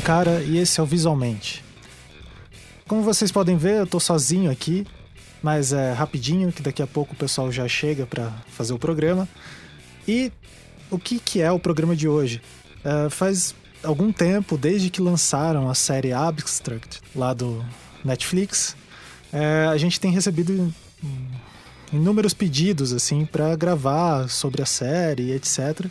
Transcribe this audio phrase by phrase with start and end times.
[0.00, 1.62] Sankara e esse é o Visualmente.
[2.88, 4.86] Como vocês podem ver, eu tô sozinho aqui,
[5.42, 9.28] mas é rapidinho, que daqui a pouco o pessoal já chega para fazer o programa.
[10.08, 10.32] E
[10.90, 12.40] o que, que é o programa de hoje?
[12.82, 13.54] É, faz
[13.84, 17.62] algum tempo, desde que lançaram a série Abstract lá do
[18.02, 18.74] Netflix,
[19.30, 20.72] é, a gente tem recebido
[21.92, 25.86] inúmeros pedidos assim para gravar sobre a série, etc.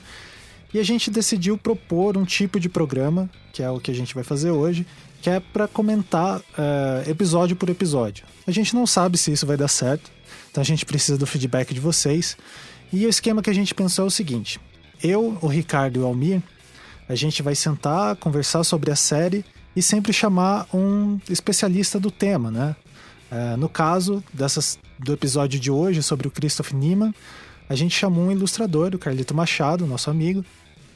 [0.74, 4.14] E a gente decidiu propor um tipo de programa, que é o que a gente
[4.14, 4.86] vai fazer hoje,
[5.22, 8.26] que é para comentar uh, episódio por episódio.
[8.46, 10.12] A gente não sabe se isso vai dar certo,
[10.50, 12.38] então a gente precisa do feedback de vocês.
[12.94, 14.60] E o esquema que a gente pensou é o seguinte:
[15.04, 16.42] eu, o Ricardo e o Almir,
[17.08, 19.44] a gente vai sentar, conversar sobre a série
[19.76, 22.76] e sempre chamar um especialista do tema, né?
[23.32, 27.14] Uh, no caso dessas, do episódio de hoje sobre o Christoph Niemann,
[27.70, 30.44] a gente chamou um ilustrador, o Carlito Machado, nosso amigo,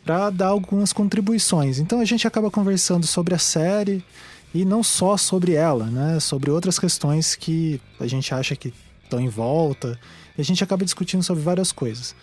[0.04, 1.80] para dar algumas contribuições.
[1.80, 4.04] Então a gente acaba conversando sobre a série
[4.54, 6.20] e não só sobre ela, né?
[6.20, 10.00] Sobre outras questões que a gente acha que estão em volta.
[10.38, 12.16] E a gente acaba discutindo sobre várias coisas.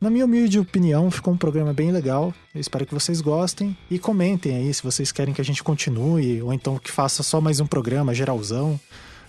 [0.00, 2.32] Na minha humilde opinião, ficou um programa bem legal.
[2.54, 6.40] Eu espero que vocês gostem e comentem aí se vocês querem que a gente continue
[6.40, 8.78] ou então que faça só mais um programa geralzão.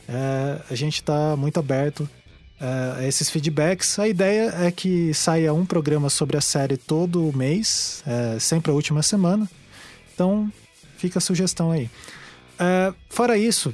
[0.08, 2.08] É, a gente está muito aberto
[2.60, 3.98] uh, esses feedbacks.
[4.00, 8.74] A ideia é que saia um programa sobre a série todo mês, uh, sempre a
[8.74, 9.50] última semana.
[10.14, 10.52] Então,
[10.98, 11.90] fica a sugestão aí.
[12.60, 13.74] Uh, fora isso,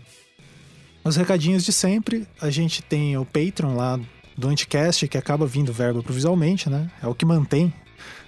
[1.03, 2.28] os recadinhos de sempre.
[2.39, 4.00] A gente tem o Patreon lá
[4.38, 6.89] do Anticast, que acaba vindo verba provisionalmente, né?
[7.02, 7.73] É o que mantém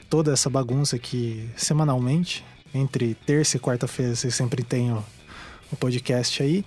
[0.09, 2.43] toda essa bagunça aqui semanalmente.
[2.73, 5.03] Entre terça e quarta-feira vocês sempre tem o,
[5.71, 6.63] o podcast aí.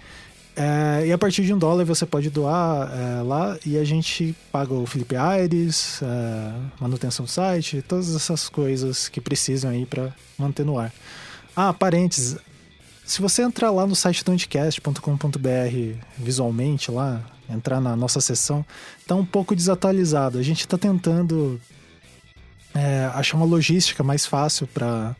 [0.57, 4.35] É, e a partir de um dólar você pode doar é, lá e a gente
[4.51, 10.13] paga o Felipe Aires, é, manutenção do site, todas essas coisas que precisam aí para
[10.39, 10.93] manter no ar.
[11.55, 12.37] Ah, parênteses.
[13.05, 18.65] Se você entrar lá no site do anticast.com.br visualmente lá, entrar na nossa sessão,
[19.07, 20.39] tá um pouco desatualizado.
[20.39, 21.61] A gente está tentando
[22.75, 25.17] é, achar uma logística mais fácil para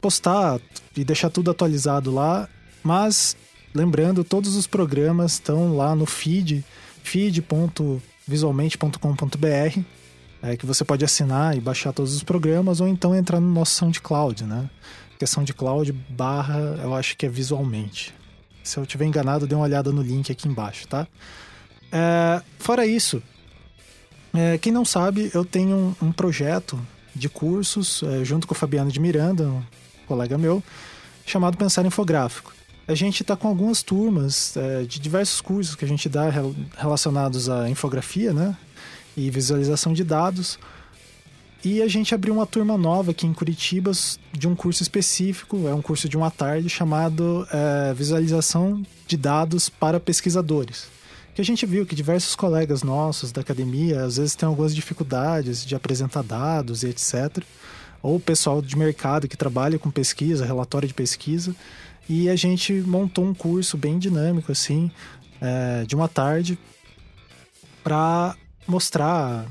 [0.00, 0.60] postar
[0.96, 2.48] e deixar tudo atualizado lá,
[2.82, 3.36] mas
[3.72, 6.64] Lembrando, todos os programas estão lá no feed,
[7.04, 9.80] feed.visualmente.com.br,
[10.42, 13.74] é, que você pode assinar e baixar todos os programas, ou então entrar no nosso
[13.74, 14.68] SoundCloud, né?
[15.16, 18.12] Que é SoundCloud barra, eu acho que é visualmente.
[18.64, 21.06] Se eu tiver enganado, dê uma olhada no link aqui embaixo, tá?
[21.92, 23.22] É, fora isso,
[24.34, 26.76] é, quem não sabe, eu tenho um, um projeto
[27.14, 29.62] de cursos é, junto com o Fabiano de Miranda, um
[30.08, 30.60] colega meu,
[31.24, 32.52] chamado Pensar Infográfico
[32.90, 36.28] a gente está com algumas turmas é, de diversos cursos que a gente dá
[36.76, 38.56] relacionados à infografia, né?
[39.16, 40.58] E visualização de dados.
[41.64, 43.92] E a gente abriu uma turma nova aqui em Curitiba
[44.32, 49.68] de um curso específico, é um curso de uma tarde chamado é, Visualização de Dados
[49.68, 50.88] para Pesquisadores.
[51.32, 55.64] Que a gente viu que diversos colegas nossos da academia às vezes têm algumas dificuldades
[55.64, 57.44] de apresentar dados e etc.
[58.02, 61.54] Ou o pessoal de mercado que trabalha com pesquisa, relatório de pesquisa.
[62.12, 64.90] E a gente montou um curso bem dinâmico, assim,
[65.40, 66.58] é, de uma tarde,
[67.84, 68.34] para
[68.66, 69.46] mostrar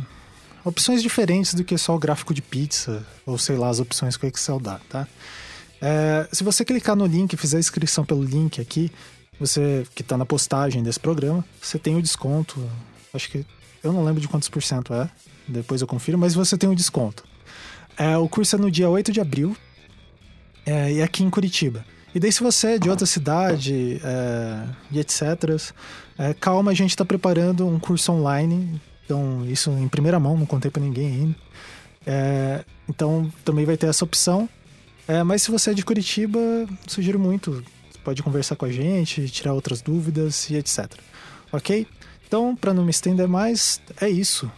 [0.65, 4.25] opções diferentes do que só o gráfico de pizza, ou sei lá, as opções que
[4.25, 5.07] o Excel dá, tá?
[5.81, 8.91] É, se você clicar no link e fizer a inscrição pelo link aqui,
[9.39, 12.61] você que está na postagem desse programa, você tem o desconto.
[13.13, 13.45] Acho que
[13.81, 15.09] eu não lembro de quantos por cento é,
[15.47, 17.23] depois eu confiro, mas você tem o desconto.
[17.95, 19.55] É, o curso é no dia 8 de abril
[20.65, 21.85] é, e aqui em Curitiba.
[22.13, 25.21] E daí, se você é de outra cidade é, e etc.,
[26.17, 28.81] é, calma, a gente está preparando um curso online.
[29.05, 31.35] Então, isso em primeira mão, não contei para ninguém ainda.
[32.05, 34.49] É, então, também vai ter essa opção.
[35.07, 36.39] É, mas se você é de Curitiba,
[36.87, 37.63] sugiro muito.
[37.91, 40.91] Você pode conversar com a gente, tirar outras dúvidas e etc.
[41.51, 41.87] Ok?
[42.27, 44.51] Então, para não me estender mais, é isso.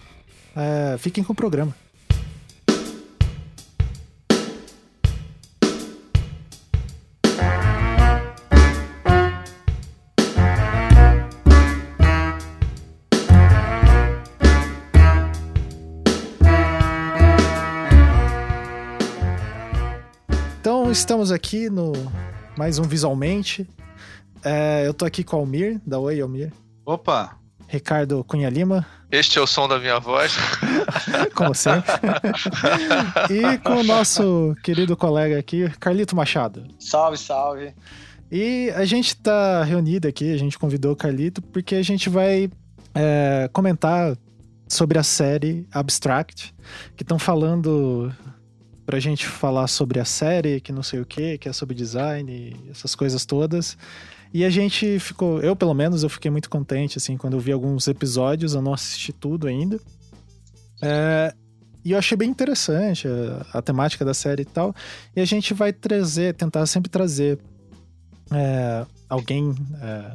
[0.55, 1.75] É, fiquem com o programa.
[21.01, 21.93] Estamos aqui no
[22.55, 23.67] mais um Visualmente.
[24.43, 26.53] É, eu tô aqui com o Almir, da Oi, Almir.
[26.85, 27.39] Opa!
[27.67, 28.85] Ricardo Cunha Lima.
[29.09, 30.35] Este é o som da minha voz.
[31.33, 31.91] Como sempre.
[33.33, 36.67] e com o nosso querido colega aqui, Carlito Machado.
[36.79, 37.73] Salve, salve.
[38.31, 42.47] E a gente tá reunido aqui, a gente convidou o Carlito, porque a gente vai
[42.93, 44.15] é, comentar
[44.67, 46.53] sobre a série Abstract,
[46.95, 48.13] que estão falando
[48.91, 52.53] pra gente falar sobre a série, que não sei o que, que é sobre design,
[52.69, 53.77] essas coisas todas.
[54.33, 57.53] E a gente ficou, eu pelo menos, eu fiquei muito contente, assim, quando eu vi
[57.53, 59.79] alguns episódios, eu não assisti tudo ainda.
[60.81, 61.33] É,
[61.85, 64.75] e eu achei bem interessante a, a, temática da série e tal.
[65.15, 67.39] E a gente vai trazer, tentar sempre trazer
[68.29, 70.11] é, alguém é,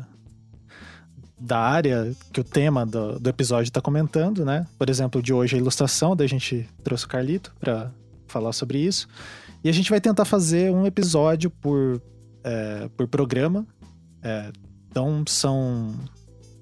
[1.40, 4.66] da área que o tema do, do episódio está comentando, né?
[4.78, 7.90] Por exemplo, de hoje a ilustração, daí a gente trouxe o Carlito para
[8.26, 9.08] falar sobre isso.
[9.62, 12.00] E a gente vai tentar fazer um episódio por,
[12.44, 13.66] é, por programa.
[14.22, 14.50] É,
[14.90, 15.94] então são.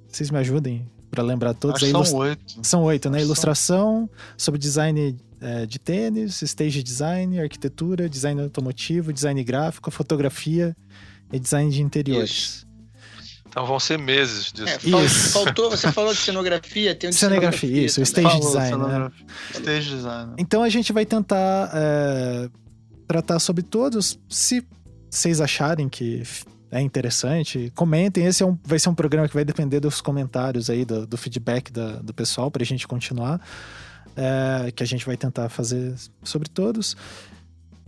[0.09, 1.77] Vocês me ajudem para lembrar todos.
[1.77, 2.11] Acho Ilust...
[2.11, 2.59] São oito.
[2.63, 3.21] São oito, né?
[3.21, 10.77] Ilustração, sobre design é, de tênis, stage design, arquitetura, design automotivo, design gráfico, fotografia
[11.33, 12.31] e design de interiores.
[12.31, 12.74] Isso.
[13.55, 14.81] Então vão ser meses disso.
[14.85, 15.31] É, isso.
[15.31, 18.77] Faltou, você falou de cenografia, tem um de cenografia, cenografia isso, stage falou, design.
[18.79, 19.13] Né?
[19.53, 20.33] Stage design.
[20.37, 22.49] Então a gente vai tentar é,
[23.07, 24.19] tratar sobre todos.
[24.29, 24.67] Se
[25.09, 26.25] vocês acharem que
[26.69, 28.27] é interessante, comentem.
[28.27, 31.17] Esse é um, vai ser um programa que vai depender dos comentários aí, do, do
[31.17, 33.41] feedback da, do pessoal, para a gente continuar.
[34.17, 36.97] É, que a gente vai tentar fazer sobre todos.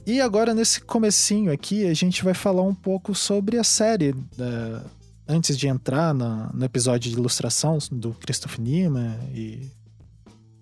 [0.07, 4.15] E agora, nesse comecinho aqui, a gente vai falar um pouco sobre a série.
[4.39, 4.81] É,
[5.29, 9.71] antes de entrar na, no episódio de ilustração do Christoph Niemann e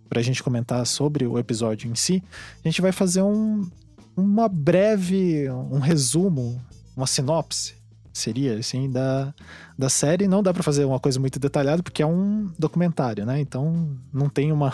[0.09, 2.23] para a gente comentar sobre o episódio em si,
[2.65, 3.69] a gente vai fazer um,
[4.17, 6.63] uma breve, um resumo,
[6.97, 7.75] uma sinopse,
[8.13, 9.35] seria assim, da,
[9.77, 10.29] da série.
[10.29, 13.41] Não dá para fazer uma coisa muito detalhada porque é um documentário, né?
[13.41, 14.73] Então não tem uma.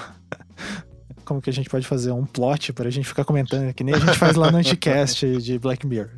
[1.25, 2.11] Como que a gente pode fazer?
[2.11, 5.39] Um plot para a gente ficar comentando, que nem a gente faz lá no Anticast
[5.39, 6.11] de Black Mirror.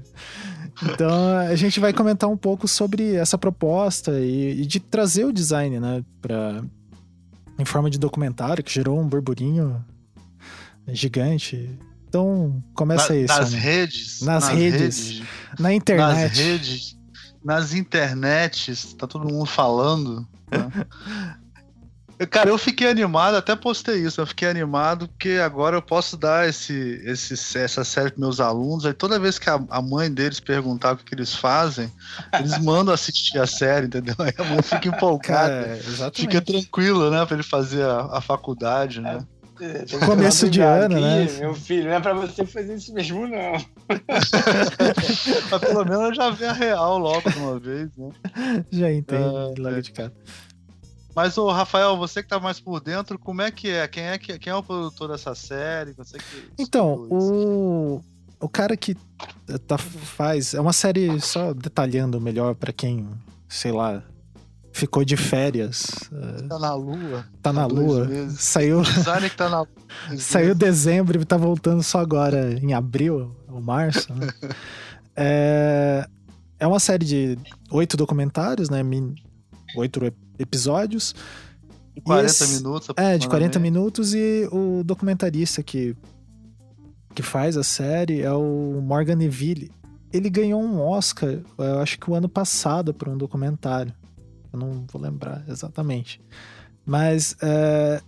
[0.83, 5.33] Então a gente vai comentar um pouco sobre essa proposta e, e de trazer o
[5.33, 6.63] design, né, para
[7.59, 9.85] em forma de documentário que gerou um burburinho
[10.89, 11.79] gigante.
[12.09, 13.39] Então começa na, isso.
[13.39, 13.59] Nas né?
[13.59, 14.21] redes.
[14.23, 15.29] Nas, nas redes, redes,
[15.59, 16.29] Na internet.
[16.29, 16.99] Nas redes.
[17.45, 20.27] Nas internets, tá todo mundo falando.
[20.51, 20.87] Né?
[22.31, 24.21] Cara, eu fiquei animado, até postei isso.
[24.21, 28.85] Eu fiquei animado porque agora eu posso dar esse, esse, essa série para meus alunos.
[28.85, 31.91] Aí toda vez que a, a, mãe deles perguntar o que, que, eles fazem,
[32.39, 34.15] eles mandam assistir a série, entendeu?
[34.19, 35.79] Aí a mãe fica empolgada.
[35.99, 37.25] Cara, fica tranquila, né?
[37.25, 39.25] Para ele fazer a, a faculdade, né?
[39.61, 41.27] É, Começo de ano, aqui, né?
[41.39, 43.53] Meu filho, não é pra você fazer isso mesmo, não.
[45.51, 48.11] Mas pelo menos eu já vi a real logo de uma vez, né?
[48.73, 50.13] Já entendo, é, logo de cara.
[51.15, 53.87] Mas, o Rafael, você que tá mais por dentro, como é que é?
[53.87, 55.93] Quem é, que, quem é o produtor dessa série?
[55.93, 56.25] Você que
[56.59, 58.03] então, o,
[58.41, 58.97] o cara que
[59.67, 60.55] tá, faz.
[60.55, 63.07] É uma série, só detalhando melhor para quem,
[63.49, 64.03] sei lá,
[64.73, 65.87] ficou de férias.
[66.13, 67.27] É, tá na lua.
[67.43, 68.09] Tá na lua.
[68.31, 68.81] Saiu.
[68.81, 69.67] O design que tá na
[70.19, 74.13] Saiu dezembro e tá voltando só agora, em abril ou março.
[74.15, 74.29] Né?
[75.15, 76.07] é,
[76.59, 77.39] é uma série de
[77.71, 78.81] oito documentários, né?
[79.77, 80.01] Oito
[80.39, 81.15] episódios.
[81.95, 82.89] De 40 esse, minutos.
[82.97, 85.95] É, de 40 minutos e o documentarista que,
[87.15, 89.71] que faz a série é o Morgan Neville.
[90.13, 93.93] Ele ganhou um Oscar, eu acho que o ano passado, por um documentário.
[94.53, 96.21] Eu não vou lembrar exatamente.
[96.85, 98.03] Mas é,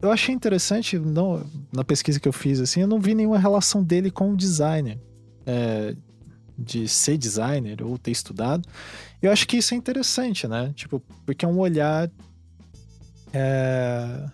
[0.00, 3.82] eu achei interessante, não, na pesquisa que eu fiz, assim, eu não vi nenhuma relação
[3.82, 5.00] dele com o designer.
[5.46, 5.94] É,
[6.56, 8.66] de ser designer ou ter estudado.
[9.26, 10.72] Eu acho que isso é interessante, né?
[10.74, 12.10] Tipo, porque é um olhar.
[13.32, 14.26] É,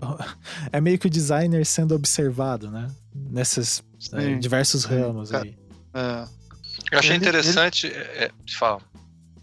[0.72, 2.90] é meio que o designer sendo observado, né?
[3.14, 5.56] Nesses é, diversos ramos aí.
[5.92, 6.24] É.
[6.90, 7.86] Eu achei ele, interessante.
[7.86, 7.96] Ele...
[7.96, 8.80] É, fala.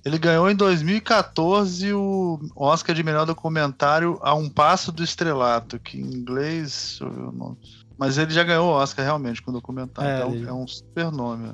[0.04, 6.00] Ele ganhou em 2014 o Oscar de melhor documentário A Um Passo do Estrelato, que
[6.00, 6.98] em inglês.
[7.00, 7.58] Deixa eu ver o nome.
[7.98, 10.10] Mas ele já ganhou o Oscar realmente com o documentário.
[10.10, 10.48] É, então ele...
[10.48, 11.52] é um super nome.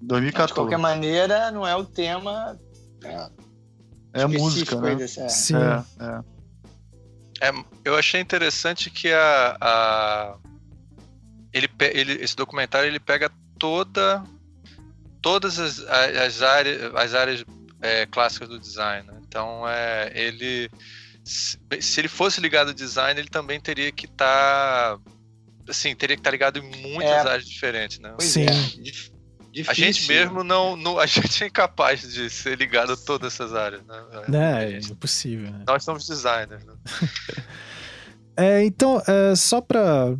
[0.00, 0.48] 2014.
[0.48, 2.58] De qualquer maneira, não é o tema.
[3.04, 4.94] É, é música, né?
[4.94, 5.28] Desse, é.
[5.28, 5.56] Sim.
[5.56, 5.84] É,
[7.42, 7.48] é.
[7.48, 10.36] é, eu achei interessante que a, a
[11.52, 14.22] ele, ele, esse documentário ele pega toda
[15.22, 17.44] todas as, as áreas, as áreas
[17.82, 19.06] é, clássicas do design.
[19.06, 19.18] Né?
[19.26, 20.70] Então, é, ele
[21.26, 25.00] se, se ele fosse ligado ao design, ele também teria que estar tá,
[25.68, 27.28] assim, teria que estar tá ligado em muitas é.
[27.28, 28.14] áreas diferentes, né?
[28.20, 28.46] Sim.
[29.56, 29.84] Difícil.
[29.84, 33.54] A gente mesmo não, não, A gente é incapaz de ser ligado a todas essas
[33.54, 34.04] áreas, né?
[34.30, 35.50] É, é impossível.
[35.50, 35.64] Né?
[35.66, 36.74] Nós somos designers, né?
[38.36, 40.14] é, então, é, só pra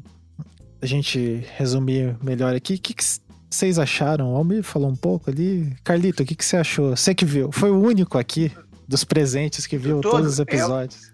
[0.81, 3.05] a gente resumir melhor aqui, o que, que
[3.50, 4.33] vocês acharam?
[4.33, 5.71] O Almir falou um pouco ali.
[5.85, 6.97] Carlito, o que, que você achou?
[6.97, 7.52] Você que viu.
[7.52, 8.50] Foi o único aqui
[8.88, 11.12] dos presentes que viu todos os episódios.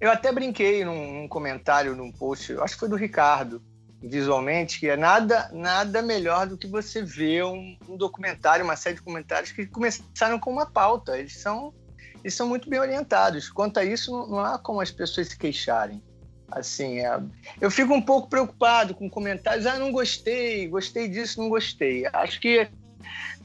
[0.00, 3.62] Eu, eu até brinquei num, num, comentário, num post, acho que foi do Ricardo,
[4.02, 8.96] visualmente, que é nada, nada melhor do que você ver um, um, documentário, uma série
[8.96, 11.16] de comentários que começaram com uma pauta.
[11.16, 11.72] Eles são,
[12.22, 13.48] eles são muito bem orientados.
[13.48, 16.02] Quanto a isso, não, não há como as pessoas se queixarem.
[16.50, 17.18] Assim, é,
[17.60, 19.66] eu fico um pouco preocupado com comentários.
[19.66, 22.04] Ah, não gostei, gostei disso, não gostei.
[22.12, 22.68] Acho que,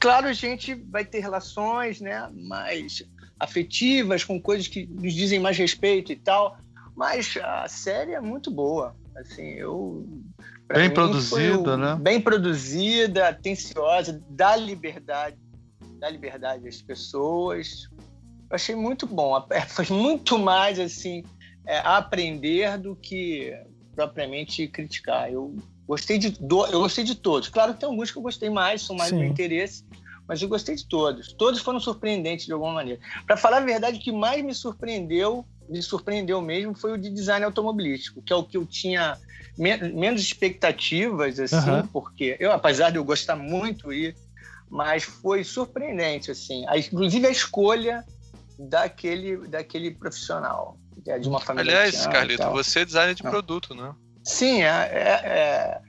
[0.00, 3.02] claro, a gente vai ter relações, né, mais
[3.38, 6.58] afetivas com coisas que nos dizem mais respeito e tal.
[6.96, 8.96] Mas a série é muito boa.
[9.20, 10.06] Assim, eu
[10.68, 11.96] bem produzida, né?
[12.00, 15.36] Bem produzida, atenciosa, dá liberdade,
[15.98, 17.88] dá liberdade às pessoas.
[18.48, 19.44] Eu achei muito bom.
[19.68, 21.24] Faz muito mais assim
[21.66, 23.52] é, aprender do que
[23.94, 25.32] propriamente criticar.
[25.32, 25.56] Eu
[25.86, 27.48] gostei de do, eu gostei de todos.
[27.48, 29.16] Claro que tem alguns que eu gostei mais, são mais Sim.
[29.16, 29.84] do meu interesse,
[30.28, 31.32] mas eu gostei de todos.
[31.32, 33.00] Todos foram surpreendentes de alguma maneira.
[33.26, 37.10] Para falar a verdade, o que mais me surpreendeu me surpreendeu mesmo foi o de
[37.10, 39.18] design automobilístico, que é o que eu tinha
[39.56, 41.86] me menos expectativas, assim, uhum.
[41.88, 44.16] porque eu, apesar de eu gostar muito, ir,
[44.70, 48.04] mas foi surpreendente, assim, a, inclusive a escolha
[48.58, 51.72] daquele, daquele profissional, é de uma família.
[51.72, 53.30] Aliás, Carlito, você é designer de ah.
[53.30, 53.94] produto, né?
[54.22, 55.80] Sim, é, é, é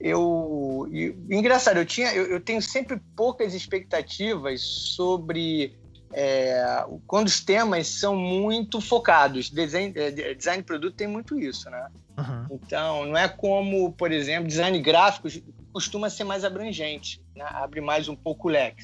[0.00, 0.88] eu,
[1.30, 5.76] engraçado, eu tinha, eu, eu tenho sempre poucas expectativas sobre
[6.12, 9.50] é, quando os temas são muito focados.
[9.50, 11.88] Design, é, design produto tem muito isso, né?
[12.16, 12.46] Uhum.
[12.50, 15.28] Então, não é como, por exemplo, design gráfico
[15.72, 17.44] costuma ser mais abrangente, né?
[17.48, 18.82] abre mais um pouco o leque.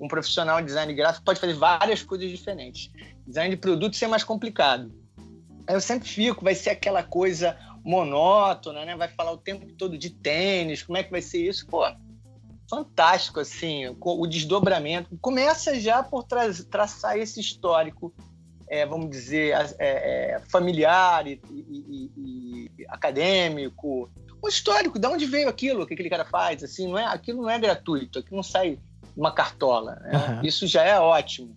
[0.00, 2.90] Um profissional de design gráfico pode fazer várias coisas diferentes.
[3.26, 4.92] Design de produto é mais complicado.
[5.68, 8.96] Eu sempre fico, vai ser aquela coisa monótona, né?
[8.96, 11.66] Vai falar o tempo todo de tênis, como é que vai ser isso?
[11.66, 11.84] Pô,
[12.72, 15.10] fantástico, assim, o desdobramento.
[15.20, 18.14] Começa já por tra traçar esse histórico,
[18.66, 24.10] é, vamos dizer, é, é, familiar e, e, e, acadêmico.
[24.40, 27.50] O histórico, de onde veio aquilo que aquele cara faz, assim, não é, aquilo não
[27.50, 28.78] é gratuito, aquilo não sai
[29.14, 29.96] uma cartola.
[29.96, 30.12] Né?
[30.12, 30.40] Uhum.
[30.42, 31.54] Isso já é ótimo.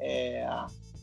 [0.00, 0.48] É,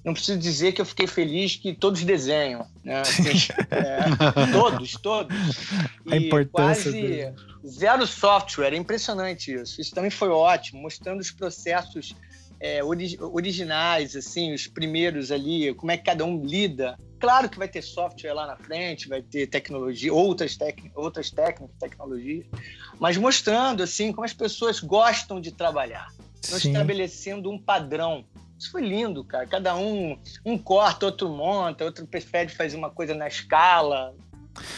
[0.04, 3.02] não preciso dizer que eu fiquei feliz que todos desenham, né?
[3.02, 3.24] Assim,
[3.72, 5.36] é, todos, todos.
[6.12, 7.34] A e importância quase dele.
[7.66, 9.80] zero software, é impressionante isso.
[9.80, 12.14] Isso também foi ótimo, mostrando os processos
[12.60, 16.98] é, ori originais, assim, os primeiros ali, como é que cada um lida.
[17.20, 21.76] Claro que vai ter software lá na frente, vai ter tecnologia, outras, tec outras técnicas,
[21.78, 22.46] tecnologias,
[23.00, 26.08] mas mostrando assim como as pessoas gostam de trabalhar.
[26.42, 28.26] Estabelecendo um padrão
[28.64, 29.46] isso foi lindo, cara.
[29.46, 34.16] Cada um, um corta, outro monta, outro prefere fazer uma coisa na escala.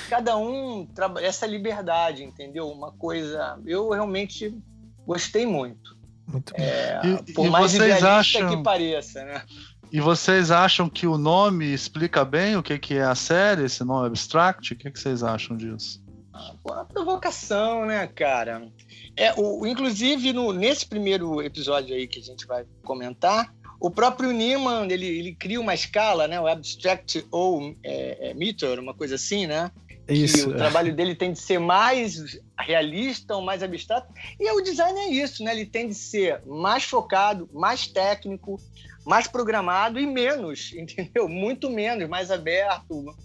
[0.10, 0.88] Cada um
[1.22, 2.70] essa liberdade, entendeu?
[2.70, 3.60] Uma coisa.
[3.66, 4.58] Eu realmente
[5.06, 5.96] gostei muito.
[6.28, 9.44] Muito é, e, por e mais vocês acham que pareça, né?
[9.92, 13.84] E vocês acham que o nome explica bem o que, que é a série, esse
[13.84, 14.74] nome Abstract?
[14.74, 16.04] O que, que vocês acham disso?
[16.34, 18.68] Ah, uma provocação, né, cara?
[19.16, 23.54] É, o, inclusive, no, nesse primeiro episódio aí que a gente vai comentar,
[23.86, 26.42] o próprio Niemann, ele, ele cria uma escala, né?
[26.42, 29.70] O Abstract ou é, é, Meter, uma coisa assim, né?
[30.10, 30.48] Isso.
[30.48, 30.58] Que o é.
[30.58, 34.12] trabalho dele tem de ser mais realista ou mais abstrato.
[34.40, 35.52] E o design é isso, né?
[35.52, 38.60] Ele tem de ser mais focado, mais técnico,
[39.06, 41.30] mais programado e menos, entendeu?
[41.30, 43.16] Muito menos, mais aberto,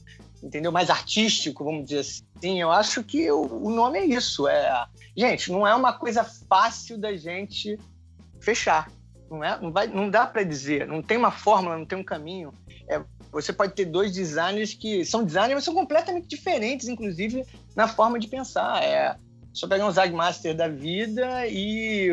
[0.43, 0.71] entendeu?
[0.71, 2.61] Mais artístico, vamos dizer assim.
[2.61, 4.47] Eu acho que o, o nome é isso.
[4.47, 4.87] É...
[5.17, 7.79] Gente, não é uma coisa fácil da gente
[8.39, 8.91] fechar.
[9.31, 12.05] Não, é, não, vai, não dá para dizer, não tem uma fórmula, não tem um
[12.05, 12.53] caminho.
[12.89, 17.47] É, você pode ter dois designers que são designers, mas são completamente diferentes, inclusive
[17.77, 18.83] na forma de pensar.
[18.83, 19.17] É
[19.53, 22.11] só pegar um Zagmaster da vida e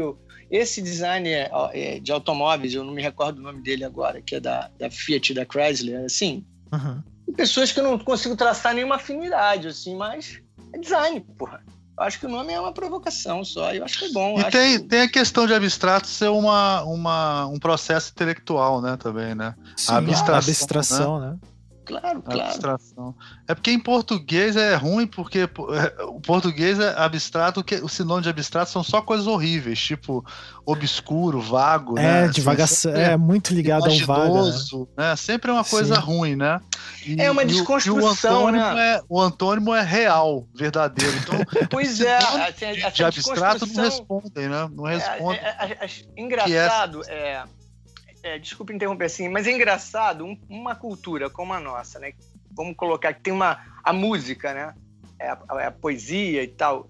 [0.50, 4.40] esse designer é, de automóveis, eu não me recordo o nome dele agora, que é
[4.40, 6.46] da, da Fiat, da Chrysler, assim.
[6.72, 7.04] Uhum.
[7.36, 10.40] Pessoas que eu não consigo traçar nenhuma afinidade, assim, mas
[10.74, 11.64] é design, porra
[11.98, 13.74] acho que o nome é uma provocação só.
[13.74, 14.40] Eu acho que é bom.
[14.40, 14.86] E tem, que...
[14.86, 18.98] tem a questão de abstrato ser uma, uma, um processo intelectual, né?
[18.98, 19.56] Também, né?
[19.76, 21.30] Sim, a abstração, a abstração né?
[21.32, 21.38] né?
[21.88, 22.42] Claro, claro.
[22.42, 23.16] Abstração.
[23.48, 28.24] É porque em português é ruim, porque é, o português é abstrato, que o sinônimo
[28.24, 30.26] de abstrato são só coisas horríveis, tipo
[30.66, 32.24] obscuro, vago, é, né?
[32.24, 34.52] Assim, divagação, é, é muito ligado ao vago, né?
[34.98, 35.16] né?
[35.16, 36.02] Sempre é uma coisa Sim.
[36.02, 36.60] ruim, né?
[37.06, 38.96] E, é uma desconstrução, e o, né?
[38.96, 41.16] É, o antônimo é real, verdadeiro.
[41.20, 41.40] Então,
[41.72, 44.70] pois é, assim, de abstrato não respondem, né?
[44.74, 45.40] Não é, respondem.
[45.40, 47.44] É, é, engraçado, é
[48.24, 52.14] é, desculpa interromper assim, mas é engraçado um, uma cultura como a nossa, né?
[52.52, 54.74] Vamos colocar que tem uma a música, né?
[55.20, 56.90] É a, a, a poesia e tal,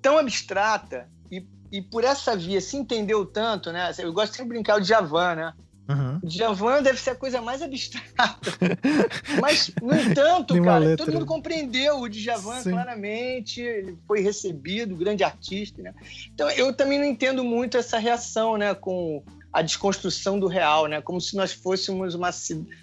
[0.00, 3.92] tão abstrata e, e por essa via se entendeu tanto, né?
[3.98, 5.54] Eu gosto sempre de brincar o Djavan, né?
[5.88, 6.18] Uhum.
[6.22, 8.50] Djavan deve ser a coisa mais abstrata.
[9.40, 11.04] Mas, no entanto, cara, letra.
[11.04, 12.70] todo mundo compreendeu o Djavan Sim.
[12.70, 15.94] claramente, ele foi recebido, grande artista, né?
[16.32, 19.22] Então, eu também não entendo muito essa reação, né, com
[19.54, 21.00] a desconstrução do real, né?
[21.00, 22.30] Como se nós fôssemos uma,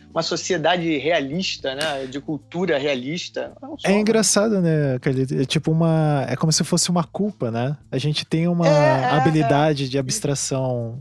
[0.09, 2.05] uma sociedade realista, né?
[2.05, 3.53] De cultura realista.
[3.83, 4.95] É engraçado, né,
[5.39, 6.25] É tipo uma...
[6.29, 7.77] É como se fosse uma culpa, né?
[7.91, 9.87] A gente tem uma é, é habilidade é.
[9.87, 10.97] de abstração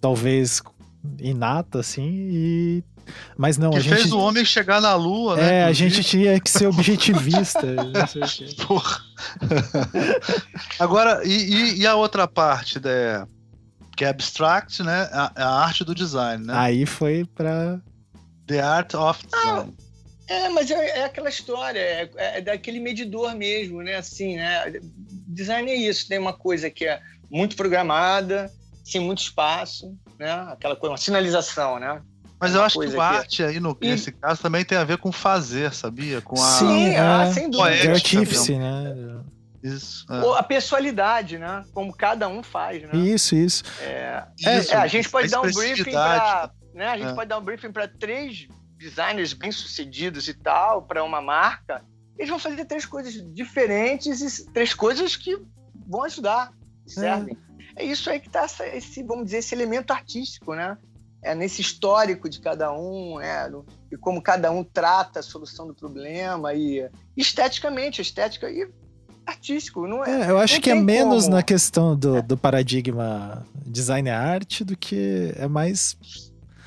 [0.00, 0.60] talvez
[1.20, 2.84] inata, assim, e.
[3.36, 3.94] Mas não, que a gente.
[3.94, 5.60] fez o homem chegar na lua, né?
[5.60, 7.66] É, a gente tinha que ser objetivista.
[8.66, 9.00] Porra.
[10.78, 13.26] Agora, e, e, a outra parte da.
[13.96, 15.08] Que é abstract, né?
[15.12, 16.54] A, a, arte do design, né?
[16.56, 17.80] Aí foi pra.
[18.46, 19.74] The Art of Design.
[19.78, 19.82] Ah,
[20.32, 23.96] é, mas é, é, aquela história, é, é, daquele medidor mesmo, né?
[23.96, 24.72] Assim, né?
[25.28, 28.50] Design é isso, tem uma coisa que é muito programada,
[28.84, 30.30] sem muito espaço, né?
[30.50, 32.00] Aquela coisa, uma sinalização, né?
[32.40, 33.88] Mas eu acho que a arte aí, no, e...
[33.88, 36.20] nesse caso, também tem a ver com fazer, sabia?
[36.20, 36.44] Com a...
[36.44, 37.74] Sim, é, ah, sem dúvida.
[37.74, 39.22] É artífice, né?
[39.62, 40.04] Isso.
[40.10, 40.20] É.
[40.20, 41.64] Ou a pessoalidade, né?
[41.72, 42.90] Como cada um faz, né?
[42.94, 43.62] Isso, isso.
[43.80, 46.88] É, isso, é, a gente pode a dar um briefing para, né?
[46.88, 47.14] A gente é.
[47.14, 51.84] pode dar um briefing para três designers bem-sucedidos e tal, para uma marca.
[52.18, 55.40] Eles vão fazer três coisas diferentes e três coisas que
[55.86, 56.52] vão ajudar,
[56.86, 57.36] servem.
[57.48, 57.52] É.
[57.76, 60.76] É isso aí que está esse, vamos dizer, esse elemento artístico, né?
[61.22, 65.68] É nesse histórico de cada um, é, no, e como cada um trata a solução
[65.68, 68.68] do problema e esteticamente, estética e
[69.26, 70.22] artístico, não é?
[70.22, 71.36] é eu acho que é menos como...
[71.36, 75.96] na questão do, do paradigma design arte do que é mais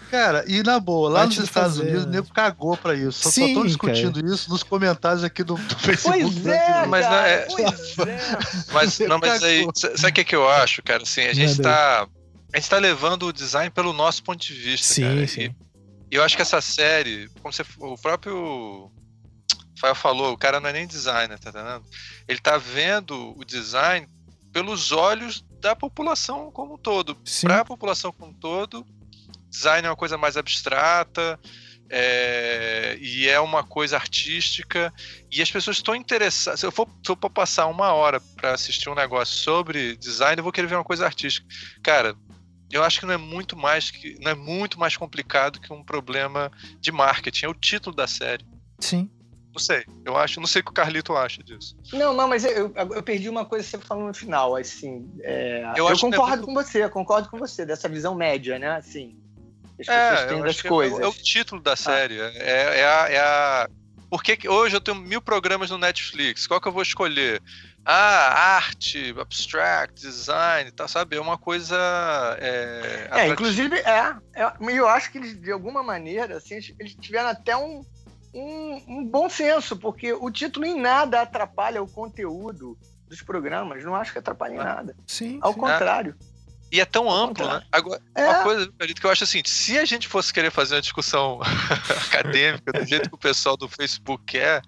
[0.10, 3.30] Cara, e na boa, lá nos Estados fazer, Unidos, o nego cagou pra isso.
[3.30, 4.34] Só estão discutindo cara.
[4.34, 6.42] isso nos comentários aqui do, do Facebook.
[6.42, 7.48] Pois é, mas, não, é...
[7.48, 8.20] Pois é.
[8.72, 11.04] mas, não, mas aí, sabe o que, é que eu acho, cara?
[11.04, 12.08] Assim, a gente tá.
[12.54, 14.94] A gente tá levando o design pelo nosso ponto de vista.
[14.94, 15.28] Sim, cara.
[15.28, 15.56] sim.
[16.10, 18.90] E eu acho que essa série, como você, o próprio
[19.80, 21.86] Fael falou, o cara não é nem designer, tá entendendo?
[22.28, 24.08] Ele tá vendo o design
[24.52, 27.18] pelos olhos da população como um todo.
[27.42, 28.86] Para a população como um todo,
[29.50, 31.40] design é uma coisa mais abstrata
[31.90, 34.94] é, e é uma coisa artística
[35.32, 36.60] e as pessoas estão interessadas.
[36.60, 40.40] Se eu for, se eu for passar uma hora para assistir um negócio sobre design,
[40.40, 41.46] eu vou querer ver uma coisa artística.
[41.84, 42.16] Cara,
[42.72, 45.84] eu acho que não é muito mais que não é muito mais complicado que um
[45.84, 47.46] problema de marketing.
[47.46, 48.46] É o título da série.
[48.80, 49.10] Sim.
[49.56, 49.86] Não sei.
[50.04, 51.78] Eu acho, não sei o que o Carlito acha disso.
[51.94, 55.10] Não, não, mas eu, eu perdi uma coisa que você falou no final, assim.
[55.22, 58.76] É, eu, eu concordo é com você, concordo com você, dessa visão média, né?
[58.76, 59.18] Assim,
[59.80, 61.00] as é, têm das coisas.
[61.00, 61.78] É, é, o título da ah.
[61.78, 62.20] série.
[62.20, 62.32] Ah.
[62.36, 63.70] É, é, a, é a.
[64.10, 66.46] Por que hoje eu tenho mil programas no Netflix?
[66.46, 67.42] Qual que eu vou escolher?
[67.86, 71.16] Ah, arte, abstract, design, tá, sabe?
[71.16, 71.78] É uma coisa.
[72.42, 74.54] É, é inclusive, é, é.
[74.60, 77.86] Eu acho que eles, de alguma maneira, assim, eles tiveram até um,
[78.36, 83.84] um, um, bom senso, porque o título em nada atrapalha o conteúdo dos programas.
[83.84, 84.64] Não acho que atrapalha em ah.
[84.64, 84.96] nada.
[85.08, 85.40] Sim.
[85.42, 85.60] Ao sim.
[85.60, 86.16] contrário.
[86.72, 87.64] E é tão amplo, né?
[87.72, 88.28] Agora, é.
[88.28, 91.40] uma coisa que eu acho assim, se a gente fosse querer fazer uma discussão
[92.12, 94.62] acadêmica do jeito que o pessoal do Facebook quer,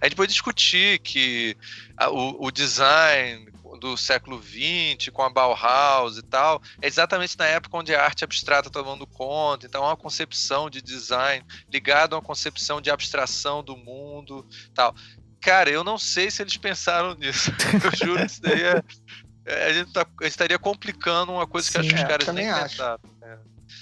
[0.00, 1.56] a gente pode discutir que
[1.96, 3.53] a, o, o design
[3.84, 8.24] do século XX, com a Bauhaus e tal, é exatamente na época onde a arte
[8.24, 9.66] abstrata está tomando conta.
[9.66, 14.94] Então, é uma concepção de design ligada a uma concepção de abstração do mundo tal.
[15.38, 17.52] Cara, eu não sei se eles pensaram nisso.
[17.84, 18.82] Eu juro que isso daí é,
[19.44, 22.28] é, a gente, tá, estaria complicando uma coisa Sim, que acho que os é, caras
[22.28, 23.00] nem inventaram.
[23.20, 23.38] É.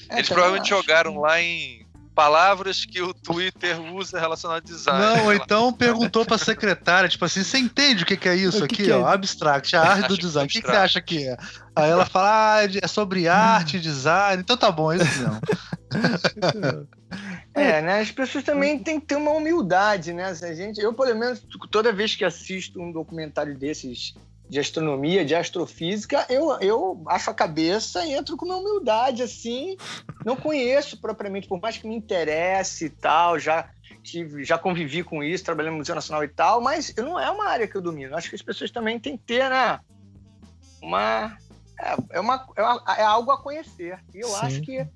[0.09, 0.83] É, Eles provavelmente acho.
[0.83, 1.82] jogaram lá em
[2.15, 5.01] palavras que o Twitter usa relacionado a design.
[5.01, 8.63] Não, ou então perguntou pra secretária, tipo assim, você entende o que, que é isso
[8.65, 9.09] aqui, ó?
[9.09, 9.15] É?
[9.15, 10.47] Abstract, a arte do design.
[10.47, 11.37] O que, que, você acha que é?
[11.75, 14.43] Aí ela fala, ah, é sobre arte, design.
[14.43, 15.41] Então tá bom, é isso não.
[17.55, 18.01] É, né?
[18.01, 20.25] As pessoas também têm que ter uma humildade, né?
[20.25, 24.15] A gente, eu, pelo menos, toda vez que assisto um documentário desses
[24.53, 29.79] de astronomia, de astrofísica, eu, eu acho a cabeça e entro com uma humildade, assim.
[30.27, 33.71] Não conheço propriamente, por mais que me interesse e tal, já,
[34.03, 37.49] tive, já convivi com isso, trabalhei no Museu Nacional e tal, mas não é uma
[37.49, 38.15] área que eu domino.
[38.15, 39.81] Acho que as pessoas também têm que ter, né?
[40.83, 41.35] Uma.
[41.81, 44.05] É, é, uma, é, uma, é algo a conhecer.
[44.15, 44.37] E eu Sim.
[44.43, 44.87] acho que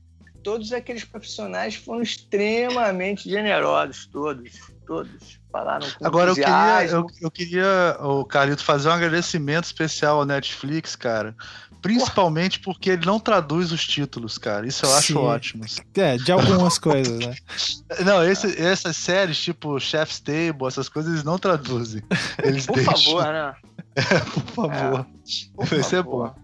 [0.42, 7.30] todos aqueles profissionais foram extremamente generosos, todos, todos falaram com Agora eu queria, eu, eu,
[7.30, 11.34] queria, o Carlito, fazer um agradecimento especial ao Netflix, cara.
[11.80, 14.66] Principalmente porque ele não traduz os títulos, cara.
[14.66, 15.18] Isso eu acho Sim.
[15.18, 15.64] ótimo.
[15.94, 17.34] É, de algumas coisas, né?
[18.04, 22.02] Não, esse, essas séries, tipo Chef's Table, essas coisas, eles não traduzem.
[22.42, 22.94] Eles por deixam.
[22.96, 23.54] favor, né?
[23.96, 25.00] É, por favor.
[25.00, 26.34] É, por Vai ser bom.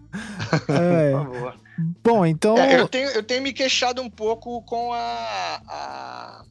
[0.69, 1.11] É.
[1.11, 1.55] Por favor.
[2.03, 2.57] Bom, então.
[2.57, 6.45] É, eu, tenho, eu tenho me queixado um pouco com a, a,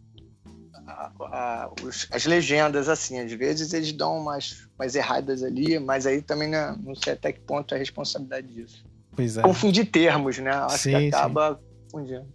[0.86, 3.18] a, a os, as legendas, assim.
[3.18, 7.32] Às vezes eles dão umas, umas erradas ali, mas aí também não, não sei até
[7.32, 8.84] que ponto é a responsabilidade disso.
[9.14, 9.42] Pois é.
[9.42, 10.50] Confundir termos, né?
[10.50, 11.86] Acho sim, que acaba sim.
[11.90, 12.26] confundindo.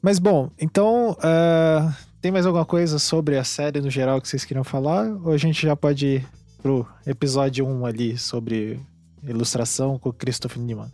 [0.00, 1.12] Mas bom, então.
[1.12, 5.06] Uh, tem mais alguma coisa sobre a série no geral que vocês queriam falar?
[5.22, 6.26] Ou a gente já pode ir
[6.62, 8.80] pro episódio 1 ali sobre
[9.22, 10.90] ilustração com Christopher Niemann?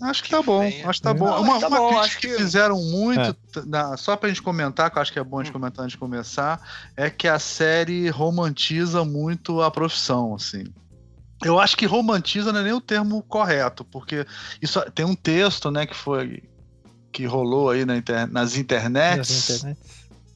[0.00, 1.40] Acho que tá bom, acho que tá bom.
[1.40, 2.28] uma, tá uma bom, crítica que...
[2.28, 2.36] que...
[2.36, 3.62] fizeram muito, é.
[3.66, 5.60] na, só pra gente comentar, que eu acho que é bom a gente hum.
[5.60, 6.60] comentar antes de começar,
[6.96, 10.64] é que a série romantiza muito a profissão, assim.
[11.42, 14.26] Eu acho que romantiza não é nem o termo correto, porque
[14.60, 16.42] isso tem um texto, né, que foi
[17.12, 19.82] que rolou aí na inter, nas internets, nas internets,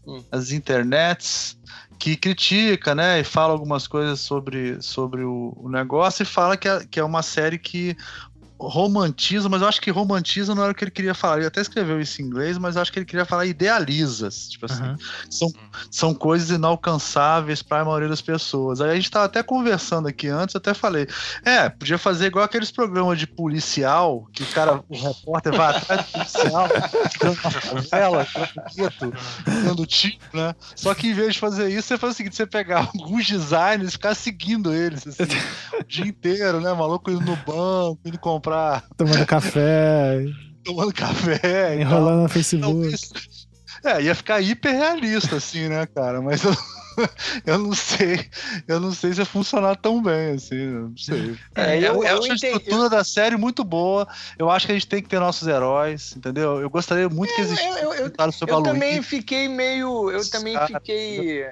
[0.07, 0.25] hum.
[0.31, 1.59] as internets
[1.99, 6.69] que critica, né, e fala algumas coisas sobre, sobre o, o negócio e fala que
[6.69, 7.97] é, que é uma série que
[8.61, 11.39] romantiza, mas eu acho que romantiza não era o que ele queria falar.
[11.39, 14.29] Ele até escreveu isso em inglês, mas eu acho que ele queria falar idealiza.
[14.29, 14.97] Tipo assim, uhum.
[15.31, 15.53] são,
[15.91, 18.81] são coisas inalcançáveis para a maioria das pessoas.
[18.81, 21.07] Aí a gente estava até conversando aqui antes, até falei,
[21.45, 26.07] é, podia fazer igual aqueles programas de policial, que o cara, o repórter vai atrás
[26.07, 26.69] do policial,
[27.21, 28.27] dando favela,
[29.65, 30.55] dando tiro, né?
[30.75, 33.91] Só que em vez de fazer isso, você faz o seguinte, você pegar alguns designers
[33.91, 35.23] e ficar seguindo eles, assim,
[35.81, 36.73] o dia inteiro, né?
[36.73, 38.85] Maluco indo no banco, indo comprar comprar.
[38.97, 40.25] Tomando café.
[40.65, 41.81] Tomando café.
[41.81, 42.97] Enrolando no Facebook.
[43.85, 46.21] é, ia ficar hiper realista, assim, né, cara?
[46.21, 46.57] Mas eu,
[47.47, 48.29] eu não sei.
[48.67, 50.67] Eu não sei se ia funcionar tão bem, assim.
[50.67, 51.37] Não sei.
[51.55, 54.09] É, eu, eu, eu acho a estrutura da série muito boa.
[54.39, 56.61] Eu acho que a gente tem que ter nossos heróis, entendeu?
[56.61, 58.13] Eu gostaria muito é, que existisse eu, eu, eu,
[58.49, 60.11] eu também fiquei meio.
[60.11, 61.47] Eu também fiquei.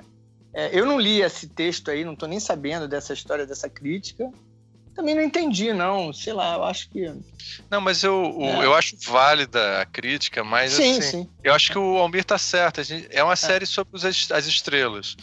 [0.52, 4.32] É, eu não li esse texto aí, não tô nem sabendo dessa história, dessa crítica
[4.96, 6.12] também não entendi, não.
[6.12, 7.12] Sei lá, eu acho que.
[7.70, 8.64] Não, mas eu, é.
[8.64, 11.30] eu acho válida a crítica, mas sim, assim, sim.
[11.44, 12.80] eu acho que o Almir tá certo.
[13.10, 13.36] é uma é.
[13.36, 15.14] série sobre as estrelas.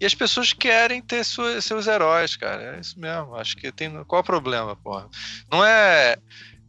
[0.00, 2.76] E as pessoas querem ter sua, seus heróis, cara.
[2.76, 3.34] É isso mesmo.
[3.36, 4.02] Acho que tem.
[4.04, 5.08] Qual o problema, porra?
[5.52, 6.16] Não é.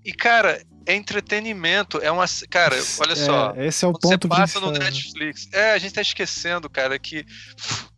[0.03, 1.99] E, cara, é entretenimento.
[1.99, 2.25] É uma.
[2.49, 3.53] Cara, olha é, só.
[3.55, 5.47] Esse é o ponto Você passa no Netflix.
[5.53, 7.25] É, a gente tá esquecendo, cara, que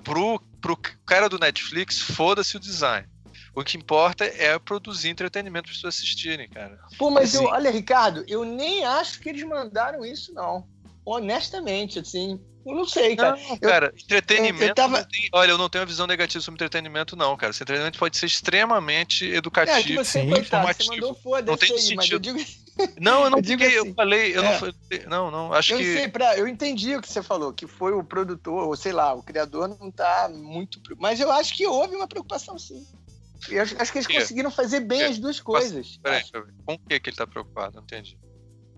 [0.04, 3.08] pro, pro cara do Netflix, foda-se o design.
[3.54, 6.80] O que importa é produzir entretenimento para as pessoas assistirem, cara.
[6.98, 10.66] Pô, mas assim, eu, olha, Ricardo, eu nem acho que eles mandaram isso, não.
[11.06, 12.40] Honestamente, assim.
[12.66, 13.36] Eu não sei, cara.
[13.36, 14.64] Não, cara, eu, entretenimento.
[14.64, 15.04] Eu tava...
[15.04, 17.50] tem, olha, eu não tenho uma visão negativa sobre entretenimento, não, cara.
[17.50, 19.80] Esse entretenimento pode ser extremamente educativo.
[19.80, 22.14] É, que você, sim, coitado, você mandou foda não tem aí, sentido.
[22.14, 22.40] Eu digo...
[23.00, 24.60] Não, eu não eu digo assim, eu falei, eu é.
[25.08, 25.94] não, não, não, acho eu que.
[25.94, 29.14] Sei, pra, eu entendi o que você falou, que foi o produtor, ou sei lá,
[29.14, 30.80] o criador não tá muito.
[30.98, 32.86] Mas eu acho que houve uma preocupação, sim.
[33.50, 35.98] Eu acho, acho que eles conseguiram fazer bem as duas coisas.
[36.02, 36.24] Peraí,
[36.66, 37.76] com o que, que ele tá preocupado?
[37.76, 38.18] Não entendi.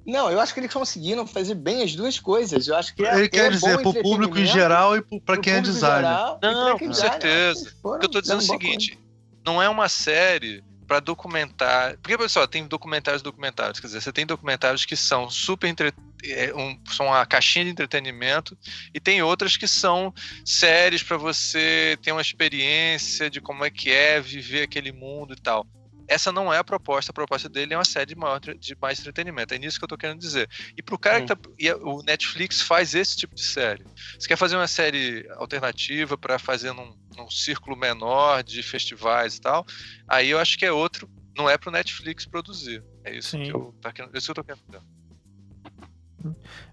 [0.06, 2.68] Não, eu acho que eles conseguiram fazer bem as duas coisas.
[2.68, 5.54] Eu acho que é, Ele quer é dizer, pro público em geral e para quem
[5.54, 6.10] é designer.
[6.10, 7.74] Geral, não, com certeza.
[7.82, 9.00] o que eu tô dizendo é o seguinte:
[9.46, 11.98] não é uma série para documentar.
[11.98, 13.80] Porque, pessoal, tem documentários documentários.
[13.80, 15.92] Quer dizer, você tem documentários que são super entre...
[16.24, 18.56] É, um, são uma caixinha de entretenimento
[18.94, 20.14] e tem outras que são
[20.46, 25.42] séries para você ter uma experiência de como é que é viver aquele mundo e
[25.42, 25.66] tal.
[26.08, 29.00] Essa não é a proposta, a proposta dele é uma série de, maior, de mais
[29.00, 29.54] entretenimento.
[29.54, 30.50] É nisso que eu tô querendo dizer.
[30.78, 31.26] E pro cara hum.
[31.26, 31.38] que tá.
[31.58, 33.86] E o Netflix faz esse tipo de série.
[34.18, 39.42] Você quer fazer uma série alternativa para fazer num, num círculo menor de festivais e
[39.42, 39.66] tal,
[40.08, 41.10] aí eu acho que é outro.
[41.36, 42.84] Não é pro Netflix produzir.
[43.04, 44.82] É isso, que eu, tá querendo, é isso que eu tô querendo dizer.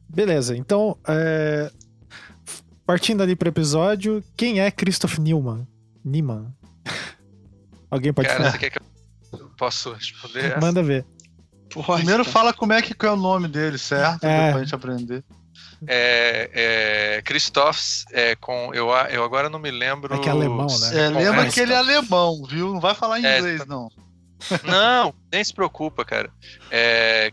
[0.08, 0.98] Beleza, então.
[1.06, 1.70] É...
[2.84, 5.66] Partindo ali pro episódio, quem é Christoph Newman?
[6.04, 6.52] Niemann?
[7.88, 8.50] Alguém pode Cara, falar?
[8.50, 8.89] Você quer que eu
[9.60, 10.52] Posso responder?
[10.52, 10.58] Essa?
[10.58, 11.04] Manda ver.
[11.68, 14.24] Primeiro fala como é que é o nome dele, certo?
[14.24, 14.52] É.
[14.52, 15.22] Pra gente aprender.
[15.86, 20.14] É, é Christoph, é, com, eu, eu agora não me lembro.
[20.14, 20.98] É que é alemão, né?
[20.98, 22.72] É, lembra que ele é alemão, viu?
[22.72, 23.90] Não vai falar em é, inglês, não.
[24.64, 26.32] Não, nem se preocupa, cara.
[26.70, 27.30] É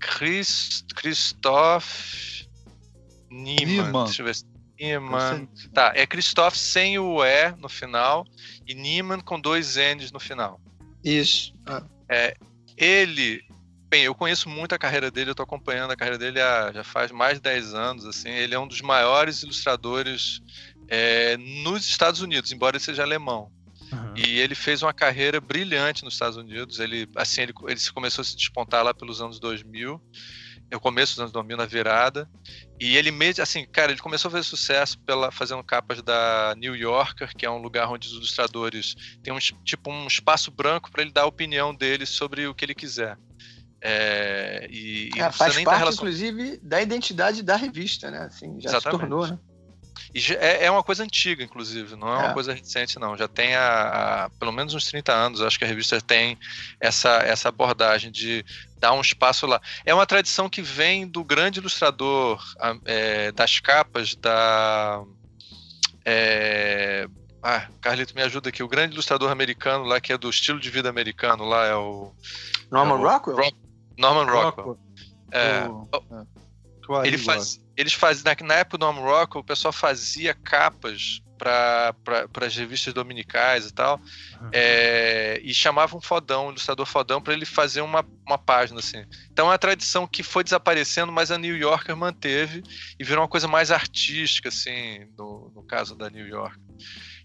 [0.00, 1.86] Chris, Christoph
[3.30, 4.04] Niemann.
[4.06, 4.34] Deixa eu ver.
[4.80, 5.48] Niemann.
[5.72, 8.24] Tá, é Christoph sem o E no final
[8.66, 10.60] e Niemann com dois N's no final.
[11.08, 11.54] Isso.
[11.66, 11.82] Ah.
[12.08, 12.36] É,
[12.76, 13.42] ele.
[13.88, 16.84] Bem, eu conheço muito a carreira dele, eu tô acompanhando a carreira dele há, já
[16.84, 18.04] faz mais de 10 anos.
[18.04, 20.42] Assim, ele é um dos maiores ilustradores
[20.88, 23.50] é, nos Estados Unidos, embora ele seja alemão.
[23.90, 24.14] Uhum.
[24.14, 26.78] E ele fez uma carreira brilhante nos Estados Unidos.
[26.80, 29.98] Ele, assim, ele, ele começou a se despontar lá pelos anos 2000.
[30.70, 32.28] É o começo dos anos 2000, na virada.
[32.78, 36.76] E ele mesmo, assim, cara, ele começou a fazer sucesso pela, fazendo capas da New
[36.76, 41.02] Yorker, que é um lugar onde os ilustradores têm um, tipo um espaço branco para
[41.02, 43.18] ele dar a opinião dele sobre o que ele quiser.
[43.80, 46.04] É, e, é, faz parte, relação...
[46.04, 48.22] inclusive, da identidade da revista, né?
[48.22, 49.00] Assim, já Exatamente.
[49.02, 49.38] se tornou, né?
[50.14, 52.24] E é, é uma coisa antiga, inclusive, não é, é.
[52.24, 53.16] uma coisa recente, não.
[53.16, 56.38] Já tem há, há, pelo menos uns 30 anos, acho que a revista tem
[56.80, 58.44] essa, essa abordagem de
[58.78, 59.60] dar um espaço lá.
[59.84, 62.42] É uma tradição que vem do grande ilustrador
[62.84, 65.02] é, das capas da.
[66.04, 67.06] É,
[67.42, 68.62] ah, Carlito, me ajuda aqui.
[68.62, 72.12] O grande ilustrador americano lá, que é do estilo de vida americano, lá é o.
[72.70, 73.52] Norman é o, Rockwell?
[73.98, 74.66] Norman Rockwell.
[74.66, 74.78] Rockwell.
[75.30, 80.34] É, o, ele faz, eles faziam, na, na época do Norman Rockwell, o pessoal fazia
[80.34, 81.94] capas para
[82.46, 84.00] as revistas dominicais e tal,
[84.40, 84.50] uhum.
[84.52, 89.04] é, e chamava um fodão, um ilustrador fodão, para ele fazer uma, uma página assim.
[89.32, 92.62] Então é uma tradição que foi desaparecendo, mas a New Yorker manteve
[92.98, 96.58] e virou uma coisa mais artística, assim, no, no caso da New York.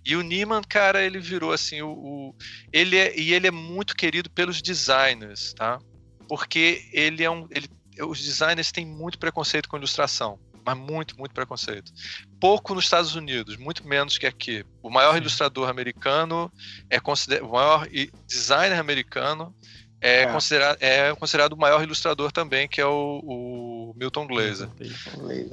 [0.06, 2.36] E o Neiman, cara, ele virou assim, o, o,
[2.72, 5.80] ele é, e ele é muito querido pelos designers, tá?
[6.28, 7.68] Porque ele é um, ele
[8.02, 11.92] os designers têm muito preconceito com ilustração, mas muito, muito preconceito.
[12.40, 14.66] Pouco nos Estados Unidos, muito menos que aqui.
[14.82, 15.20] O maior Sim.
[15.20, 16.52] ilustrador americano
[16.90, 17.88] é considerado, o maior
[18.28, 19.56] designer americano
[20.04, 20.26] é, é.
[20.26, 24.68] Considerado, é considerado o maior ilustrador também, que é o, o Milton Glaser.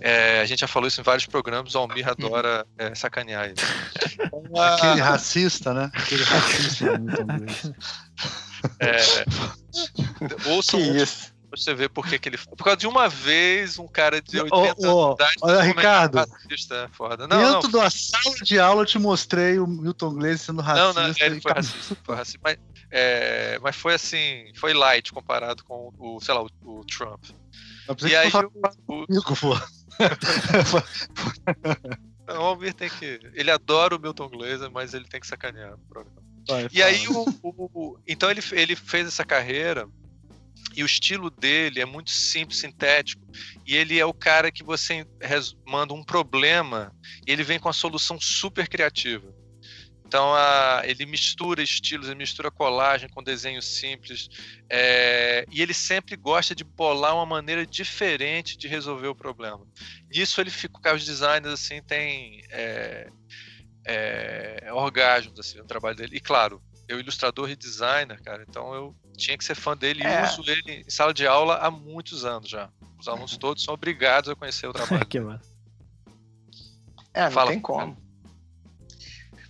[0.01, 3.55] É, a gente já falou isso em vários programas, o Almir adora é, sacanear ele.
[4.75, 5.89] Aquele racista, né?
[5.95, 7.77] Aquele racista Milton Glaser.
[8.81, 11.33] É, ouçam, isso?
[11.51, 12.37] Você vê por que, que ele.
[12.39, 14.77] Por causa de uma vez, um cara de 80 oh, oh, anos
[15.17, 15.37] de idade.
[15.43, 16.19] Olha, Ricardo.
[16.19, 17.27] Racista, é foda.
[17.27, 17.81] Não, dentro não.
[17.81, 20.93] da sala de aula eu te mostrei o Milton Glaser sendo racista.
[20.93, 21.97] Não, não, ele foi racista.
[22.03, 22.59] Foi racista mas,
[22.91, 27.25] é, mas foi assim, foi light comparado com o, sei lá, o, o Trump.
[28.07, 28.31] E aí
[28.87, 29.07] o, o...
[32.29, 33.21] o Almir tem que.
[33.35, 36.23] Ele adora o Milton Glaser, mas ele tem que sacanear no programa.
[36.49, 39.89] Vai, e aí o, o, então ele, ele fez essa carreira
[40.77, 43.23] e o estilo dele é muito simples, sintético.
[43.67, 45.07] E ele é o cara que você
[45.67, 46.93] manda um problema
[47.27, 49.35] e ele vem com a solução super criativa.
[50.07, 54.29] Então a, ele mistura estilos, ele mistura colagem com desenho simples.
[54.69, 59.65] É, e ele sempre gosta de bolar uma maneira diferente de resolver o problema.
[60.13, 63.09] Nisso ele fica, os designers assim têm é,
[63.87, 66.17] é, orgasmos assim, no trabalho dele.
[66.17, 70.23] E claro, eu ilustrador e designer, cara, então eu tinha que ser fã dele é.
[70.23, 72.69] e uso ele em sala de aula há muitos anos já.
[72.99, 75.05] Os alunos todos são obrigados a conhecer o trabalho.
[75.07, 75.49] que massa.
[77.15, 77.51] É, não Fala.
[77.51, 77.97] tem como.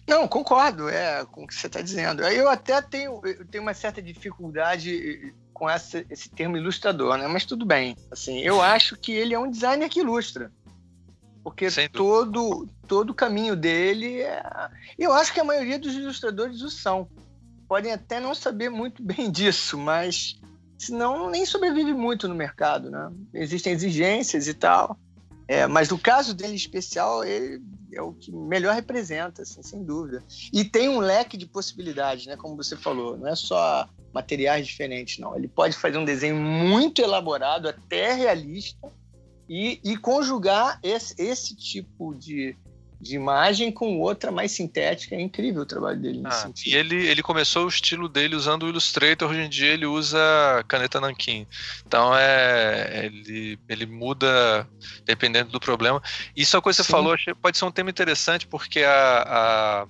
[0.06, 2.22] Não, concordo é, com o que você está dizendo.
[2.22, 7.28] Eu até tenho, eu tenho uma certa dificuldade com essa, esse termo ilustrador, né?
[7.28, 7.96] Mas tudo bem.
[8.10, 10.50] Assim, eu acho que ele é um designer que ilustra.
[11.44, 14.42] Porque todo, todo o caminho dele é...
[14.98, 17.08] Eu acho que a maioria dos ilustradores o são
[17.70, 20.40] podem até não saber muito bem disso, mas
[20.76, 23.12] senão nem sobrevive muito no mercado, né?
[23.32, 24.98] Existem exigências e tal.
[25.46, 30.22] É, mas no caso dele especial, ele é o que melhor representa, assim, sem dúvida.
[30.52, 32.36] E tem um leque de possibilidades, né?
[32.36, 35.36] Como você falou, não é só materiais diferentes, não.
[35.36, 38.92] Ele pode fazer um desenho muito elaborado, até realista,
[39.48, 42.56] e, e conjugar esse, esse tipo de,
[43.00, 45.16] de imagem com outra mais sintética.
[45.16, 46.74] É incrível o trabalho dele nesse ah, sentido.
[46.74, 50.18] E ele, ele começou o estilo dele usando o Illustrator, hoje em dia ele usa
[50.68, 51.46] caneta nanquim.
[51.86, 54.68] Então é ele, ele muda
[55.04, 56.02] dependendo do problema.
[56.36, 56.92] Isso é uma coisa que você Sim.
[56.92, 59.86] falou, pode ser um tema interessante, porque a, a,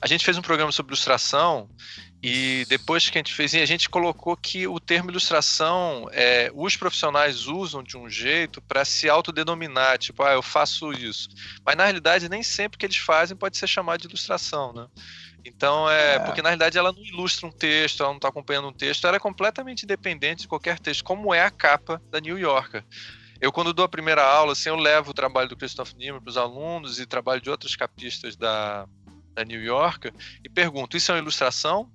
[0.00, 1.68] a gente fez um programa sobre ilustração
[2.22, 6.76] e depois que a gente fez, a gente colocou que o termo ilustração, é, os
[6.76, 11.28] profissionais usam de um jeito para se autodenominar, tipo, ah, eu faço isso.
[11.64, 14.86] Mas na realidade, nem sempre que eles fazem pode ser chamado de ilustração, né?
[15.44, 16.18] Então, é, é.
[16.18, 19.16] porque na realidade ela não ilustra um texto, ela não está acompanhando um texto, ela
[19.16, 22.84] é completamente independente de qualquer texto, como é a capa da New Yorker.
[23.40, 26.30] Eu, quando dou a primeira aula, assim, eu levo o trabalho do Christoph Niemann para
[26.30, 28.84] os alunos e trabalho de outros capistas da,
[29.38, 30.12] da New Yorker
[30.44, 31.88] e pergunto: isso é uma ilustração?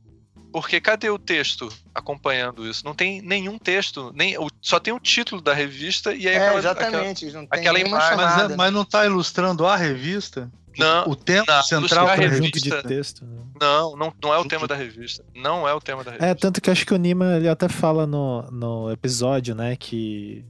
[0.52, 2.86] Porque cadê o texto acompanhando isso?
[2.86, 6.60] Não tem nenhum texto, nem só tem o título da revista e aí é, aquela,
[6.60, 8.18] exatamente, aquela, aquela imagem.
[8.18, 10.52] Mas, é, mas, não está ilustrando a revista?
[10.78, 11.08] Não.
[11.08, 13.26] O tema não, central da revista de texto.
[13.26, 13.44] Né?
[13.60, 15.24] Não, não, não é o tema da revista.
[15.36, 16.32] Não é o tema da é, revista.
[16.32, 20.46] É, tanto que acho que o Nima ele até fala no, no episódio, né, que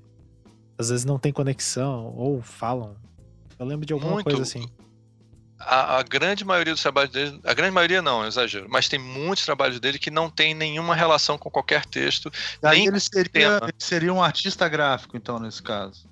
[0.78, 2.96] às vezes não tem conexão, ou falam.
[3.58, 4.26] Eu lembro de alguma Muito.
[4.26, 4.70] coisa assim
[5.66, 9.00] a, a, grande maioria dos trabalhos dele, a grande maioria não, é exagero, mas tem
[9.00, 12.32] muitos trabalhos dele que não tem nenhuma relação com qualquer texto.
[12.62, 16.08] Aí nem ele seria, ele seria um artista gráfico, então, nesse caso.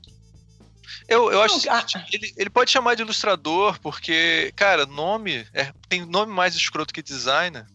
[1.08, 1.60] Eu, eu acho
[2.06, 5.46] que ele, ele pode chamar de ilustrador, porque, cara, nome.
[5.54, 7.66] É, tem nome mais escroto que designer.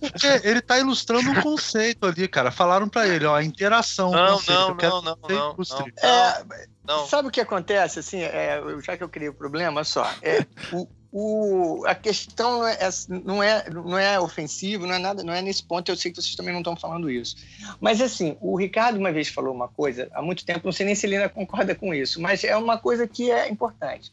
[0.00, 2.50] porque ele tá ilustrando um conceito ali, cara.
[2.50, 4.10] Falaram para ele, ó, a interação.
[4.10, 6.44] Não, não, não, não, não, não, é,
[6.88, 7.06] não.
[7.06, 7.98] Sabe o que acontece?
[7.98, 10.10] Assim, é, já que eu criei o problema, só.
[10.22, 15.22] É, o, o, a questão não é, não é, não é ofensivo, não é nada,
[15.22, 15.90] não é nesse ponto.
[15.90, 17.36] Eu sei que vocês também não estão falando isso.
[17.78, 20.94] Mas assim, o Ricardo uma vez falou uma coisa há muito tempo, não sei nem
[20.94, 24.10] se ele ainda concorda com isso, mas é uma coisa que é importante.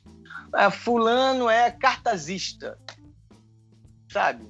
[0.51, 2.77] Ah, fulano é cartazista,
[4.11, 4.43] sabe?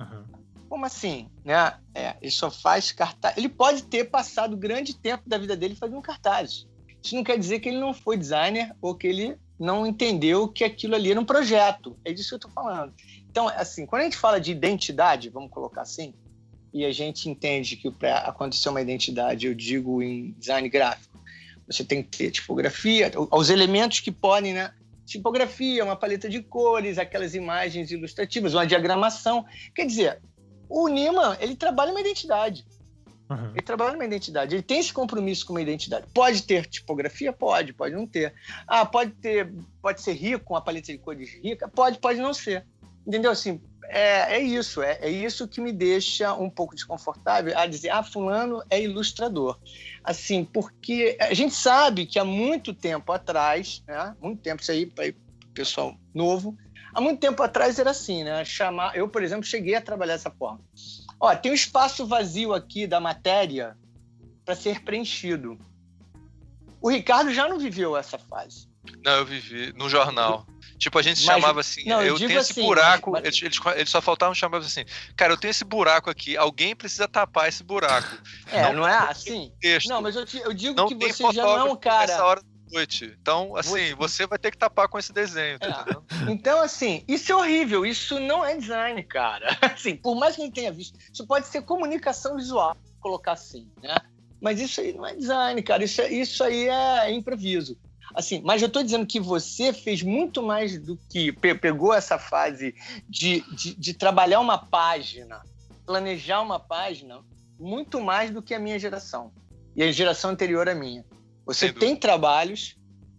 [0.00, 0.24] Uhum.
[0.68, 1.28] Como assim?
[1.44, 1.74] Né?
[1.92, 3.36] É, ele só faz cartaz.
[3.36, 6.70] Ele pode ter passado grande tempo da vida dele fazendo cartazes.
[7.02, 10.64] Isso não quer dizer que ele não foi designer ou que ele não entendeu que
[10.64, 11.96] aquilo ali era um projeto.
[12.04, 12.92] É disso que eu estou falando.
[13.30, 16.14] Então, assim, quando a gente fala de identidade, vamos colocar assim,
[16.72, 21.18] e a gente entende que para acontecer uma identidade, eu digo em design gráfico,
[21.66, 24.72] você tem que ter tipografia, os elementos que podem, né?
[25.04, 29.44] Tipografia, uma paleta de cores, aquelas imagens ilustrativas, uma diagramação.
[29.74, 30.20] Quer dizer,
[30.68, 32.64] o Nima, ele trabalha uma identidade.
[33.32, 33.50] Uhum.
[33.52, 34.54] Ele trabalha numa identidade.
[34.54, 36.06] Ele tem esse compromisso com uma identidade.
[36.12, 37.32] Pode ter tipografia?
[37.32, 38.34] Pode, pode não ter.
[38.66, 41.68] Ah, pode ter, pode ser rico, com a paleta de cores rica?
[41.68, 42.66] Pode, pode não ser.
[43.06, 43.30] Entendeu?
[43.30, 44.82] Assim, é, é isso.
[44.82, 49.58] É, é isso que me deixa um pouco desconfortável a dizer, ah, fulano é ilustrador.
[50.04, 54.14] Assim, porque a gente sabe que há muito tempo atrás, né?
[54.20, 56.56] Muito tempo, isso aí para o pessoal novo,
[56.94, 58.44] há muito tempo atrás era assim, né?
[58.44, 60.60] Chamar, eu, por exemplo, cheguei a trabalhar dessa forma
[61.22, 63.76] Ó, tem um espaço vazio aqui da matéria
[64.44, 65.56] para ser preenchido.
[66.80, 68.68] O Ricardo já não viveu essa fase.
[69.04, 70.44] Não, eu vivi no jornal.
[70.76, 73.24] Tipo, a gente mas, chamava assim, não, eu, eu tenho esse assim, buraco, mas...
[73.40, 74.84] eles, eles, só faltavam chamar assim,
[75.16, 78.18] cara, eu tenho esse buraco aqui, alguém precisa tapar esse buraco.
[78.50, 79.52] É, não, não é assim?
[79.60, 79.88] Texto.
[79.88, 82.24] Não, mas eu, te, eu digo que você já não é um cara...
[82.24, 83.16] Hora noite.
[83.20, 86.32] Então, assim, você vai ter que tapar com esse desenho, tá é.
[86.32, 87.84] Então, assim, isso é horrível.
[87.84, 89.56] Isso não é design, cara.
[89.62, 93.68] Assim, por mais que a gente tenha visto, isso pode ser comunicação visual, colocar assim,
[93.82, 93.96] né?
[94.40, 95.84] Mas isso aí não é design, cara.
[95.84, 97.78] Isso, é, isso aí é improviso.
[98.14, 102.74] Assim, mas eu estou dizendo que você fez muito mais do que pegou essa fase
[103.08, 105.42] de, de, de trabalhar uma página,
[105.86, 107.20] planejar uma página,
[107.58, 109.32] muito mais do que a minha geração
[109.74, 111.04] e a geração anterior à minha.
[111.46, 112.76] Você tem trabalhos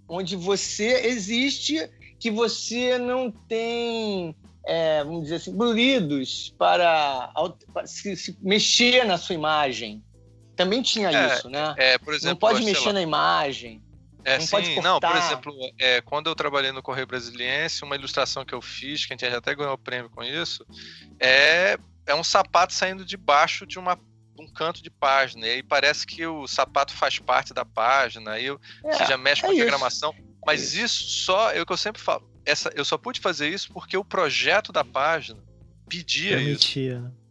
[0.07, 7.33] onde você existe que você não tem, é, vamos dizer assim, buridos para,
[7.73, 10.03] para se, se, mexer na sua imagem.
[10.55, 11.73] Também tinha é, isso, né?
[11.77, 12.93] É, por exemplo, não pode mexer lá.
[12.93, 13.81] na imagem.
[14.25, 18.45] É, não sim, não, por exemplo, é, quando eu trabalhei no Correio Brasiliense, uma ilustração
[18.45, 20.65] que eu fiz, que a gente até ganhou o prêmio com isso,
[21.19, 23.99] é, é um sapato saindo debaixo de uma
[24.39, 25.47] um canto de página.
[25.47, 29.41] E aí parece que o sapato faz parte da página, aí é, você já mexe
[29.41, 30.13] com a diagramação.
[30.45, 31.03] Mas é isso.
[31.03, 33.95] isso só, é o que eu sempre falo, essa, eu só pude fazer isso porque
[33.95, 35.41] o projeto da página
[35.87, 36.95] pedia Permitia.
[36.95, 37.23] isso.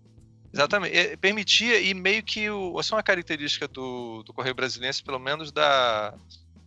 [0.53, 0.97] Exatamente.
[0.97, 5.19] É, permitia e meio que o, essa é uma característica do, do Correio Brasiliense, pelo
[5.19, 6.15] menos da.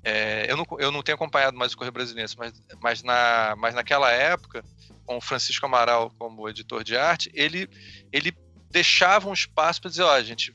[0.04, 3.74] É, eu, não, eu não tenho acompanhado mais o Correio Brasiliense, mas, mas, na, mas
[3.74, 4.64] naquela época,
[5.06, 7.68] com o Francisco Amaral como editor de arte, ele,
[8.12, 8.32] ele
[8.76, 10.54] deixava um espaço para dizer, ó, oh, gente,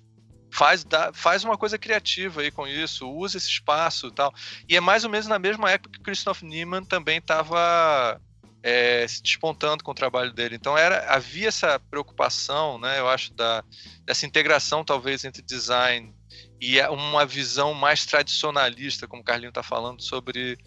[0.53, 4.31] faz, dá, faz uma coisa criativa aí com isso, usa esse espaço e tal.
[4.69, 8.21] E é mais ou menos na mesma época que Christoph Niemann também estava
[8.63, 10.55] é, se despontando com o trabalho dele.
[10.55, 12.99] Então era havia essa preocupação, né?
[12.99, 13.65] Eu acho da
[14.05, 16.15] dessa integração talvez entre design
[16.61, 20.59] e uma visão mais tradicionalista, como o Carlinho está falando sobre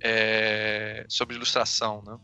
[0.00, 2.16] é, sobre ilustração, né?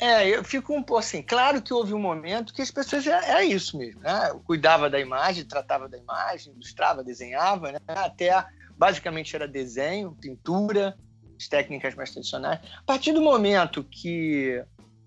[0.00, 1.22] É, eu fico um pouco assim.
[1.22, 4.30] Claro que houve um momento que as pessoas é, é isso mesmo, né?
[4.30, 7.78] Eu cuidava da imagem, tratava da imagem, ilustrava, desenhava, né?
[7.86, 8.44] Até
[8.78, 10.96] basicamente era desenho, pintura,
[11.38, 12.60] as técnicas mais tradicionais.
[12.78, 14.64] A partir do momento que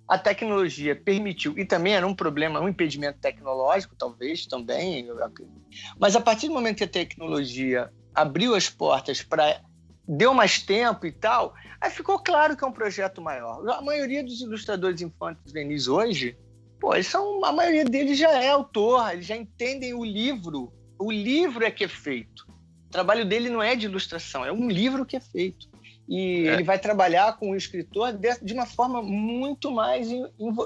[0.07, 5.07] a tecnologia permitiu, e também era um problema, um impedimento tecnológico, talvez também,
[5.99, 9.59] mas a partir do momento que a tecnologia abriu as portas para
[10.07, 13.67] deu mais tempo e tal, aí ficou claro que é um projeto maior.
[13.69, 16.37] A maioria dos ilustradores infantis juvenis hoje,
[16.79, 20.71] pô, eles são, a maioria deles já é autor, eles já entendem o livro.
[20.99, 22.45] O livro é que é feito.
[22.87, 25.71] O trabalho dele não é de ilustração, é um livro que é feito.
[26.07, 26.53] E é.
[26.53, 30.09] ele vai trabalhar com o escritor de, de uma forma muito mais,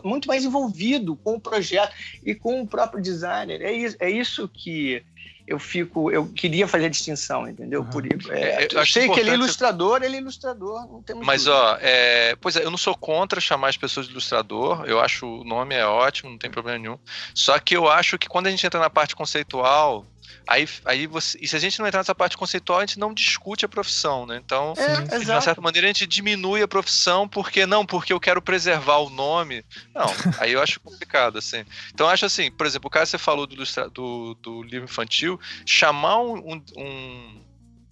[0.03, 1.93] muito mais envolvido com o projeto
[2.25, 3.61] e com o próprio designer.
[3.61, 5.03] É isso, é isso que
[5.47, 7.85] eu fico, eu queria fazer a distinção, entendeu?
[7.85, 11.45] Por é, é, eu, sei que ele é ilustrador, ele é ilustrador, não temos Mas
[11.45, 11.63] dúvida.
[11.63, 15.25] ó, é, pois é, eu não sou contra chamar as pessoas de ilustrador, eu acho
[15.25, 16.99] o nome é ótimo, não tem problema nenhum.
[17.33, 20.05] Só que eu acho que quando a gente entra na parte conceitual,
[20.47, 23.13] Aí, aí você, e se a gente não entrar nessa parte conceitual, a gente não
[23.13, 24.41] discute a profissão, né?
[24.43, 28.19] Então, é, de uma certa maneira, a gente diminui a profissão porque não, porque eu
[28.19, 29.63] quero preservar o nome.
[29.93, 30.05] Não,
[30.39, 31.65] aí eu acho complicado, assim.
[31.93, 33.55] Então, eu acho assim, por exemplo, o cara que você falou do,
[33.93, 36.53] do, do livro infantil, chamar um.
[36.53, 37.41] um, um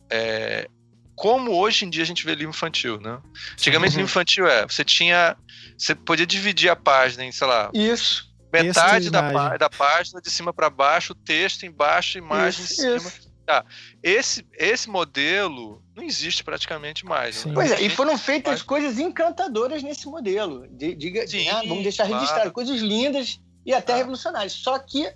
[0.10, 0.70] é,
[1.16, 3.20] como hoje em dia a gente vê livro infantil, né?
[3.54, 4.00] Antigamente, uhum.
[4.00, 5.38] livro infantil é, você tinha.
[5.78, 7.70] Você podia dividir a página em, sei lá.
[7.74, 13.10] Isso metade da, da página de cima para baixo, texto embaixo, imagem isso, em cima.
[13.10, 13.36] Isso.
[13.46, 13.64] Tá.
[14.02, 17.46] Esse, esse modelo não existe praticamente mais.
[17.46, 17.54] Né?
[17.54, 18.62] Pois é, e foram feitas mais...
[18.64, 20.68] coisas encantadoras nesse modelo.
[20.72, 21.62] Diga, Sim, né?
[21.68, 22.22] Vamos deixar claro.
[22.22, 23.98] registrado coisas lindas e até ah.
[23.98, 24.54] revolucionárias.
[24.54, 25.14] Só que,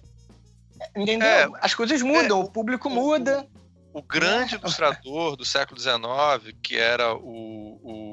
[0.95, 1.27] entendeu?
[1.27, 3.47] É, As coisas mudam, é, o público o, muda.
[3.91, 4.57] O, o grande é.
[4.59, 8.08] ilustrador do século XIX, que era o, o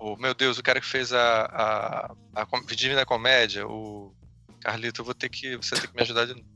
[0.00, 4.14] o meu Deus, o cara que fez a, a, a Divina Comédia, o
[4.60, 5.56] Carlito, eu vou ter que.
[5.56, 6.46] Você tem que me ajudar de novo.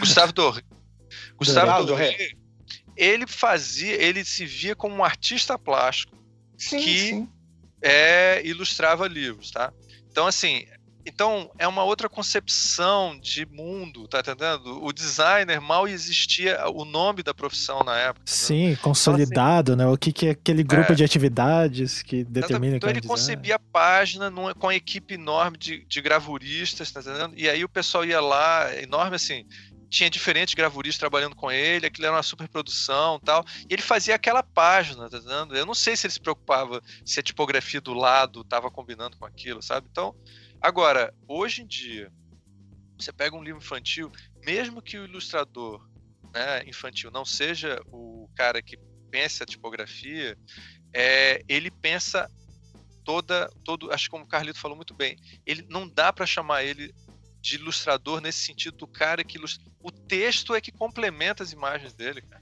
[0.00, 0.62] Gustavo Doré.
[1.36, 2.32] Gustavo Doré.
[2.96, 6.16] Ele fazia, ele se via como um artista plástico
[6.56, 7.28] sim, que sim.
[7.80, 9.72] É, ilustrava livros, tá?
[10.10, 10.66] Então, assim,
[11.08, 14.84] então, é uma outra concepção de mundo, tá entendendo?
[14.84, 18.22] O designer mal existia o nome da profissão na época.
[18.26, 19.94] Sim, consolidado, então, assim, né?
[19.94, 23.58] O que, que é aquele grupo é, de atividades que determina Então, ele concebia a
[23.58, 27.34] página numa, com a equipe enorme de, de gravuristas, tá entendendo?
[27.36, 29.44] E aí o pessoal ia lá, enorme assim,
[29.88, 33.44] tinha diferentes gravuristas trabalhando com ele, aquilo era uma super produção tal.
[33.68, 35.56] E ele fazia aquela página, tá entendendo?
[35.56, 39.24] Eu não sei se ele se preocupava se a tipografia do lado estava combinando com
[39.24, 39.86] aquilo, sabe?
[39.90, 40.14] Então,
[40.60, 42.10] Agora, hoje em dia,
[42.98, 44.10] você pega um livro infantil,
[44.44, 45.80] mesmo que o ilustrador
[46.34, 48.76] né, infantil não seja o cara que
[49.10, 50.36] pensa a tipografia,
[50.94, 52.28] é, ele pensa
[53.04, 56.64] toda, todo, acho que como o Carlito falou muito bem, ele não dá para chamar
[56.64, 56.92] ele
[57.40, 59.64] de ilustrador nesse sentido do cara que ilustra.
[59.82, 62.37] O texto é que complementa as imagens dele, cara.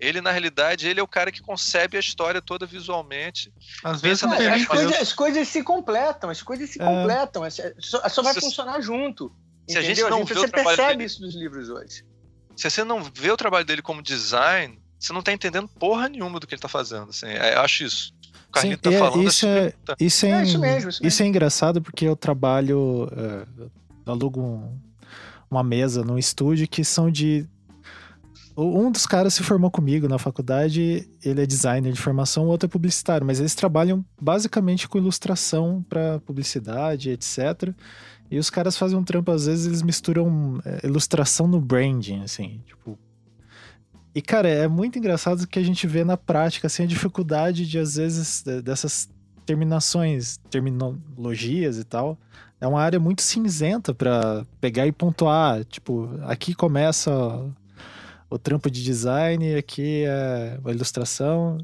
[0.00, 3.52] Ele, na realidade, ele é o cara que concebe a história toda visualmente.
[3.82, 6.84] Às vezes não, as, coisas, as coisas se completam, as coisas se é.
[6.84, 7.42] completam,
[7.80, 9.32] só, só vai se, funcionar junto.
[9.68, 9.80] Se entendeu?
[9.80, 12.04] a gente não a gente, vê você percebe dele, isso nos livros hoje.
[12.56, 16.38] Se você não vê o trabalho dele como design, você não está entendendo porra nenhuma
[16.38, 17.10] do que ele está fazendo.
[17.10, 18.12] Assim, é, eu acho isso.
[18.48, 21.82] O Carlinhos tá falando isso é, isso, é, é, isso, mesmo, isso, isso é engraçado
[21.82, 23.70] porque eu trabalho, uh,
[24.06, 24.80] alugo um,
[25.50, 27.46] uma mesa num estúdio que são de
[28.66, 32.66] um dos caras se formou comigo na faculdade, ele é designer de formação, o outro
[32.66, 37.72] é publicitário, mas eles trabalham basicamente com ilustração para publicidade, etc.
[38.28, 42.60] E os caras fazem um trampo, às vezes eles misturam é, ilustração no branding, assim,
[42.66, 42.98] tipo.
[44.14, 47.78] E, cara, é muito engraçado que a gente vê na prática, assim, a dificuldade de,
[47.78, 49.08] às vezes, dessas
[49.46, 52.18] terminações, terminologias e tal.
[52.60, 55.64] É uma área muito cinzenta para pegar e pontuar.
[55.64, 57.10] Tipo, aqui começa
[58.30, 61.58] o trampo de design, aqui é a ilustração.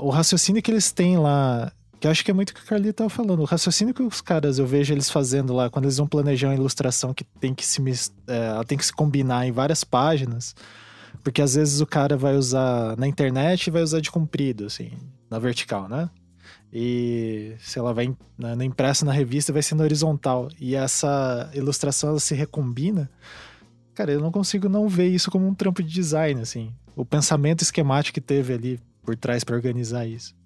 [0.00, 2.66] O raciocínio que eles têm lá, que eu acho que é muito o que o
[2.66, 5.98] Carlito tava falando, o raciocínio que os caras, eu vejo eles fazendo lá, quando eles
[5.98, 7.82] vão planejar uma ilustração que tem que se,
[8.26, 10.54] é, tem que se combinar em várias páginas,
[11.22, 14.92] porque às vezes o cara vai usar na internet e vai usar de comprido, assim,
[15.28, 16.08] na vertical, né?
[16.72, 20.48] E se ela vai na, na impressa na revista vai ser na horizontal.
[20.60, 23.10] E essa ilustração ela se recombina
[23.98, 26.72] cara, eu não consigo não ver isso como um trampo de design, assim.
[26.94, 30.36] O pensamento esquemático que teve ali por trás para organizar isso.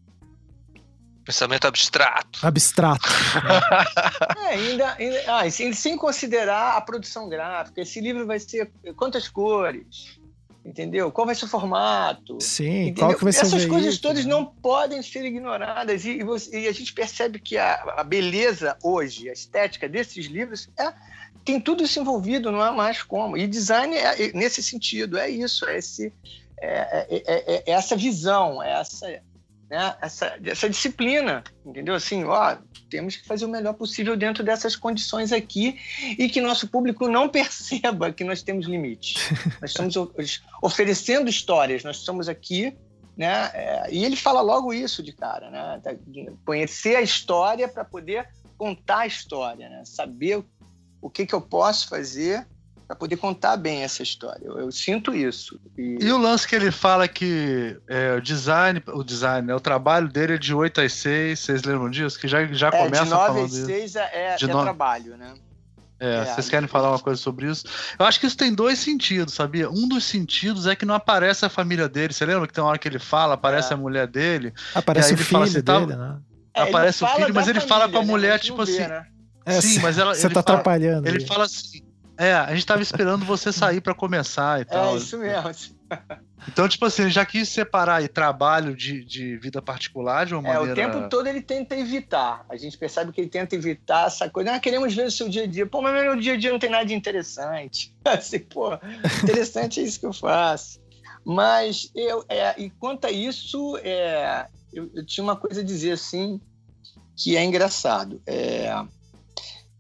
[1.22, 2.44] Pensamento abstrato.
[2.44, 3.07] Abstrato.
[4.48, 7.82] é, ainda, ainda ah, sem considerar a produção gráfica.
[7.82, 10.18] Esse livro vai ser quantas cores?
[10.64, 11.12] Entendeu?
[11.12, 12.40] Qual vai ser o formato?
[12.40, 12.94] Sim, entendeu?
[12.94, 16.07] qual que vai ser Essas o coisas todas não podem ser ignoradas.
[16.07, 20.26] E, e, você, e a gente percebe que a, a, beleza hoje, a estética desses
[20.26, 20.92] livros é
[21.45, 23.37] tem tudo isso envolvido, não há mais como.
[23.37, 26.12] E design, é, nesse sentido, é isso, é, esse,
[26.61, 29.09] é, é, é essa visão, é essa,
[29.70, 31.95] né, essa, essa disciplina, entendeu?
[31.95, 32.57] Assim, ó,
[32.89, 35.78] temos que fazer o melhor possível dentro dessas condições aqui
[36.18, 39.16] e que nosso público não perceba que nós temos limite.
[39.61, 39.97] nós estamos
[40.62, 42.76] oferecendo histórias, nós estamos aqui
[43.16, 43.51] né?
[43.53, 45.83] É, e ele fala logo isso de cara, né?
[46.45, 49.83] Conhecer a história para poder contar a história, né?
[49.85, 50.43] Saber
[51.03, 52.46] o que, que eu posso fazer
[52.86, 54.44] para poder contar bem essa história.
[54.44, 55.59] Eu, eu sinto isso.
[55.76, 55.98] E...
[56.00, 56.12] e...
[56.12, 60.34] o lance que ele fala que é, o design, o design, né, o trabalho dele
[60.34, 62.18] é de 8 às 6, vocês lembram disso?
[62.18, 64.62] Que já, já é, começa de 9 às 6 é, de é no...
[64.62, 65.34] trabalho, né?
[65.98, 67.64] É, é, vocês querem falar uma coisa sobre isso?
[67.96, 69.70] Eu acho que isso tem dois sentidos, sabia?
[69.70, 72.12] Um dos sentidos é que não aparece a família dele.
[72.12, 73.74] Você lembra que tem uma hora que ele fala, aparece é.
[73.74, 74.53] a mulher dele?
[74.74, 75.98] Aparece o filho assim, tá dele, tá...
[75.98, 76.18] né?
[76.55, 78.07] É, aparece o filho, mas ele família, fala com a né?
[78.07, 78.80] mulher, tipo assim.
[78.80, 79.07] Né?
[79.45, 80.14] É, sim, mas ela.
[80.14, 81.09] Você tá fala, atrapalhando.
[81.09, 81.82] Ele fala assim.
[82.18, 84.95] É, a gente tava esperando você sair para começar e tal.
[84.95, 85.51] É isso mesmo.
[86.49, 90.49] Então, tipo assim, ele já quis separar aí trabalho de, de vida particular de uma
[90.49, 90.80] é, maneira...
[90.82, 92.45] É, o tempo todo ele tenta evitar.
[92.49, 94.53] A gente percebe que ele tenta evitar essa coisa.
[94.53, 95.66] Ah, queremos ver o seu dia a dia.
[95.66, 97.95] Pô, mas meu dia a dia não tem nada de interessante.
[98.05, 98.72] Assim, pô,
[99.22, 100.80] interessante é isso que eu faço.
[101.24, 105.93] Mas, eu, é, e quanto a isso, é, eu, eu, tinha uma coisa a dizer
[105.93, 106.40] assim,
[107.16, 108.20] que é engraçado.
[108.26, 108.74] É,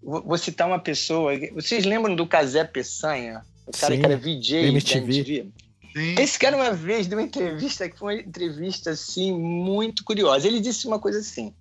[0.02, 1.32] vou citar uma pessoa.
[1.54, 3.42] Vocês lembram do Casé Peçanha?
[3.66, 5.00] O cara Sim, que era VJ MTV.
[5.00, 5.48] da MTV?
[5.94, 6.14] Sim.
[6.18, 10.46] Esse cara uma vez deu uma entrevista que foi uma entrevista assim muito curiosa.
[10.46, 11.54] Ele disse uma coisa assim: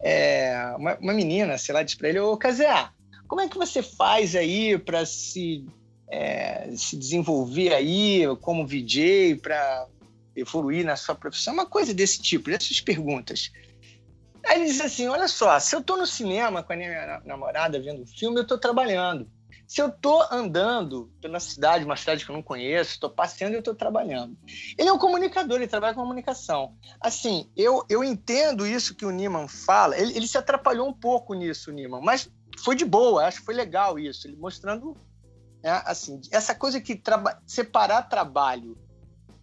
[0.00, 2.88] é, uma, uma, menina, sei lá, disse para ele: Ô Casé,
[3.28, 5.66] como é que você faz aí para se,
[6.08, 9.86] é, se desenvolver aí como VJ, para
[10.34, 11.52] evoluir na sua profissão?
[11.52, 13.52] Uma coisa desse tipo, dessas perguntas.
[14.46, 17.80] Aí ele disse assim: Olha só, se eu estou no cinema com a minha namorada
[17.80, 19.28] vendo um filme, eu estou trabalhando.
[19.66, 23.60] Se eu estou andando pela cidade, uma cidade que eu não conheço, estou passeando eu
[23.60, 24.36] estou trabalhando.
[24.78, 26.76] Ele é um comunicador, ele trabalha com comunicação.
[27.00, 31.34] Assim, eu, eu entendo isso que o Niman fala, ele, ele se atrapalhou um pouco
[31.34, 32.30] nisso, Niman, mas
[32.62, 34.96] foi de boa, acho que foi legal isso, ele mostrando,
[35.62, 38.78] né, assim, essa coisa que traba separar trabalho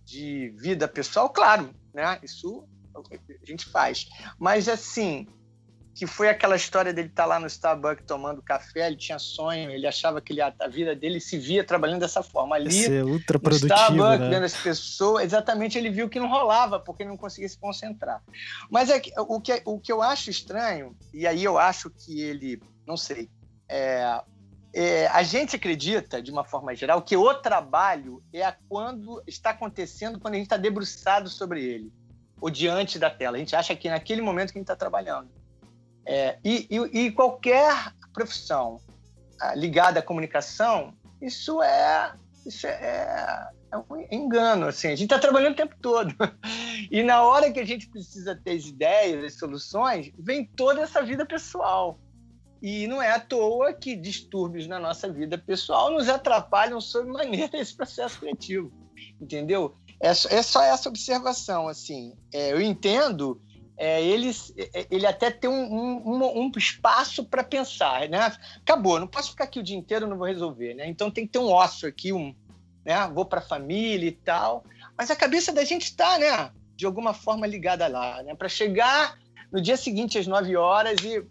[0.06, 2.64] de vida pessoal, claro, né, isso
[3.12, 4.08] a gente faz.
[4.40, 5.28] Mas, assim,
[5.94, 9.70] que foi aquela história dele estar tá lá no Starbucks tomando café, ele tinha sonho,
[9.70, 12.56] ele achava que ele, a vida dele se via trabalhando dessa forma.
[12.56, 14.30] Ali, Ser ultra produtivo, no Starbucks, né?
[14.30, 18.22] vendo as pessoas, exatamente, ele viu que não rolava, porque ele não conseguia se concentrar.
[18.70, 22.62] Mas é o, que, o que eu acho estranho, e aí eu acho que ele,
[22.88, 23.30] não sei,
[23.68, 24.22] é,
[24.74, 30.20] é, a gente acredita, de uma forma geral, que o trabalho é quando está acontecendo
[30.20, 31.92] quando a gente está debruçado sobre ele,
[32.42, 33.38] ou diante da tela.
[33.38, 35.30] A gente acha que é naquele momento que a gente está trabalhando.
[36.06, 38.82] É, e, e, e, qualquer profissão
[39.40, 42.14] ah, ligada à comunicação, isso é,
[42.44, 44.66] isso é, é um engano.
[44.66, 44.88] Assim.
[44.88, 46.14] A gente está trabalhando o tempo todo.
[46.90, 51.02] E na hora que a gente precisa ter as ideias, as soluções, vem toda essa
[51.02, 51.98] vida pessoal.
[52.62, 57.74] E não é à toa que distúrbios na nossa vida pessoal nos atrapalham sobremaneira esse
[57.74, 58.72] processo criativo.
[59.22, 59.78] Entendeu?
[60.02, 61.68] É, é só essa observação.
[61.68, 62.14] assim.
[62.34, 63.40] É, eu entendo
[63.78, 64.30] é, ele,
[64.76, 68.32] é, ele até tem um, um, um espaço para pensar, né?
[68.58, 70.88] Acabou, não posso ficar aqui o dia inteiro, não vou resolver, né?
[70.88, 72.36] Então tem que ter um ócio aqui, um,
[72.86, 73.08] né?
[73.12, 74.64] Vou para a família e tal.
[74.96, 76.52] Mas a cabeça da gente está, né?
[76.76, 78.36] De alguma forma ligada lá, né?
[78.36, 79.18] Para chegar
[79.52, 81.26] no dia seguinte às 9 horas e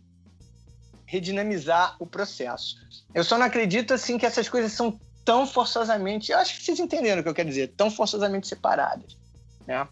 [1.06, 2.74] redinamizar o processo.
[3.14, 4.98] Eu só não acredito assim que essas coisas são
[5.30, 9.16] tão forçosamente, eu acho que vocês entenderam o que eu quero dizer, tão forçosamente separadas,
[9.64, 9.86] né?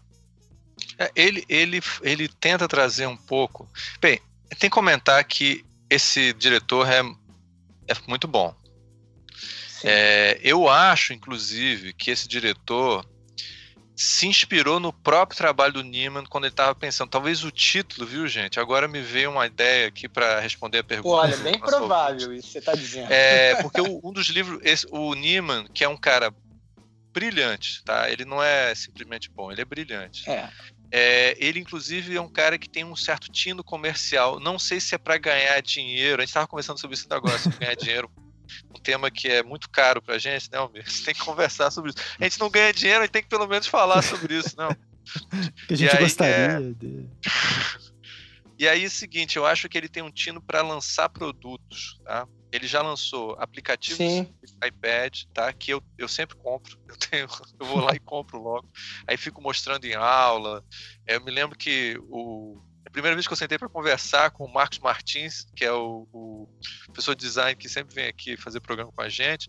[0.97, 3.65] É, ele, ele, ele tenta trazer um pouco.
[4.01, 4.19] Bem,
[4.49, 6.99] tem que comentar que esse diretor é,
[7.87, 8.53] é muito bom.
[9.81, 13.05] É, eu acho, inclusive, que esse diretor
[13.99, 17.09] se inspirou no próprio trabalho do Neiman quando ele estava pensando.
[17.09, 18.57] Talvez o título, viu, gente?
[18.57, 21.17] Agora me veio uma ideia aqui para responder a pergunta.
[21.17, 23.11] Olha, bem provável isso que você está dizendo.
[23.11, 26.33] É, porque um dos livros, esse, o Neiman, que é um cara
[27.11, 28.09] brilhante, tá?
[28.09, 30.29] Ele não é simplesmente bom, ele é brilhante.
[30.29, 30.49] É.
[30.89, 34.39] É, ele, inclusive, é um cara que tem um certo tino comercial.
[34.39, 36.21] Não sei se é para ganhar dinheiro.
[36.21, 38.09] A gente estava conversando sobre isso agora, sobre ganhar dinheiro.
[38.69, 40.83] Um tema que é muito caro para a gente, né, Almir?
[40.89, 41.99] Você tem que conversar sobre isso.
[42.19, 44.69] A gente não ganha dinheiro, a gente tem que pelo menos falar sobre isso, não.
[45.67, 46.59] Que a gente aí, gostaria é...
[46.59, 47.09] de.
[48.59, 51.97] E aí, é o seguinte, eu acho que ele tem um tino para lançar produtos,
[52.03, 52.27] tá?
[52.51, 54.27] Ele já lançou aplicativos Sim.
[54.63, 55.53] iPad, tá?
[55.53, 56.77] Que eu, eu sempre compro.
[56.89, 57.27] Eu, tenho,
[57.59, 58.67] eu vou lá e compro logo.
[59.07, 60.65] Aí fico mostrando em aula.
[61.07, 64.53] Eu me lembro que o, a primeira vez que eu sentei para conversar com o
[64.53, 66.49] Marcos Martins, que é o, o,
[66.85, 69.47] professor de design que sempre vem aqui fazer programa com a gente,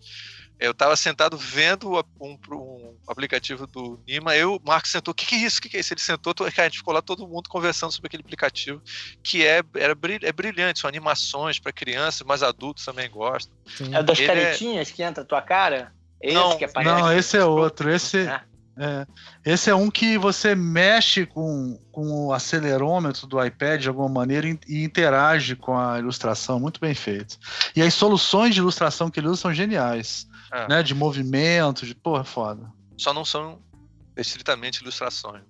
[0.59, 5.25] eu estava sentado vendo um, um, aplicativo do Nima, eu, o Marcos sentou, o que,
[5.25, 5.57] que, é isso?
[5.57, 5.93] O que, que, é isso?
[5.93, 8.81] Ele sentou, a gente ficou lá todo mundo conversando sobre aquele aplicativo,
[9.23, 13.51] que é, era, é brilhante, são animações para crianças, mas adultos também gostam.
[13.65, 13.95] Sim.
[13.95, 14.93] É das Ele é caretinhas é...
[14.93, 15.91] que entra a tua cara?
[16.21, 17.01] Esse não, que aparece?
[17.01, 17.89] Não, esse é outro.
[17.89, 18.43] Esse, é.
[18.77, 19.05] É,
[19.45, 24.47] esse é um que você mexe com, com o acelerômetro do iPad de alguma maneira
[24.67, 27.37] e interage com a ilustração, muito bem feito.
[27.75, 30.67] E as soluções de ilustração que ele usa são geniais, é.
[30.67, 30.83] né?
[30.83, 32.71] De movimento, de porra, foda.
[32.97, 33.61] Só não são
[34.15, 35.43] estritamente ilustrações.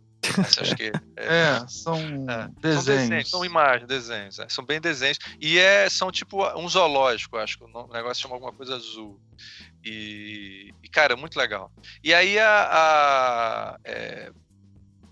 [0.59, 1.97] acho que é, é são,
[2.29, 2.83] é, desenhos.
[2.83, 3.29] são desenhos.
[3.29, 4.39] São imagens, desenhos.
[4.39, 5.19] É, são bem desenhos.
[5.39, 9.19] E é, são tipo um zoológico, acho que o negócio chama alguma coisa azul.
[9.83, 11.71] E, e cara, muito legal.
[12.03, 12.69] E aí a.
[12.71, 14.31] a é,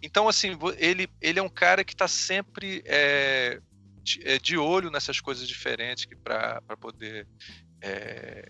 [0.02, 3.60] então, assim, ele, ele é um cara que está sempre é,
[4.02, 7.28] de, é, de, olho nessas coisas diferentes para poder
[7.82, 8.50] é,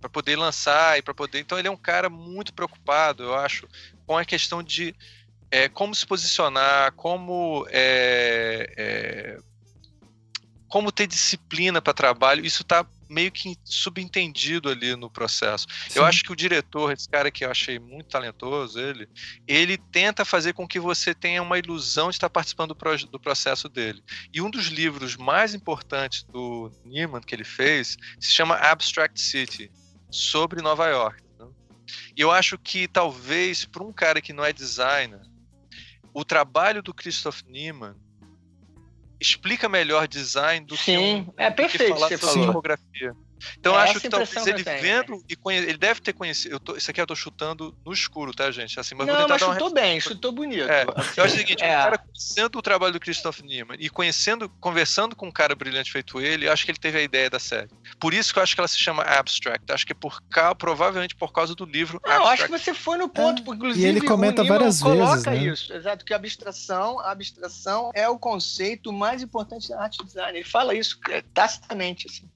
[0.00, 1.40] para poder lançar e para poder.
[1.40, 3.68] Então ele é um cara muito preocupado, eu acho,
[4.06, 4.94] com a questão de
[5.50, 9.38] é, como se posicionar, como é, é,
[10.68, 12.44] como ter disciplina para trabalho.
[12.44, 15.66] Isso está meio que subentendido ali no processo.
[15.88, 15.98] Sim.
[15.98, 19.08] Eu acho que o diretor, esse cara que eu achei muito talentoso, ele,
[19.46, 23.18] ele tenta fazer com que você tenha uma ilusão de estar participando do, pro, do
[23.18, 24.02] processo dele.
[24.32, 29.70] E um dos livros mais importantes do Neiman que ele fez se chama Abstract City
[30.10, 31.22] sobre Nova York.
[31.38, 31.48] Né?
[32.16, 35.20] E eu acho que talvez para um cara que não é designer,
[36.12, 37.94] o trabalho do Christoph Niemann
[39.20, 43.14] explica melhor design do Sim, que, um, é perfeito, que falar sobre fotografia.
[43.58, 45.22] Então é acho que talvez ele vendo né?
[45.28, 45.58] e conhe...
[45.58, 46.54] ele deve ter conhecido.
[46.54, 46.76] Eu tô...
[46.76, 48.78] Isso aqui eu tô chutando no escuro, tá, gente?
[48.78, 49.74] Assim, mas não, mas chutou uma...
[49.74, 50.68] bem, chutou bonito.
[50.68, 50.84] É,
[51.16, 51.78] eu acho o seguinte, é.
[51.78, 55.90] o cara conhecendo o trabalho do Christoph Niemann e conhecendo, conversando com um cara brilhante
[55.90, 57.68] feito ele, acho que ele teve a ideia da série.
[57.98, 59.70] Por isso que eu acho que ela se chama Abstract.
[59.70, 62.00] Acho que é por causa, provavelmente por causa do livro.
[62.04, 63.44] Não, acho que você foi no ponto, é.
[63.44, 65.36] porque inclusive e ele comenta várias vezes, coloca né?
[65.38, 70.38] isso, exato, que a abstração, a abstração é o conceito mais importante da arte design.
[70.38, 72.28] Ele fala isso é, tacitamente assim.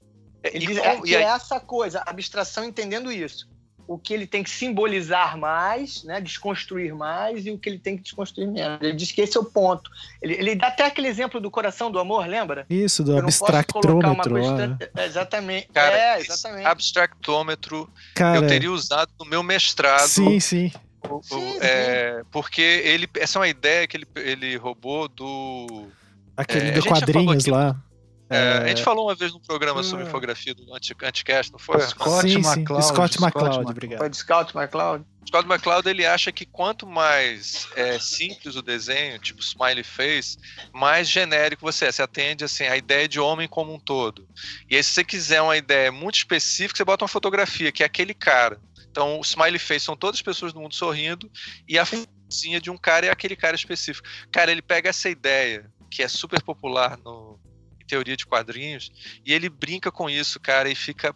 [0.53, 3.49] Ele diz, é, que é essa coisa, abstração entendendo isso.
[3.87, 7.97] O que ele tem que simbolizar mais, né, desconstruir mais, e o que ele tem
[7.97, 8.79] que desconstruir menos.
[8.81, 9.91] Ele diz que esse é o ponto.
[10.23, 12.65] Ele, ele dá até aquele exemplo do coração do amor, lembra?
[12.71, 14.31] Isso, do abstractômetro.
[14.31, 14.79] Coisa...
[15.05, 15.69] Exatamente.
[15.69, 16.67] Cara, é, exatamente.
[16.67, 20.09] abstractômetro Cara, eu teria usado no meu mestrado.
[20.09, 20.73] Sim, sim.
[21.07, 22.29] O, sim, é, sim.
[22.31, 25.89] Porque ele, essa é uma ideia que ele, ele roubou do.
[26.35, 27.77] Aquele é, do quadrinhos lá.
[28.31, 28.85] É, a gente é.
[28.85, 31.81] falou uma vez num programa sobre infografia do Anti Anticast, não foi?
[31.81, 32.85] Scott sim, McCloud.
[32.85, 32.95] Sim.
[32.95, 33.99] Scott McCloud, obrigado.
[33.99, 35.05] Foi de Scott McCloud.
[35.27, 40.39] Scott McCloud ele acha que quanto mais é, simples o desenho, tipo smiley face,
[40.73, 41.93] mais genérico você é.
[41.93, 44.27] Você atende assim, a ideia de homem como um todo.
[44.71, 47.87] E aí, se você quiser uma ideia muito específica, você bota uma fotografia, que é
[47.87, 48.59] aquele cara.
[48.91, 51.31] Então, o smiley face são todas as pessoas do mundo sorrindo,
[51.69, 54.07] e a fotinha de um cara é aquele cara específico.
[54.31, 57.41] Cara, ele pega essa ideia, que é super popular no,
[57.85, 58.91] teoria de quadrinhos,
[59.25, 61.15] e ele brinca com isso, cara, e fica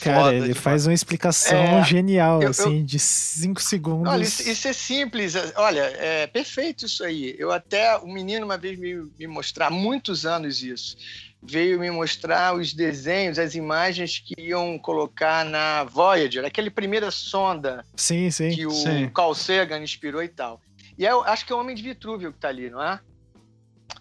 [0.00, 4.12] Cara, ele faz uma explicação é, genial, eu, assim, eu, de cinco segundos.
[4.12, 5.34] Olha, isso, isso, é simples.
[5.56, 7.34] Olha, é perfeito isso aí.
[7.36, 10.96] Eu até, um menino uma vez me, me mostrar, há muitos anos isso,
[11.42, 17.84] veio me mostrar os desenhos, as imagens que iam colocar na Voyager, aquele primeira sonda
[17.96, 19.10] sim, sim, que o sim.
[19.12, 20.60] Carl Sagan inspirou e tal.
[20.96, 23.00] E eu acho que é o Homem de Vitrúvio que tá ali, não é?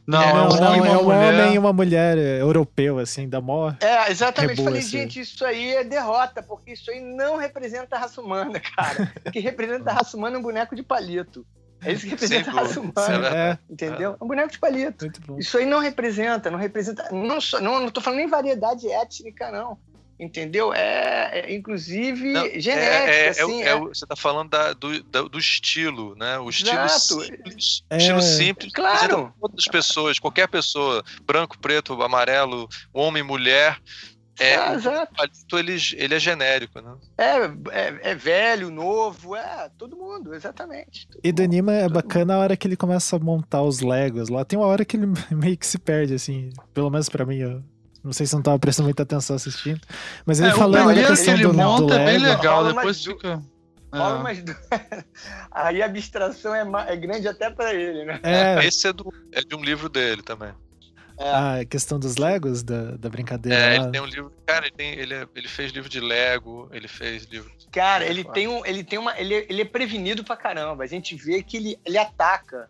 [0.05, 3.77] Não, é, não, não é um homem e uma mulher europeu, assim, da maior.
[3.79, 4.57] É, exatamente.
[4.57, 4.89] Reboa, Falei, assim.
[4.89, 9.13] gente, isso aí é derrota, porque isso aí não representa a raça humana, cara.
[9.25, 11.45] O que representa a raça humana é um boneco de palito.
[11.83, 13.27] É isso que representa a raça humana.
[13.27, 13.57] É.
[13.69, 14.15] Entendeu?
[14.19, 15.11] É um boneco de palito.
[15.37, 17.09] Isso aí não representa, não representa.
[17.11, 19.77] Não, só, não, não tô falando nem variedade étnica, não
[20.21, 20.71] entendeu?
[20.71, 23.63] É, é inclusive Não, genética, é, é, é assim.
[23.63, 26.37] É, você está falando da, do, da, do estilo, né?
[26.37, 27.21] O estilo Exato.
[27.21, 27.83] simples.
[27.91, 28.71] estilo simples.
[28.71, 29.33] Claro.
[29.41, 33.81] Todas as pessoas, qualquer pessoa, branco, preto, amarelo, homem, mulher.
[34.39, 35.13] É, ah, exato.
[35.53, 36.95] O ele, ele é genérico, né?
[37.17, 37.35] É,
[37.71, 41.07] é, é, velho, novo, é todo mundo, exatamente.
[41.07, 42.39] Todo e do Anima é bacana mundo.
[42.39, 44.45] a hora que ele começa a montar os Legos lá.
[44.45, 46.49] Tem uma hora que ele meio que se perde, assim.
[46.73, 47.61] Pelo menos para mim, eu
[48.03, 49.81] não sei se não tava prestando muita atenção assistindo.
[50.25, 53.41] Mas ele é, falando questão ele do, monta do é bem legal, depois fica.
[53.93, 54.53] É.
[55.51, 58.19] Aí a abstração é, é grande até para ele, né?
[58.23, 58.65] É.
[58.65, 60.53] Esse é, do, é de um livro dele também.
[61.17, 61.29] É.
[61.29, 63.55] Ah, a questão dos Legos, da, da brincadeira.
[63.55, 63.83] É, lá.
[63.83, 64.33] ele tem um livro.
[64.45, 67.51] Cara, ele, tem, ele, é, ele fez livro de Lego, ele fez livro.
[67.71, 69.17] Cara, ele tem, um, ele tem uma.
[69.19, 70.83] Ele, ele é prevenido pra caramba.
[70.83, 72.69] A gente vê que ele, ele ataca.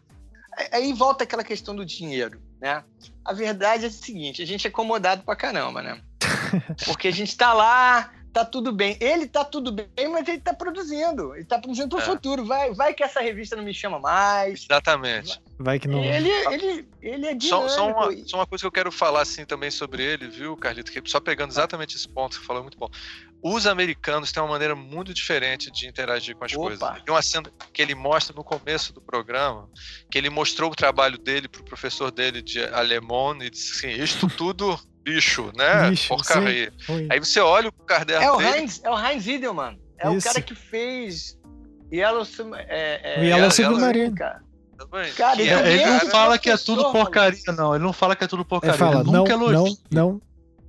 [0.71, 2.83] Aí volta aquela questão do dinheiro, né?
[3.23, 6.01] A verdade é a seguinte: a gente é acomodado pra caramba, né?
[6.85, 8.97] Porque a gente tá lá, tá tudo bem.
[8.99, 11.35] Ele tá tudo bem, mas ele tá produzindo.
[11.35, 12.01] Ele tá produzindo pro é.
[12.01, 12.45] futuro.
[12.45, 14.65] Vai, vai que essa revista não me chama mais.
[14.69, 15.39] Exatamente.
[15.59, 16.03] Vai que não.
[16.03, 17.69] Ele, ele, ele é dinâmico.
[17.69, 20.55] Só, só, uma, só uma coisa que eu quero falar assim também sobre ele, viu,
[20.57, 20.91] Carlito?
[20.91, 22.89] Que só pegando exatamente esse ponto que você falou, é muito bom.
[23.43, 26.61] Os americanos têm uma maneira muito diferente de interagir com as Opa.
[26.61, 27.03] coisas.
[27.03, 29.67] Tem uma cena que ele mostra no começo do programa,
[30.09, 34.27] que ele mostrou o trabalho dele pro professor dele de alemão e disse assim: Isto
[34.37, 35.89] tudo bicho, né?
[35.89, 36.71] Bicho, Porcaria.
[37.09, 38.57] Aí você olha o caderno é o dele...
[38.59, 39.79] Heinz, é o Heinz Edelman.
[39.97, 40.29] É Isso.
[40.29, 41.37] o cara que fez
[41.91, 42.25] Yellow,
[42.55, 44.15] é, é, Yellow Submarine.
[45.15, 47.75] Cara, é, ele não fala que é tudo porcaria, não.
[47.75, 48.73] Ele não fala que é tudo porcaria.
[48.73, 49.77] Ele fala, ele nunca não, elogia.
[49.91, 50.21] não, não.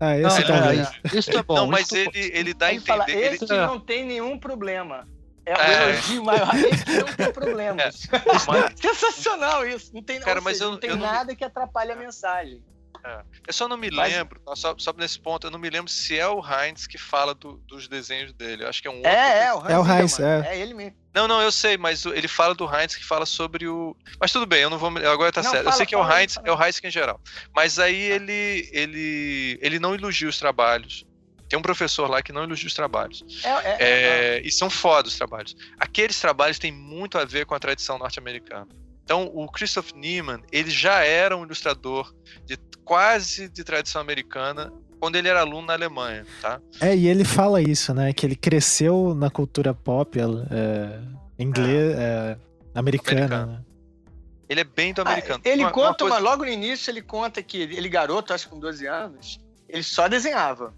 [0.05, 1.55] Ah, esse não, tá é, Isso é bom.
[1.55, 2.86] Não, mas ele, ele dá a entender.
[2.86, 3.66] Fala, esse ele...
[3.66, 5.07] não tem nenhum problema.
[5.46, 5.90] É o é.
[5.90, 6.55] elogio maior.
[6.55, 8.09] Esse não tem problemas.
[8.12, 8.22] É.
[8.46, 8.80] Mas...
[8.80, 9.92] Sensacional isso.
[9.92, 11.36] Não tem, Cara, mas seja, eu, não tem nada não...
[11.36, 12.62] que atrapalhe a mensagem.
[13.05, 13.22] É.
[13.48, 14.12] Eu só não me Mas...
[14.12, 14.55] lembro, tá?
[14.55, 17.55] só, só nesse ponto, eu não me lembro se é o Heinz que fala do,
[17.66, 18.62] dos desenhos dele.
[18.62, 19.11] Eu acho que é um outro.
[19.11, 20.42] É, é, o Heinz, é, o Heinz é.
[20.46, 21.01] é ele mesmo.
[21.15, 23.95] Não, não, eu sei, mas ele fala do Heinz que fala sobre o.
[24.19, 24.89] Mas tudo bem, eu não vou.
[24.89, 25.65] Agora tá não, certo.
[25.65, 26.49] Fala, eu sei que fala, é o Heinz, fala.
[26.49, 27.21] é o Heinz em geral.
[27.55, 31.05] Mas aí ele, ele, ele não elogia os trabalhos.
[31.49, 33.23] Tem um professor lá que não elogia os trabalhos.
[33.45, 35.55] É, é, é, e são foda os trabalhos.
[35.79, 38.69] Aqueles trabalhos têm muito a ver com a tradição norte-americana.
[39.05, 42.15] Então, o Christoph Niemann, ele já era um ilustrador
[42.47, 46.61] de quase de tradição americana quando ele era aluno na Alemanha, tá?
[46.80, 48.12] É, e ele fala isso, né?
[48.12, 51.00] Que ele cresceu na cultura pop é,
[51.36, 52.38] inglês, é,
[52.72, 53.46] americana.
[53.46, 53.61] Né?
[54.48, 55.42] Ele é bem do americano.
[55.44, 56.18] Ah, ele uma, conta, uma coisa...
[56.20, 60.07] logo no início, ele conta que ele, garoto, acho que com 12 anos, ele só
[60.07, 60.72] desenhava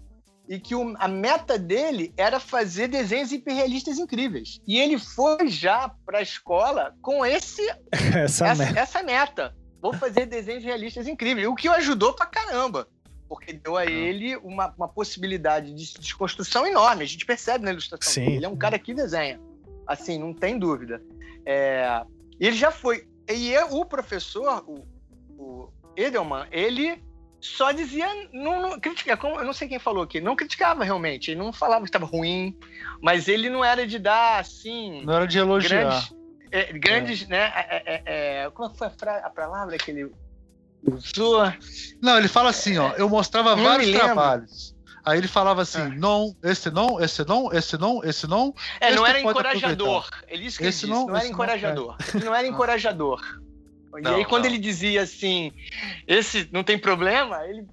[0.49, 4.59] e que o, a meta dele era fazer desenhos hiperrealistas incríveis.
[4.67, 7.61] E ele foi já para a escola com esse
[7.93, 8.79] essa, essa, meta.
[8.79, 9.55] essa, meta.
[9.79, 11.47] Vou fazer desenhos realistas incríveis.
[11.47, 12.87] O que o ajudou pra caramba.
[13.27, 17.03] Porque deu a ele uma, uma possibilidade de desconstrução enorme.
[17.03, 18.13] A gente percebe na ilustração.
[18.13, 18.35] Sim.
[18.35, 19.39] Ele é um cara que desenha.
[19.87, 21.01] Assim, não tem dúvida.
[21.45, 22.03] É,
[22.39, 23.07] ele já foi.
[23.29, 24.85] E o professor, o,
[25.37, 27.03] o Edelman, ele
[27.45, 31.39] só dizia, não, não criticava, eu não sei quem falou aqui, não criticava realmente, ele
[31.39, 32.57] não falava que estava ruim,
[33.01, 35.03] mas ele não era de dar assim.
[35.03, 35.83] Não era de elogiar.
[35.83, 36.15] Grandes,
[36.51, 37.27] é, grandes é.
[37.27, 37.53] né?
[37.55, 40.11] É, é, é como foi a, a, palavra que ele
[40.93, 41.51] usou?
[42.01, 44.75] Não, ele fala assim, ó, eu mostrava vários trabalhos.
[45.05, 45.89] Aí ele falava assim, ah.
[45.89, 48.53] não, esse não, esse não, esse não, esse não.
[48.79, 50.09] É, não era encorajador.
[50.27, 51.95] Ele disse que esse ele disse, não, não era encorajador.
[52.13, 53.21] Não, não era encorajador.
[54.01, 54.49] Não, e aí, quando não.
[54.49, 55.53] ele dizia assim,
[56.07, 57.65] esse não tem problema, ele.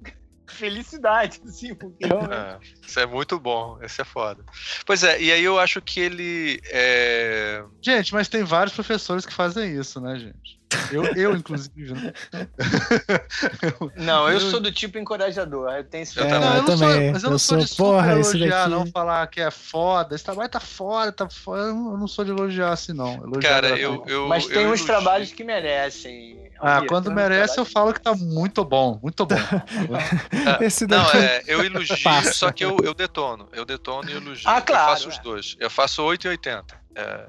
[0.52, 4.44] Felicidade, assim, porque é, Isso é muito bom, esse é foda.
[4.86, 6.60] Pois é, e aí eu acho que ele.
[6.66, 7.64] É...
[7.80, 10.62] Gente, mas tem vários professores que fazem isso, né, gente?
[10.90, 12.12] Eu, eu inclusive, né?
[13.96, 15.70] Não, eu sou do tipo encorajador.
[15.70, 16.78] Eu tenho esse é, eu, não, eu, também.
[16.78, 18.70] Sou, mas eu, eu não sou, de porra, elogiar, daqui...
[18.70, 20.14] não falar que é foda.
[20.14, 21.62] Esse trabalho tá foda, tá foda.
[21.64, 23.14] Eu não sou de elogiar assim, não.
[23.14, 24.28] Elogiar Cara, eu, eu.
[24.28, 26.50] Mas tem uns trabalhos que merecem.
[26.62, 29.34] Ah, quando merece, eu falo que tá muito bom, muito bom.
[30.62, 32.32] Esse não, é, eu elogio, Passa.
[32.32, 33.48] só que eu, eu detono.
[33.52, 34.48] Eu detono e elogio.
[34.48, 34.84] Ah, claro.
[34.84, 35.56] Eu faço os dois.
[35.58, 36.80] Eu faço 8 e 80.
[36.94, 37.26] É,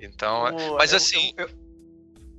[0.00, 1.34] então, Pô, mas assim.
[1.36, 1.50] Eu,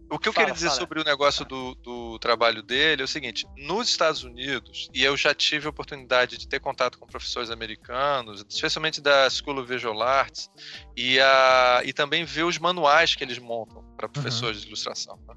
[0.09, 0.79] o que eu fala, queria dizer fala.
[0.79, 5.17] sobre o negócio do, do trabalho dele é o seguinte: nos Estados Unidos, e eu
[5.17, 10.01] já tive a oportunidade de ter contato com professores americanos, especialmente da School of Visual
[10.01, 10.49] Arts,
[10.95, 14.61] e, a, e também ver os manuais que eles montam para professores uhum.
[14.61, 15.19] de ilustração.
[15.27, 15.35] Né?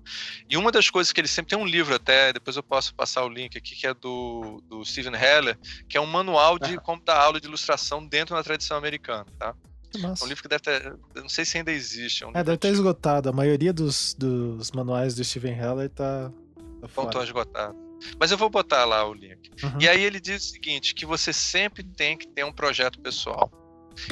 [0.48, 3.24] E uma das coisas que eles sempre tem um livro até, depois eu posso passar
[3.24, 5.58] o link aqui, que é do, do Steven Heller,
[5.88, 6.80] que é um manual de uhum.
[6.80, 9.54] como dar aula de ilustração dentro da tradição americana, tá?
[9.94, 10.96] É um livro que deve ter.
[11.16, 12.22] Não sei se ainda existe.
[12.22, 13.28] É, um é deve estar esgotado.
[13.28, 16.30] A maioria dos, dos manuais do Steven Heller tá.
[16.80, 17.76] tá Estão esgotado.
[18.18, 19.50] Mas eu vou botar lá o link.
[19.62, 19.80] Uhum.
[19.80, 23.50] E aí ele diz o seguinte: que você sempre tem que ter um projeto pessoal.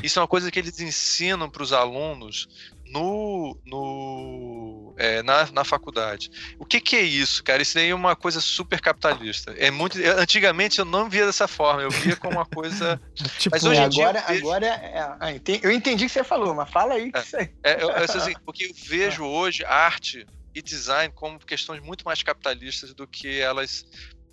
[0.03, 2.49] Isso é uma coisa que eles ensinam para os alunos
[2.91, 6.31] no, no é, na, na faculdade.
[6.59, 7.63] O que, que é isso, cara?
[7.63, 9.55] Isso daí é uma coisa super capitalista.
[9.57, 9.99] É muito.
[10.19, 13.01] Antigamente eu não via dessa forma, eu via como uma coisa.
[13.39, 14.09] tipo, mas hoje em dia.
[14.09, 14.41] Agora, vejo...
[14.41, 15.33] agora é, ah,
[15.63, 17.13] eu entendi o que você falou, mas fala aí.
[17.13, 22.05] Que é, é, eu, assim, porque eu vejo hoje arte e design como questões muito
[22.05, 23.87] mais capitalistas do que elas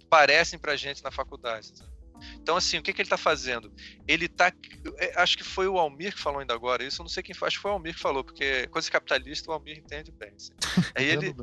[0.10, 1.68] parecem pra gente na faculdade.
[1.68, 1.95] Sabe?
[2.34, 3.74] Então, assim, o que, que ele está fazendo?
[4.08, 4.52] Ele está.
[4.98, 7.36] É, acho que foi o Almir que falou ainda agora isso, eu não sei quem
[7.36, 10.34] foi, acho que foi o Almir que falou, porque coisa capitalista o Almir entende bem.
[10.36, 10.52] Assim.
[10.96, 11.36] Aí ele.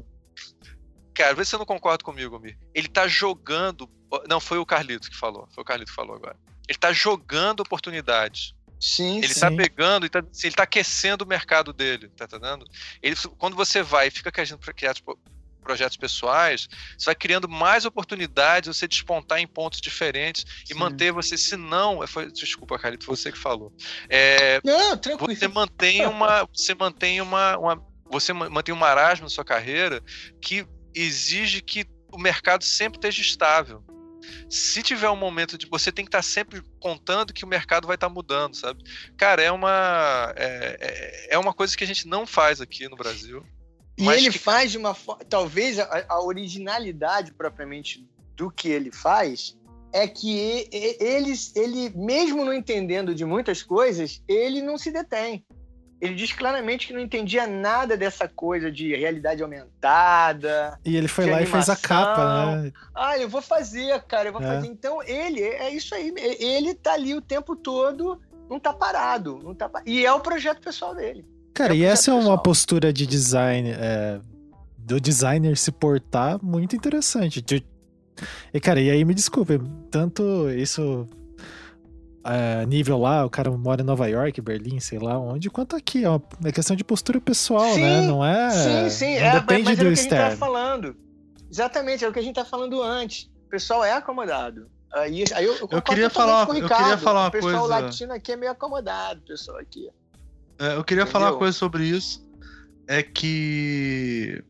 [1.14, 2.58] Cara, vê se você não concorda comigo, Almir.
[2.74, 3.88] Ele está jogando.
[4.28, 5.48] Não, foi o Carlito que falou.
[5.54, 6.36] Foi o Carlito que falou agora.
[6.68, 8.54] Ele está jogando oportunidades.
[8.82, 12.66] Sim, ele está pegando, ele está ele tá aquecendo o mercado dele, tá entendendo?
[13.00, 15.16] Ele, quando você vai e fica querendo tipo,
[15.62, 20.74] projetos pessoais, você vai criando mais oportunidades, você despontar em pontos diferentes Sim.
[20.74, 23.72] e manter você, se não, foi, desculpa, Carito, foi você que falou.
[24.08, 25.34] É, não, tranquilo.
[25.34, 30.02] Você mantém uma, você mantém uma, uma, você mantém um marasmo na sua carreira
[30.40, 33.82] que exige que o mercado sempre esteja estável.
[34.48, 37.96] Se tiver um momento de você tem que estar sempre contando que o mercado vai
[37.96, 38.84] estar mudando, sabe?
[39.16, 42.96] Cara, é uma é, é, é uma coisa que a gente não faz aqui no
[42.96, 43.44] Brasil.
[43.97, 44.38] E ele que...
[44.38, 45.24] faz de uma forma.
[45.24, 49.57] Talvez a, a, originalidade propriamente do que ele faz
[49.93, 55.45] é que ele, ele, mesmo não entendendo de muitas coisas, ele não se detém.
[56.01, 60.80] ele diz claramente que não entendia nada dessa coisa de realidade aumentada.
[60.82, 61.61] E ele foi lá animação.
[61.61, 62.72] e fez a capa, né?
[62.95, 64.47] Ah, eu vou fazer, cara, eu vou é.
[64.47, 64.66] fazer.
[64.66, 66.12] Então, ele, é isso aí.
[66.16, 68.18] Ele tá ali o tempo todo,
[68.49, 69.40] não tá parado.
[69.43, 71.26] Não tá, e é o projeto pessoal dele.
[71.55, 74.20] Cara, é e essa é uma postura de design, é,
[74.78, 77.42] do designer se portar muito interessante.
[77.42, 77.64] De,
[78.53, 81.09] e, cara, e aí me desculpe, tanto isso
[82.24, 86.05] é, nível lá, o cara mora em Nova York, Berlim, sei lá onde, quanto aqui.
[86.05, 87.74] É uma é questão de postura pessoal, né?
[87.74, 88.07] sim, né?
[88.07, 88.50] Não é.
[88.50, 89.18] Sim, sim.
[89.18, 90.24] Não é, depende mas do é o que externo.
[90.24, 90.96] a gente tá falando.
[91.50, 93.30] Exatamente, é o que a gente tá falando antes.
[93.46, 94.70] O pessoal é acomodado.
[94.94, 97.46] Aí, aí eu, eu, eu queria falar, eu queria falar uma coisa.
[97.46, 99.88] O pessoal latino aqui é meio acomodado, o pessoal aqui.
[100.62, 101.06] É, eu queria Entendeu?
[101.06, 102.24] falar uma coisa sobre isso.
[102.86, 104.42] É que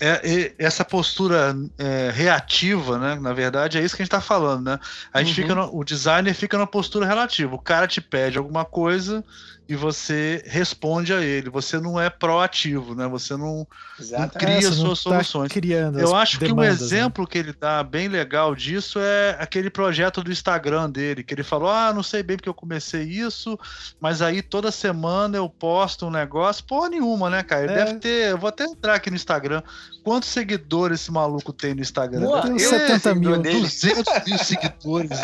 [0.00, 3.14] é, é, essa postura é, reativa, né?
[3.20, 4.80] Na verdade, é isso que a gente está falando, né?
[5.12, 5.48] A gente uhum.
[5.48, 7.54] fica no, o designer fica na postura relativa.
[7.54, 9.24] O cara te pede alguma coisa,
[9.66, 11.48] e você responde a ele.
[11.48, 13.06] Você não é proativo, né?
[13.08, 13.66] Você não,
[13.98, 15.48] não cria é, suas não tá soluções.
[15.48, 16.96] Tá criando Eu acho demandas, que um né?
[16.96, 17.30] exemplo né?
[17.30, 21.70] que ele dá bem legal disso é aquele projeto do Instagram dele, que ele falou:
[21.70, 23.58] Ah, não sei bem porque eu comecei isso,
[23.98, 26.64] mas aí toda semana eu posto um negócio.
[26.64, 27.64] Porra nenhuma, né, cara?
[27.64, 27.84] Ele é.
[27.84, 28.30] deve ter.
[28.30, 29.62] Eu vou até entrar aqui no Instagram.
[30.02, 32.20] Quantos seguidores esse maluco tem no Instagram?
[32.20, 33.40] Boa, tem 70 mil.
[33.40, 35.18] 200 mil seguidores.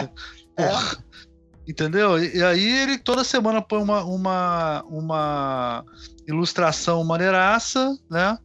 [0.57, 1.11] É.
[1.71, 2.18] Entendeu?
[2.23, 5.85] E, aí ele toda semana põe uma, uma, uma
[6.27, 8.37] ilustração maneiraça, né?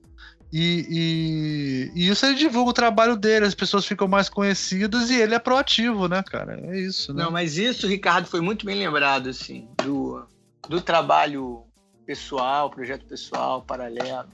[0.53, 5.19] E, e, e, isso ele divulga o trabalho dele, as pessoas ficam mais conhecidas e
[5.19, 6.59] ele é proativo, né, cara?
[6.67, 7.23] É isso, né?
[7.23, 10.23] Não, mas isso, Ricardo, foi muito bem lembrado, assim, do,
[10.69, 11.63] do trabalho
[12.05, 14.29] pessoal, projeto pessoal, paralelo.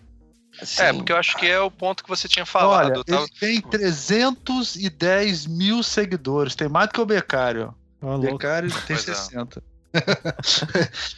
[0.62, 2.92] Assim, é, porque eu acho que é o ponto que você tinha falado.
[2.92, 7.74] Olha, ele tem 310 mil seguidores, tem mais do que o Becário.
[8.02, 9.62] Oh, Becari tem pois 60.
[9.62, 10.02] É.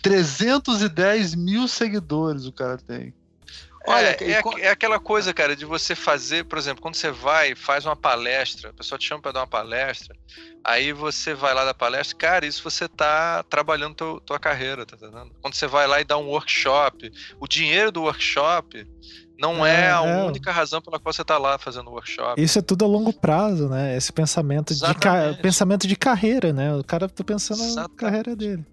[0.02, 3.14] 310 mil seguidores o cara tem.
[3.86, 7.54] Olha, é, é, é, aquela coisa, cara, de você fazer, por exemplo, quando você vai
[7.54, 10.16] faz uma palestra, a pessoa te chama para dar uma palestra,
[10.64, 14.96] aí você vai lá da palestra, cara, isso você tá trabalhando teu, tua carreira, tá
[14.96, 15.32] entendendo?
[15.42, 17.12] Quando você vai lá e dá um workshop,
[17.42, 18.88] o dinheiro do workshop
[19.38, 20.24] não é, é a é.
[20.24, 22.42] única razão pela qual você está lá fazendo o workshop.
[22.42, 23.96] Isso é tudo a longo prazo, né?
[23.98, 24.82] Esse pensamento de,
[25.42, 26.74] pensamento de carreira, né?
[26.76, 27.92] O cara tá pensando Exatamente.
[27.92, 28.66] na carreira dele.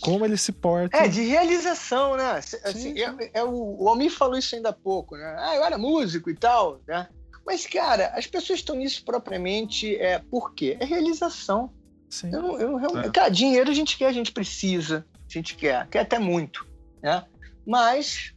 [0.00, 0.96] Como ele se porta.
[0.96, 2.40] É, de realização, né?
[2.64, 5.36] Assim, é, é, o, o Almir falou isso ainda há pouco, né?
[5.38, 7.08] Ah, eu era músico e tal, né?
[7.46, 10.76] Mas, cara, as pessoas estão nisso propriamente é, por quê?
[10.78, 11.72] É realização.
[12.10, 12.30] Sim.
[12.32, 13.10] Eu, eu, eu, é.
[13.10, 16.66] Cara, dinheiro a gente quer, a gente precisa, a gente quer, quer até muito,
[17.02, 17.24] né?
[17.66, 18.34] Mas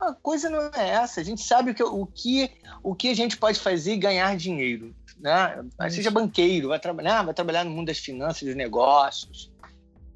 [0.00, 1.20] a coisa não é essa.
[1.20, 2.50] A gente sabe o que, o que,
[2.82, 4.94] o que a gente pode fazer e ganhar dinheiro.
[5.18, 5.64] Né?
[5.90, 9.50] Seja banqueiro, vai trabalhar, vai trabalhar no mundo das finanças, dos negócios.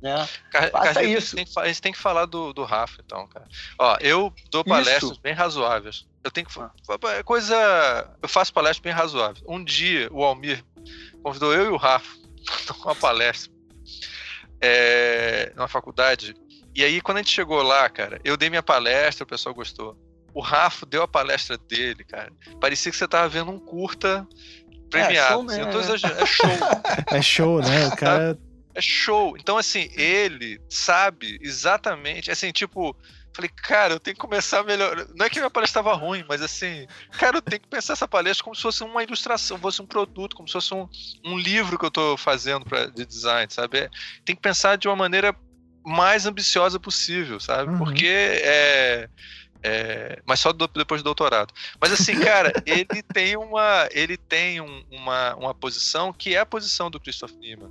[0.00, 0.28] Né?
[0.70, 1.36] Faça isso.
[1.36, 3.46] A gente, tem, a gente tem que falar do, do Rafa, então, cara.
[3.78, 5.20] Ó, eu dou palestras isso.
[5.20, 6.06] bem razoáveis.
[6.24, 6.58] Eu tenho que.
[7.08, 7.56] É coisa.
[8.20, 9.44] Eu faço palestras bem razoáveis.
[9.46, 10.64] Um dia, o Almir
[11.22, 12.16] convidou eu e o Rafa
[12.66, 13.52] para uma palestra
[14.62, 16.34] é, numa faculdade
[16.74, 19.96] e aí, quando a gente chegou lá, cara, eu dei minha palestra, o pessoal gostou.
[20.34, 22.32] O Rafa deu a palestra dele, cara.
[22.60, 24.26] Parecia que você tava vendo um curta
[24.90, 25.50] premiado.
[25.52, 26.50] É, show, assim, é show.
[27.12, 27.88] é show, né?
[27.88, 28.38] O cara.
[28.74, 29.36] É show.
[29.36, 32.30] Então, assim, ele sabe exatamente.
[32.30, 32.96] Assim, tipo,
[33.34, 35.06] falei, cara, eu tenho que começar melhor.
[35.14, 36.86] Não é que minha palestra estava ruim, mas assim,
[37.18, 40.36] cara, eu tenho que pensar essa palestra como se fosse uma ilustração, fosse um produto,
[40.36, 40.88] como se fosse um,
[41.24, 43.78] um livro que eu estou fazendo pra, de design, sabe?
[43.78, 43.90] É,
[44.24, 45.34] tem que pensar de uma maneira
[45.84, 47.72] mais ambiciosa possível, sabe?
[47.72, 47.78] Uhum.
[47.78, 49.08] Porque é,
[49.62, 51.54] é, mas só do, depois do doutorado.
[51.80, 56.46] Mas assim, cara, ele tem uma, ele tem um, uma, uma posição que é a
[56.46, 57.70] posição do Christoph Niemann.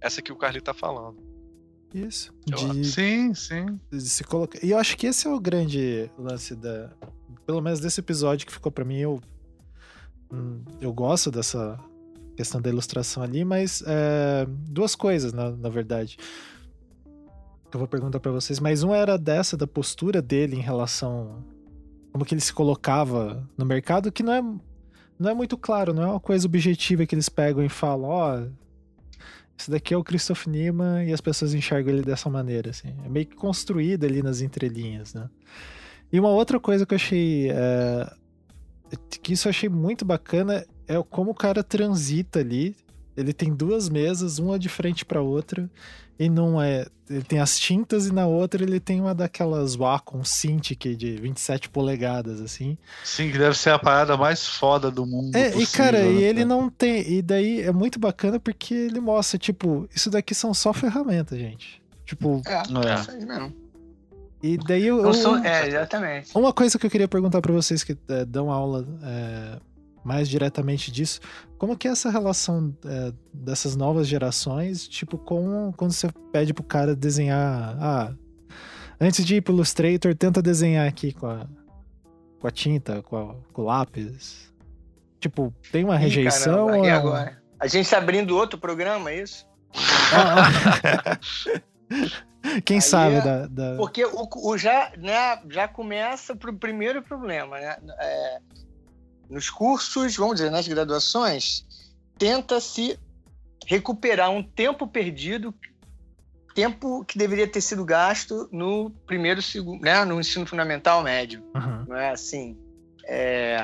[0.00, 1.18] Essa que o Carly tá falando.
[1.94, 2.32] Isso.
[2.46, 3.80] De, sim, sim.
[3.98, 4.58] Se colocar.
[4.62, 6.90] E eu acho que esse é o grande lance da,
[7.46, 8.98] pelo menos desse episódio que ficou para mim.
[8.98, 9.20] Eu,
[10.32, 11.78] hum, eu gosto dessa
[12.36, 16.16] questão da ilustração ali, mas é, duas coisas, na, na verdade
[17.70, 21.44] que eu vou perguntar para vocês, mas um era dessa, da postura dele em relação.
[22.12, 24.42] Como que ele se colocava no mercado, que não é,
[25.18, 28.38] não é muito claro, não é uma coisa objetiva que eles pegam e falam, ó.
[28.38, 28.60] Oh,
[29.58, 32.94] esse daqui é o Christoph Niemann e as pessoas enxergam ele dessa maneira, assim.
[33.04, 35.28] É meio que construído ali nas entrelinhas, né?
[36.10, 37.50] E uma outra coisa que eu achei.
[37.50, 38.10] É,
[39.22, 42.74] que isso eu achei muito bacana é como o cara transita ali.
[43.14, 45.70] Ele tem duas mesas, uma de frente para outra,
[46.20, 46.84] e não é.
[47.08, 51.70] Ele tem as tintas e na outra ele tem uma daquelas Wacom Cintiq de 27
[51.70, 52.76] polegadas, assim.
[53.02, 55.34] Sim, que deve ser a parada mais foda do mundo.
[55.34, 56.12] É, possível, e cara, né?
[56.12, 57.10] e ele não tem.
[57.10, 61.82] E daí é muito bacana porque ele mostra, tipo, isso daqui são só ferramentas, gente.
[62.04, 62.42] Tipo.
[62.46, 62.94] É, é.
[62.94, 63.56] isso aí mesmo.
[64.42, 66.36] E daí eu, eu sou, é, exatamente.
[66.36, 69.58] Uma coisa que eu queria perguntar para vocês que é, dão aula é,
[70.04, 71.20] mais diretamente disso,
[71.58, 76.64] como que é essa relação é, dessas novas gerações, tipo, com quando você pede pro
[76.64, 78.14] cara desenhar, ah,
[79.00, 81.46] antes de ir pro Illustrator, tenta desenhar aqui com a,
[82.40, 84.52] com a tinta, com, a, com o lápis.
[85.18, 86.68] Tipo, tem uma rejeição?
[86.68, 86.94] Caramba, ou...
[86.94, 87.42] agora?
[87.58, 89.46] A gente tá abrindo outro programa, é isso?
[92.64, 97.02] Quem Aí sabe é, da, da, Porque o, o, já, né, já começa pro primeiro
[97.02, 97.76] problema, né?
[97.98, 98.40] É,
[99.30, 101.64] nos cursos, vamos dizer, nas graduações,
[102.18, 102.98] tenta-se
[103.66, 105.54] recuperar um tempo perdido,
[106.54, 111.42] tempo que deveria ter sido gasto no primeiro, segundo, né, no ensino fundamental médio.
[111.54, 111.84] Uhum.
[111.88, 112.58] Não é assim?
[113.04, 113.56] É,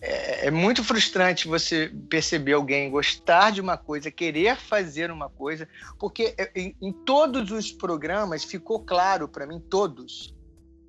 [0.00, 5.68] é, é, muito frustrante você perceber alguém gostar de uma coisa, querer fazer uma coisa,
[5.98, 10.35] porque é, em, em todos os programas ficou claro para mim, todos.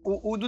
[0.08, 0.48] O, o, do,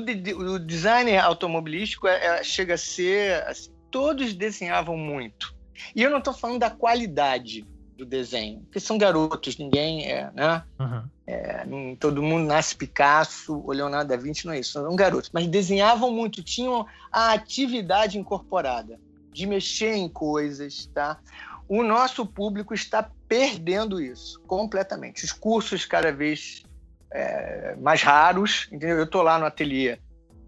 [0.53, 3.43] o designer automobilístico é, é, chega a ser.
[3.43, 5.53] Assim, todos desenhavam muito.
[5.93, 10.64] E eu não estou falando da qualidade do desenho, porque são garotos, ninguém é, né?
[10.80, 11.03] Uhum.
[11.28, 11.66] É,
[11.99, 16.10] todo mundo nasce Picasso ou Leonardo da Vinci, não é isso, são garotos, mas desenhavam
[16.10, 18.97] muito, tinham a atividade incorporada
[19.34, 21.20] de mexer em coisas, tá?
[21.68, 25.26] O nosso público está perdendo isso completamente.
[25.26, 26.64] Os cursos cada vez
[27.12, 28.97] é, mais raros, entendeu?
[28.97, 29.99] Eu estou lá no ateliê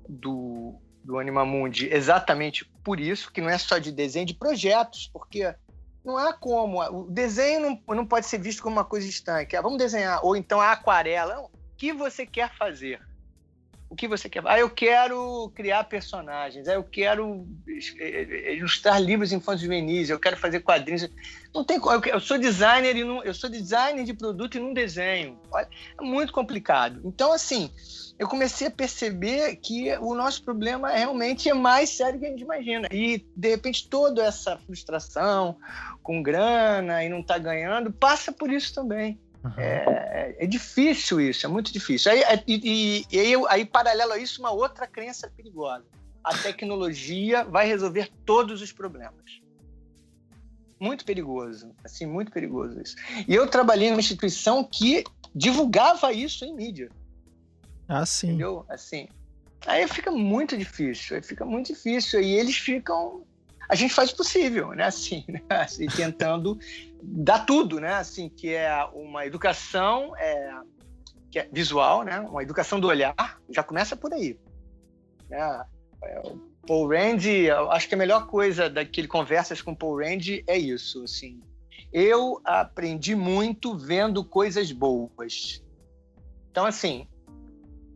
[0.08, 5.54] do, do Animamundi exatamente por isso, que não é só de desenho, de projetos, porque
[6.04, 6.82] não há como.
[6.82, 9.56] O desenho não, não pode ser visto como uma coisa estanque.
[9.56, 10.24] Ah, vamos desenhar.
[10.24, 11.42] Ou então a aquarela.
[11.42, 13.02] O que você quer fazer?
[13.92, 14.42] O que você quer?
[14.46, 16.66] Ah, eu quero criar personagens.
[16.66, 17.46] Ah, eu quero
[18.56, 20.10] ilustrar livros infantis juvenis.
[20.10, 21.10] Eu quero fazer quadrinhos.
[21.54, 25.38] Não tem Eu sou designer e não, eu sou designer de produto e não desenho.
[26.00, 27.02] É muito complicado.
[27.04, 27.70] Então, assim,
[28.18, 32.30] eu comecei a perceber que o nosso problema realmente é mais sério do que a
[32.30, 32.88] gente imagina.
[32.94, 35.58] E, de repente, toda essa frustração
[36.02, 39.20] com grana e não tá ganhando passa por isso também.
[39.44, 39.54] Uhum.
[39.58, 42.12] É, é, difícil isso, é muito difícil.
[42.12, 45.86] Aí, é, e, e, aí, aí, paralelo a isso, uma outra crença perigosa.
[46.24, 49.42] A tecnologia vai resolver todos os problemas.
[50.80, 52.96] Muito perigoso, assim, muito perigoso isso.
[53.28, 56.90] E eu trabalhei numa instituição que divulgava isso em mídia.
[57.88, 58.30] Ah, sim.
[58.30, 58.66] Entendeu?
[58.70, 59.08] Assim.
[59.66, 62.22] Aí fica muito difícil, aí fica muito difícil.
[62.22, 63.24] E eles ficam.
[63.72, 64.84] A gente faz o possível, né?
[64.84, 65.42] Assim, né?
[65.50, 66.60] assim tentando
[67.02, 67.94] dar tudo, né?
[67.94, 70.60] Assim, que é uma educação é,
[71.32, 72.20] que é visual, né?
[72.20, 73.16] Uma educação do olhar,
[73.50, 74.38] já começa por aí.
[75.30, 75.66] Né?
[76.04, 76.22] É,
[76.68, 77.22] Paul Rand,
[77.70, 81.42] acho que a melhor coisa daquele conversas com Paul Rand é isso, assim.
[81.94, 85.64] Eu aprendi muito vendo coisas boas.
[86.52, 87.08] Então, assim,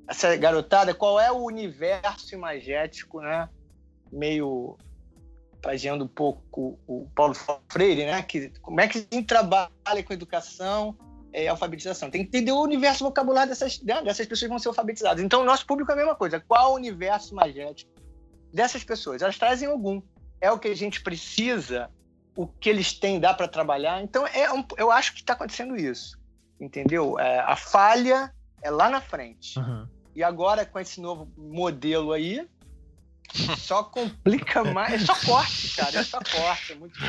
[0.07, 3.49] essa garotada, qual é o universo imagético, né?
[4.09, 4.78] Meio
[5.66, 7.34] trazendo um pouco o Paulo
[7.68, 8.22] Freire, né?
[8.22, 10.95] Que, como é que a gente trabalha com educação
[11.34, 12.11] e alfabetização?
[12.11, 14.03] Tem que entender o universo vocabulário dessas, né?
[14.03, 15.24] dessas pessoas que vão ser alfabetizadas.
[15.24, 16.39] Então, o nosso público é a mesma coisa.
[16.39, 17.91] Qual o universo imagético
[18.53, 19.24] dessas pessoas?
[19.24, 20.03] Elas trazem algum.
[20.39, 21.89] É o que a gente precisa,
[22.36, 24.03] o que eles têm dá para trabalhar.
[24.03, 26.16] Então, é um, eu acho que está acontecendo isso.
[26.61, 27.20] Entendeu?
[27.20, 29.57] É, a falha é lá na frente.
[29.57, 29.88] Uhum.
[30.16, 32.47] E agora, com esse novo modelo aí,
[33.57, 35.03] só complica mais.
[35.03, 35.99] É só corte, cara.
[35.99, 36.73] É só corte.
[36.73, 36.99] É, muito...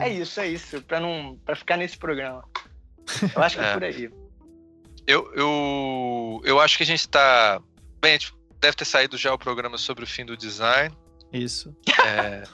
[0.00, 0.82] é isso, é isso.
[0.82, 2.44] Pra, não, pra ficar nesse programa.
[3.34, 4.10] Eu acho que é, é por aí.
[5.06, 7.60] Eu, eu, eu acho que a gente tá.
[8.00, 10.94] Bem, a gente deve ter saído já o programa sobre o fim do design.
[11.32, 11.76] Isso.
[12.04, 12.44] É,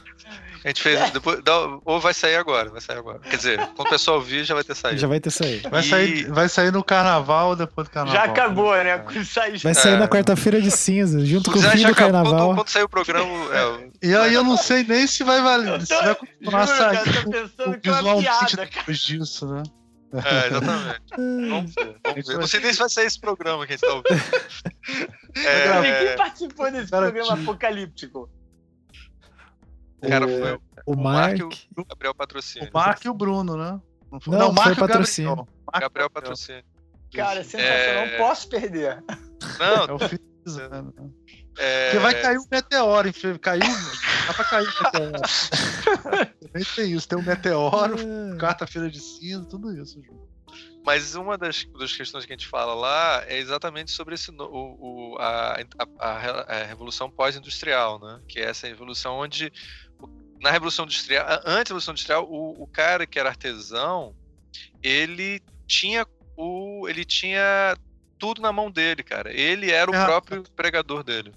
[0.64, 1.10] a gente fez.
[1.10, 1.40] Depois,
[1.84, 3.18] ou vai sair agora, vai sair agora.
[3.20, 5.00] Quer dizer, quando o pessoal ouvir, já vai ter saído.
[5.00, 5.70] Já vai ter saído.
[5.70, 5.84] Vai, e...
[5.84, 8.20] sair, vai sair no carnaval ou depois do carnaval?
[8.20, 9.04] Já acabou, né?
[9.24, 9.98] Sai, vai sair é...
[9.98, 12.32] na quarta-feira de cinza, junto com o fim do carnaval.
[12.32, 13.30] Quando, quando sair o programa.
[13.54, 15.80] É, e aí eu não sei nem se vai valer.
[15.86, 16.96] Se vai continuar juro, sair.
[16.96, 19.62] Cara, tô pensando o visual piada, depois disso, né?
[20.12, 21.00] É, exatamente.
[21.16, 22.38] vamos ver, vamos ver.
[22.38, 24.20] Não sei nem se vai sair esse programa que a gente tá ouvindo.
[25.36, 25.80] É...
[25.80, 28.28] Ninguém participou desse cara, programa apocalíptico.
[30.08, 32.68] Cara, foi o, o, Mark, Mark e o Gabriel Patrocínio.
[32.68, 33.80] O Mark e o Bruno, né?
[34.10, 35.36] Não, foi, não, não Mark foi patrocínio.
[35.36, 36.64] Gabriel, Gabriel Patrocínio.
[37.14, 38.04] Cara, sensacional.
[38.04, 38.10] É...
[38.10, 39.04] Não posso perder.
[39.58, 40.84] Não, é o Fiza, né?
[41.58, 41.90] É...
[41.90, 43.36] Porque vai cair um meteoro, enfim.
[43.36, 43.60] Caiu.
[44.26, 45.20] Dá pra cair um meteoro.
[46.40, 47.08] Também tem isso.
[47.08, 48.38] Tem um meteoro, é.
[48.38, 50.30] quarta-feira de cinza, tudo isso, Ju.
[50.84, 54.34] Mas uma das, das questões que a gente fala lá é exatamente sobre esse, o,
[54.40, 55.58] o a,
[55.98, 58.20] a, a, revolução pós-industrial, né?
[58.26, 59.52] Que é essa revolução onde
[60.40, 64.14] na revolução industrial, antes da revolução industrial, o, o cara que era artesão,
[64.82, 67.76] ele tinha o, ele tinha
[68.18, 69.32] tudo na mão dele, cara.
[69.32, 70.04] Ele era o é.
[70.04, 71.32] próprio empregador dele.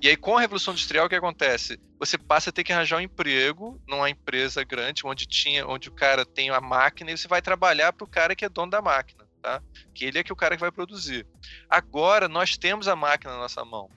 [0.00, 1.80] E aí, com a Revolução Industrial, o que acontece?
[1.98, 5.92] Você passa a ter que arranjar um emprego numa empresa grande, onde tinha, onde o
[5.92, 8.82] cara tem a máquina, e você vai trabalhar para o cara que é dono da
[8.82, 9.62] máquina, tá?
[9.94, 11.26] Que ele é que é o cara que vai produzir.
[11.68, 13.88] Agora, nós temos a máquina na nossa mão,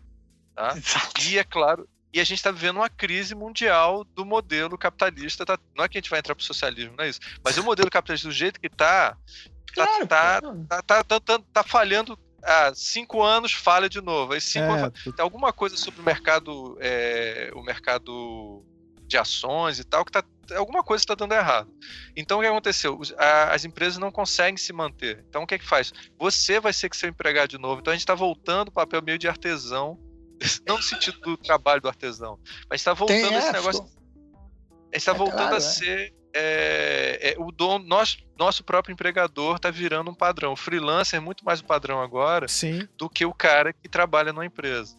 [0.55, 0.73] tá?
[1.29, 5.45] E é claro, e a gente está vivendo uma crise mundial do modelo capitalista.
[5.45, 5.57] Tá?
[5.75, 7.19] Não é que a gente vai entrar para o socialismo, não é isso.
[7.43, 9.17] Mas o modelo capitalista, do jeito que está,
[9.73, 14.33] claro, tá, tá, tá, tá, tá, tá falhando há cinco anos falha de novo.
[14.33, 18.63] Aí cinco é, anos, tem alguma coisa sobre o mercado, é, o mercado
[19.05, 20.23] de ações e tal, que tá,
[20.55, 21.69] alguma coisa está dando errado.
[22.15, 22.99] Então o que aconteceu?
[23.51, 25.23] As empresas não conseguem se manter.
[25.29, 25.93] Então o que é que faz?
[26.17, 27.79] Você vai ser que ser empregado de novo.
[27.79, 29.99] Então a gente está voltando para o papel meio de artesão,
[30.67, 33.83] não no sentido do trabalho do artesão, mas está voltando esse negócio.
[33.83, 35.61] A gente está é voltando claro, a é.
[35.61, 40.53] ser é, é, o dono, nosso, nosso próprio empregador está virando um padrão.
[40.53, 42.87] O freelancer é muito mais o padrão agora Sim.
[42.97, 44.95] do que o cara que trabalha numa empresa.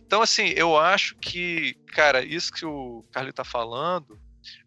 [0.00, 4.18] Então, assim, eu acho que, cara, isso que o Carly está falando,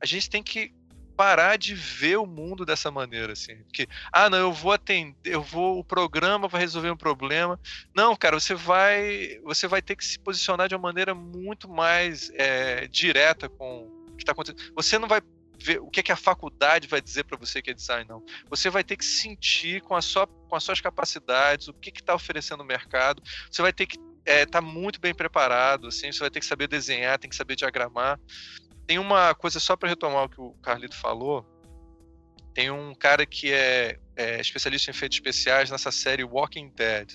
[0.02, 0.74] a gente tem que
[1.12, 3.58] parar de ver o mundo dessa maneira, assim.
[3.64, 7.60] Porque, ah, não, eu vou atender, eu vou, o programa vai resolver um problema.
[7.96, 12.32] Não, cara, você vai, você vai ter que se posicionar de uma maneira muito mais
[12.34, 14.74] é, direta com o que está acontecendo.
[14.76, 15.22] Você não vai
[15.62, 18.24] ver o que, é que a faculdade vai dizer para você que é design, não.
[18.50, 22.16] Você vai ter que sentir com, a sua, com as suas capacidades, o que está
[22.16, 23.22] oferecendo no mercado.
[23.50, 26.46] Você vai ter que estar é, tá muito bem preparado, assim, você vai ter que
[26.46, 28.20] saber desenhar, tem que saber diagramar.
[28.92, 31.46] Tem uma coisa só para retomar o que o Carlito falou.
[32.54, 37.14] Tem um cara que é, é, especialista em efeitos especiais nessa série Walking Dead.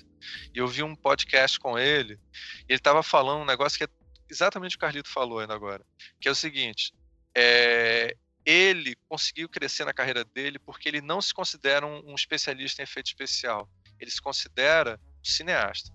[0.55, 3.87] E eu vi um podcast com ele, e ele estava falando um negócio que é
[4.27, 5.85] exatamente o que o Carlito falou ainda agora.
[6.19, 6.95] Que é o seguinte:
[7.37, 12.81] é, ele conseguiu crescer na carreira dele porque ele não se considera um, um especialista
[12.81, 13.69] em efeito especial.
[13.99, 15.93] Ele se considera um cineasta.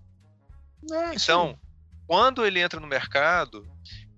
[0.93, 1.59] É, então, sim.
[2.07, 3.69] quando ele entra no mercado,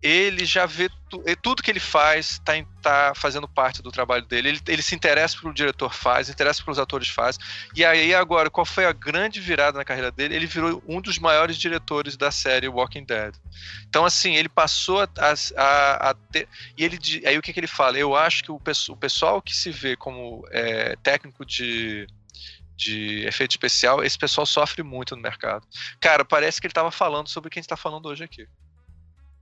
[0.02, 4.50] ele já vê tu, tudo que ele faz está tá fazendo parte do trabalho dele.
[4.50, 7.38] Ele, ele se interessa pelo diretor faz, interessa pelos atores faz.
[7.76, 10.36] E aí agora, qual foi a grande virada na carreira dele?
[10.36, 13.36] Ele virou um dos maiores diretores da série Walking Dead.
[13.88, 15.10] Então assim, ele passou a,
[15.58, 17.98] a, a ter, e ele aí o que, que ele fala?
[17.98, 18.56] Eu acho que o,
[18.89, 22.08] o pessoal que se vê como é, técnico de
[22.76, 25.66] de efeito especial, esse pessoal sofre muito no mercado.
[26.00, 28.48] Cara, parece que ele estava falando sobre o que a gente está falando hoje aqui.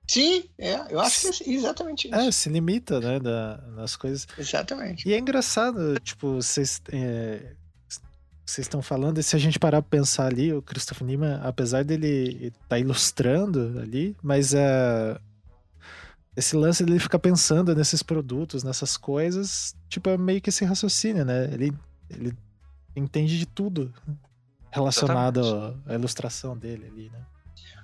[0.07, 2.15] Sim, é, eu acho que é exatamente isso.
[2.15, 4.27] É, se limita, né, da, nas coisas.
[4.37, 5.07] Exatamente.
[5.07, 7.55] E é engraçado, tipo, vocês é,
[8.45, 11.83] vocês estão falando, e se a gente parar pra pensar ali, o Christopher Nima, apesar
[11.83, 15.17] dele estar tá ilustrando ali, mas é,
[16.35, 21.23] esse lance dele ficar pensando nesses produtos, nessas coisas, tipo, é meio que esse raciocínio,
[21.23, 21.45] né?
[21.53, 21.73] Ele,
[22.09, 22.37] ele
[22.95, 23.93] entende de tudo
[24.69, 27.25] relacionado à ilustração dele ali, né?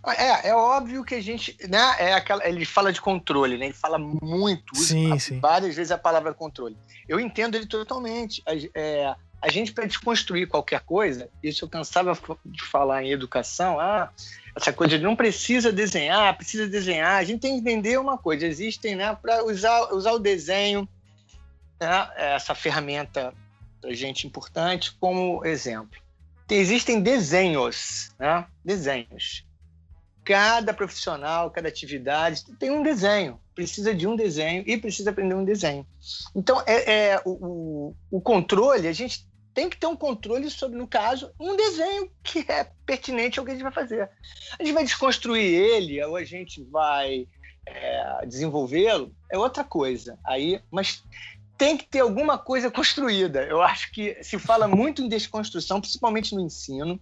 [0.07, 3.65] É, é óbvio que a gente, né, é aquela, ele fala de controle, né?
[3.65, 5.39] Ele fala muito, sim, usa sim.
[5.39, 6.77] várias vezes a palavra controle.
[7.07, 8.41] Eu entendo ele totalmente.
[8.45, 13.79] A, é, a gente para desconstruir qualquer coisa, isso eu cansava de falar em educação,
[13.79, 14.09] ah,
[14.55, 17.17] essa coisa de não precisa desenhar, precisa desenhar.
[17.17, 20.87] A gente tem que entender uma coisa, existem, né, para usar usar o desenho,
[21.79, 23.33] né, essa ferramenta
[23.81, 25.99] para gente importante como exemplo.
[26.49, 28.45] Existem desenhos, né?
[28.65, 29.45] Desenhos
[30.29, 35.43] cada profissional, cada atividade tem um desenho, precisa de um desenho e precisa aprender um
[35.43, 35.87] desenho.
[36.35, 40.87] Então, é, é o, o, controle, a gente tem que ter um controle sobre, no
[40.87, 44.07] caso, um desenho que é pertinente ao que a gente vai fazer.
[44.59, 47.27] A gente vai desconstruir ele ou a gente vai
[47.65, 50.15] é, desenvolvê-lo, é outra coisa.
[50.23, 51.03] Aí, mas
[51.57, 53.41] tem que ter alguma coisa construída.
[53.45, 57.01] Eu acho que se fala muito em desconstrução, principalmente no ensino,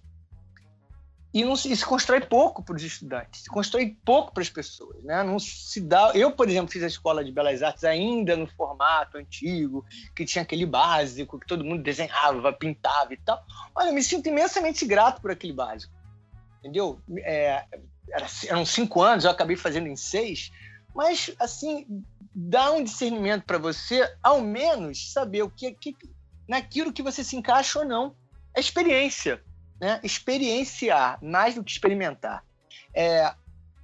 [1.38, 5.04] e não se, se constrói pouco para os estudantes, se constrói pouco para as pessoas,
[5.04, 5.22] né?
[5.22, 6.12] Não se dá.
[6.16, 9.86] Eu, por exemplo, fiz a escola de belas artes ainda no formato antigo,
[10.16, 13.46] que tinha aquele básico que todo mundo desenhava, pintava e tal.
[13.76, 15.94] Olha, eu me sinto imensamente grato por aquele básico,
[16.58, 17.00] entendeu?
[17.20, 17.66] É,
[18.10, 20.52] era, eram cinco anos, eu acabei fazendo em seis,
[20.96, 21.86] mas assim
[22.34, 25.96] dá um discernimento para você, ao menos saber o que, que
[26.48, 28.16] naquilo que você se encaixa ou não.
[28.56, 29.40] É experiência
[29.80, 30.00] né?
[30.04, 32.44] experienciar mais do que experimentar.
[32.94, 33.34] É,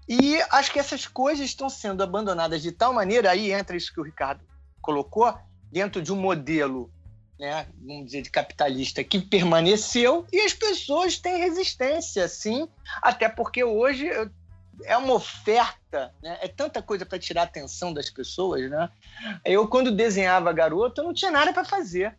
[0.08, 4.00] e acho que essas coisas estão sendo abandonadas de tal maneira, aí entra isso que
[4.00, 4.44] o Ricardo
[4.82, 5.34] colocou,
[5.72, 6.92] dentro de um modelo,
[7.40, 12.68] né, vamos dizer, de capitalista que permaneceu, e as pessoas têm resistência, sim,
[13.02, 14.10] até porque hoje
[14.84, 16.38] é uma oferta, né?
[16.42, 18.70] é tanta coisa para tirar a atenção das pessoas.
[18.70, 18.90] Né?
[19.46, 22.16] Eu, quando desenhava garoto, eu não tinha nada para fazer.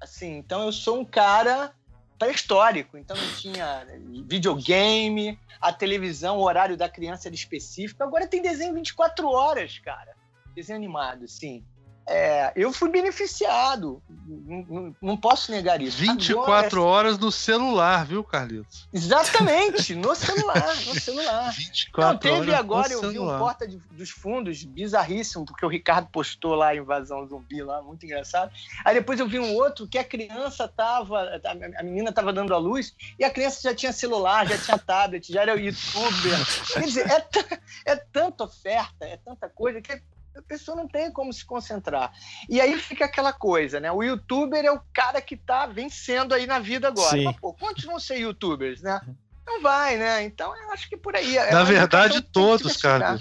[0.00, 1.72] Assim, então eu sou um cara
[2.18, 3.86] pré-histórico, então não tinha
[4.26, 8.02] videogame, a televisão, o horário da criança era específico.
[8.02, 10.14] Agora tem desenho 24 horas, cara.
[10.54, 11.64] Desenho animado, sim.
[12.06, 15.96] É, eu fui beneficiado, não, não, posso negar isso.
[15.96, 18.86] 24 Agora, horas no celular, viu, Carlitos?
[18.92, 21.50] Exatamente, no celular, no celular.
[21.52, 26.08] 24 não, teve agora, eu vi um porta de, dos fundos bizarríssimo, porque o Ricardo
[26.12, 28.52] postou lá a invasão zumbi lá, muito engraçado.
[28.84, 31.40] Aí depois eu vi um outro que a criança tava,
[31.78, 35.32] a menina tava dando a luz e a criança já tinha celular, já tinha tablet,
[35.32, 36.38] já era youtuber.
[36.70, 40.02] Quer dizer, é, é tanta oferta, é tanta coisa que
[40.36, 42.12] a pessoa não tem como se concentrar.
[42.48, 43.90] E aí fica aquela coisa, né?
[43.92, 47.22] O youtuber é o cara que tá vencendo aí na vida agora.
[47.22, 49.00] Mas, pô, quantos vão ser youtubers, né?
[49.46, 50.22] Não vai, né?
[50.24, 51.36] Então eu acho que por aí.
[51.36, 53.18] É na verdade, todos, cara.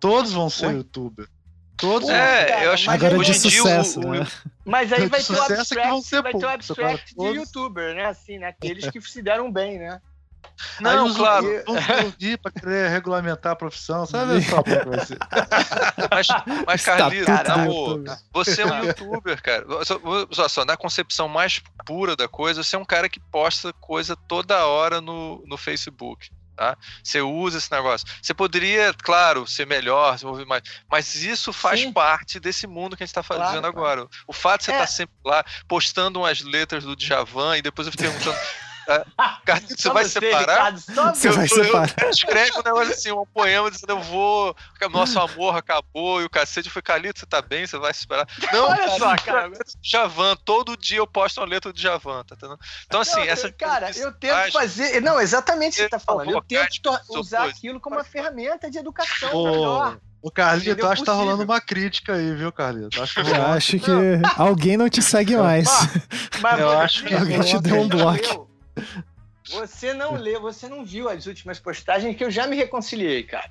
[0.00, 0.74] Todos vão ser Oi?
[0.76, 1.28] youtuber.
[1.76, 2.08] Todos.
[2.08, 4.26] É, cara, eu acho agora de sucesso, o, né?
[4.64, 8.06] Mas aí vai ter o abstract, vai ter o abstract de youtuber, né?
[8.06, 8.48] Assim, né?
[8.48, 10.00] Aqueles que se deram bem, né?
[10.80, 11.46] Não, Aí claro.
[12.12, 14.62] Pedir para querer regulamentar a profissão, sabe só
[16.10, 16.26] Mas,
[16.66, 18.02] mas Carlito, amor,
[18.32, 19.64] você é um youtuber, cara.
[19.84, 24.16] Só, só, na concepção mais pura da coisa, você é um cara que posta coisa
[24.16, 26.30] toda hora no, no Facebook.
[26.56, 26.76] Tá?
[27.04, 28.04] Você usa esse negócio.
[28.20, 31.92] Você poderia, claro, ser melhor, desenvolver mais, mas isso faz Sim.
[31.92, 34.00] parte desse mundo que a gente está fazendo claro, agora.
[34.00, 34.10] Claro.
[34.26, 34.86] O fato de você estar é.
[34.86, 38.36] tá sempre lá postando umas letras do Djavan e depois eu fico perguntando
[39.44, 40.72] Cara, você vai separar?
[40.72, 41.94] você vai separar.
[42.02, 44.56] Eu, escreve um negócio assim, um poema dizendo eu vou,
[44.90, 48.26] nosso amor acabou e o cacete foi Calito, você tá bem, você vai separar.
[48.50, 49.50] Não, Olha cara, só, cara.
[49.82, 52.58] Javan, todo dia eu posto uma letra do Javan, tá entendendo?
[52.86, 53.52] Então, assim, não, essa.
[53.52, 55.02] Cara, eu tento fazer.
[55.02, 56.30] Não, exatamente o que você tá falando.
[56.30, 59.50] Eu tento usar aquilo como uma ferramenta de educação oh.
[59.50, 59.98] melhor.
[60.20, 63.00] O Carlito, acho que tá rolando uma crítica aí, viu, Carlito?
[63.00, 63.92] Acho que, eu acho que
[64.36, 65.68] alguém não te segue mais.
[65.68, 68.47] Mas, mas eu acho que alguém te deu um bloco.
[69.50, 73.50] Você não leu, você não viu as últimas postagens que eu já me reconciliei, cara.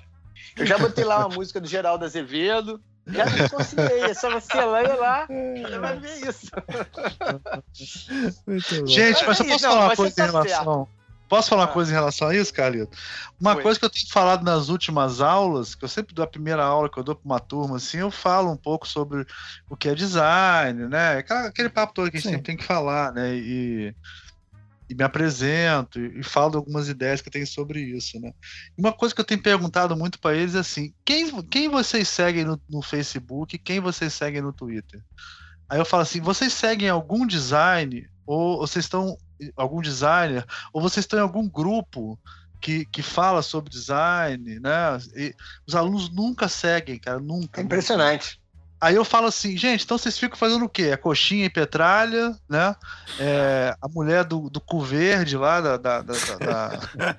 [0.56, 4.02] Eu já botei lá uma música do Geraldo Azevedo, já me reconciliei.
[4.02, 6.46] É só você ler lá, você vai ver isso.
[8.86, 10.88] Gente, mas eu posso não, falar uma coisa em tá relação.
[11.28, 11.74] Posso falar uma ah.
[11.74, 12.96] coisa em relação a isso, Carlito?
[13.38, 13.62] Uma Foi.
[13.62, 16.88] coisa que eu tenho falado nas últimas aulas, que eu sempre dou a primeira aula
[16.88, 19.26] que eu dou para uma turma, assim, eu falo um pouco sobre
[19.68, 21.18] o que é design, né?
[21.18, 22.36] Aquele papo todo que a gente Sim.
[22.36, 23.34] sempre tem que falar, né?
[23.34, 23.94] E
[24.88, 28.32] e me apresento e, e, falo algumas ideias que eu tenho sobre isso, né?
[28.76, 32.44] Uma coisa que eu tenho perguntado muito para eles é assim: quem, quem vocês seguem
[32.44, 35.02] no, no, Facebook, quem vocês seguem no Twitter?
[35.68, 39.16] Aí eu falo assim: vocês seguem algum design ou vocês estão
[39.56, 42.18] algum designer ou vocês estão em algum grupo
[42.60, 44.98] que, que fala sobre design, né?
[45.14, 45.34] E
[45.66, 47.60] os alunos nunca seguem, cara, nunca.
[47.60, 48.40] É impressionante.
[48.80, 50.84] Aí eu falo assim, gente, então vocês ficam fazendo o quê?
[50.84, 52.76] É coxinha e petralha, né?
[53.18, 57.16] É, a mulher do, do cu verde lá, da, da, da, da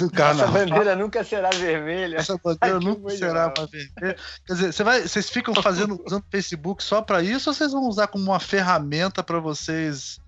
[0.00, 0.56] do carnaval.
[0.56, 2.16] Essa bandeira nunca será vermelha.
[2.16, 4.16] Essa bandeira Ai, nunca será mais vermelha.
[4.46, 7.72] Quer dizer, você vai, vocês ficam fazendo, usando o Facebook só para isso ou vocês
[7.72, 10.20] vão usar como uma ferramenta para vocês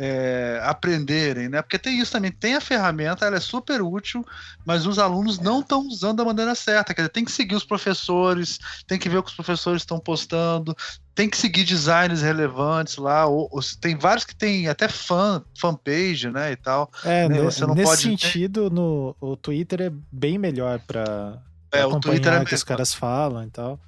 [0.00, 1.60] é, aprenderem, né?
[1.60, 4.24] Porque tem isso também, tem a ferramenta, ela é super útil,
[4.64, 6.94] mas os alunos não estão usando da maneira certa.
[6.94, 9.98] Quer dizer, tem que seguir os professores, tem que ver o que os professores estão
[9.98, 10.74] postando,
[11.16, 13.26] tem que seguir designers relevantes lá.
[13.26, 16.52] Ou, ou, tem vários que tem até fan, fanpage, né?
[16.52, 16.90] E tal.
[17.04, 17.42] É, né?
[17.42, 18.02] Você não nesse pode...
[18.02, 21.42] sentido, no, o Twitter é bem melhor para
[21.72, 23.80] é, acompanhar o que é os caras falam e tal.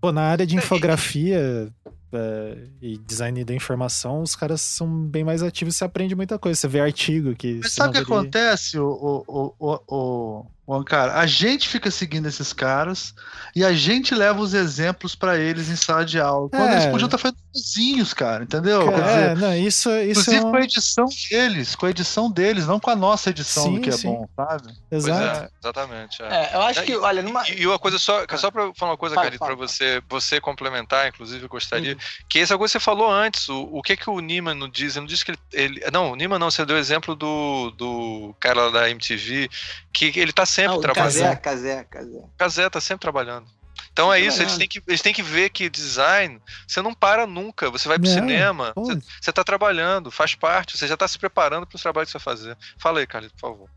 [0.00, 1.72] Pô, na área de infografia,
[2.12, 6.58] é, e design da informação, os caras são bem mais ativos, você aprende muita coisa,
[6.58, 7.60] você vê artigo que.
[7.62, 12.28] Mas sabe o que acontece, o, o, o, o, Bom, cara, a gente fica seguindo
[12.28, 13.14] esses caras
[13.56, 16.50] e a gente leva os exemplos para eles em sala de aula.
[16.50, 16.72] Quando é.
[16.74, 18.84] eles podiam estar fazendo sozinhos, cara, entendeu?
[18.84, 20.50] Cara, dizer, é, não, isso, isso inclusive é um...
[20.50, 23.80] com a edição deles, com a edição deles, não com a nossa edição sim, do
[23.80, 24.08] que é sim.
[24.08, 24.74] bom, sabe?
[24.90, 25.44] Exato.
[25.44, 26.22] É, exatamente.
[26.22, 26.26] É.
[26.26, 26.50] é.
[26.52, 27.48] eu acho que, olha, numa...
[27.48, 31.08] E, e uma coisa só, só para falar uma coisa, Carito, para você, você complementar,
[31.08, 31.98] inclusive, eu gostaria, uhum.
[32.28, 34.96] que essa coisa que você falou antes, o, o que que o Nima não diz?
[34.96, 35.38] Ele não disse que ele,
[35.80, 39.48] ele não, o Nima não, você deu o exemplo do, do cara da MTV,
[39.90, 41.38] que ele tá sempre ah, trabalhando.
[41.38, 42.24] Casé, Casé.
[42.36, 43.46] Casé tá sempre trabalhando.
[43.92, 47.26] Então é isso, eles têm, que, eles têm que ver que design, você não para
[47.26, 47.70] nunca.
[47.70, 51.18] Você vai pro não, cinema, você, você tá trabalhando, faz parte, você já tá se
[51.18, 52.56] preparando para os trabalhos que você vai fazer.
[52.76, 53.70] Fala aí, Carlito, por favor.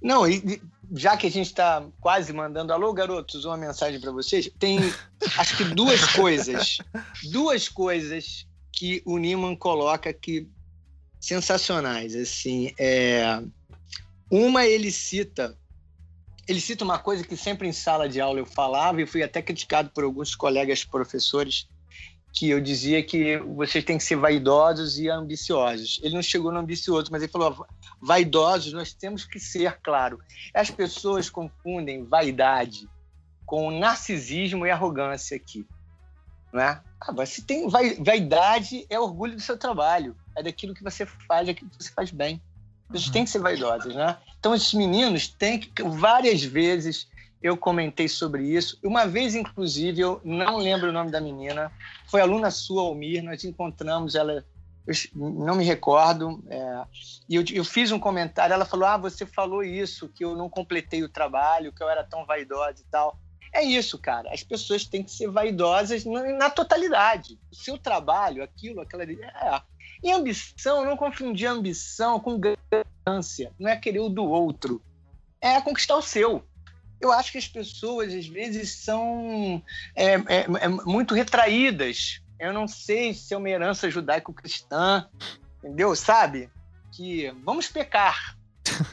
[0.00, 4.50] Não, e já que a gente está quase mandando alô, garotos, uma mensagem para vocês,
[4.58, 4.78] tem
[5.38, 6.78] acho que duas coisas,
[7.30, 10.48] duas coisas que o Niman coloca que
[11.18, 13.42] sensacionais, assim, é
[14.30, 15.56] uma ele cita
[16.48, 19.42] ele cita uma coisa que sempre em sala de aula eu falava e fui até
[19.42, 21.68] criticado por alguns colegas professores,
[22.32, 25.98] que eu dizia que vocês têm que ser vaidosos e ambiciosos.
[26.02, 27.66] Ele não chegou no ambicioso, mas ele falou:
[28.00, 30.20] vaidosos nós temos que ser, claro.
[30.54, 32.88] As pessoas confundem vaidade
[33.46, 35.66] com narcisismo e arrogância aqui.
[36.52, 36.80] Não é?
[37.00, 41.52] Ah, você tem vaidade é orgulho do seu trabalho, é daquilo que você faz, é
[41.52, 42.40] aquilo que você faz bem.
[42.90, 44.16] Eles têm que ser vaidosos, né?
[44.38, 47.08] Então esses meninos têm que várias vezes
[47.42, 48.78] eu comentei sobre isso.
[48.82, 51.70] Uma vez, inclusive, eu não lembro o nome da menina,
[52.06, 54.44] foi aluna sua, Almir, nós encontramos ela,
[55.14, 56.84] não me recordo, é,
[57.28, 60.48] e eu, eu, fiz um comentário, ela falou, ah, você falou isso, que eu não
[60.48, 63.18] completei o trabalho, que eu era tão vaidosa e tal.
[63.52, 67.38] É isso, cara, as pessoas têm que ser vaidosas na, na totalidade.
[67.50, 69.04] O seu trabalho, aquilo, aquela...
[69.04, 69.62] É.
[70.06, 74.80] E ambição, não confundir ambição com ganância, não é querer o do outro,
[75.40, 76.44] é conquistar o seu
[77.00, 79.62] eu acho que as pessoas, às vezes, são
[79.94, 82.20] é, é, é muito retraídas.
[82.38, 85.08] Eu não sei se é uma herança judaico-cristã,
[85.58, 85.94] entendeu?
[85.94, 86.50] Sabe?
[86.92, 88.36] Que vamos pecar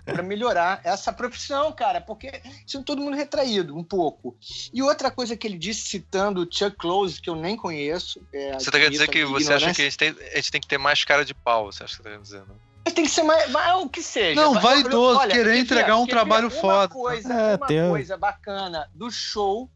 [0.05, 4.37] para melhorar essa profissão, cara, porque são todo mundo retraído um pouco.
[4.73, 8.21] E outra coisa que ele disse, citando o Chuck Close, que eu nem conheço.
[8.33, 10.61] É, você tá querendo dizer que você acha que a gente, tem, a gente tem
[10.61, 12.73] que ter mais cara de pau, você acha que tá querendo dizer, não?
[12.93, 14.39] tem que ser mais, mais o que seja.
[14.39, 16.93] Não, vaidoso, olha, querer entregar um trabalho uma foda.
[16.93, 17.89] Coisa, é, uma tem...
[17.89, 19.69] coisa bacana do show,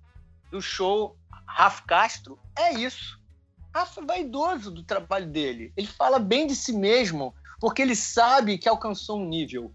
[0.52, 3.20] do show Rafa Castro, é isso.
[3.74, 5.72] Rafa é vaidoso do trabalho dele.
[5.76, 9.74] Ele fala bem de si mesmo, porque ele sabe que alcançou um nível,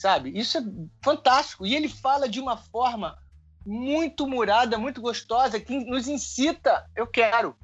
[0.00, 0.32] sabe?
[0.38, 0.62] Isso é
[1.04, 1.66] fantástico.
[1.66, 3.18] E ele fala de uma forma
[3.66, 7.54] muito murada, muito gostosa, que nos incita, eu quero.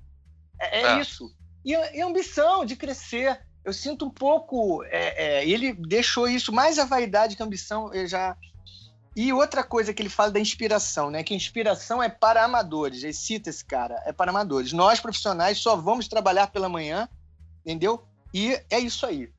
[0.61, 1.01] É, é, é.
[1.01, 1.35] isso.
[1.65, 4.85] E, e ambição de crescer eu sinto um pouco.
[4.85, 7.93] É, é, ele deixou isso mais a vaidade que a ambição.
[7.93, 8.37] Eu já.
[9.17, 11.25] E outra coisa que ele fala da inspiração, né?
[11.25, 13.03] Que inspiração é para amadores.
[13.03, 14.73] Ele cita esse cara, é para amadores.
[14.73, 17.09] Nós, profissionais, só vamos trabalhar pela manhã,
[17.65, 18.07] entendeu?
[18.33, 19.33] E é isso aí.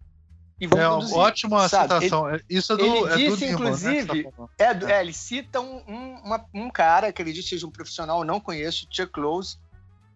[0.59, 1.93] E vamos é produzir, ótima sabe?
[1.93, 2.29] citação.
[2.33, 5.01] Ele, isso é do, ele é disse, do inclusive, né, tá é, é.
[5.01, 8.39] ele cita um, um, uma, um cara que ele disse seja um profissional, eu não
[8.39, 9.57] conheço, Chuck Close,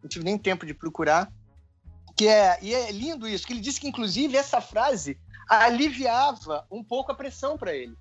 [0.01, 1.31] não tive nem tempo de procurar,
[2.15, 6.83] que é, e é lindo isso, que ele disse que, inclusive, essa frase aliviava um
[6.83, 7.95] pouco a pressão para ele.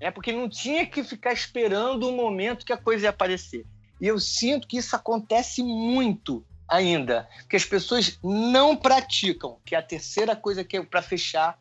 [0.00, 3.64] É porque ele não tinha que ficar esperando o momento que a coisa ia aparecer.
[4.00, 9.78] E eu sinto que isso acontece muito ainda, que as pessoas não praticam, que é
[9.78, 11.58] a terceira coisa que é para fechar,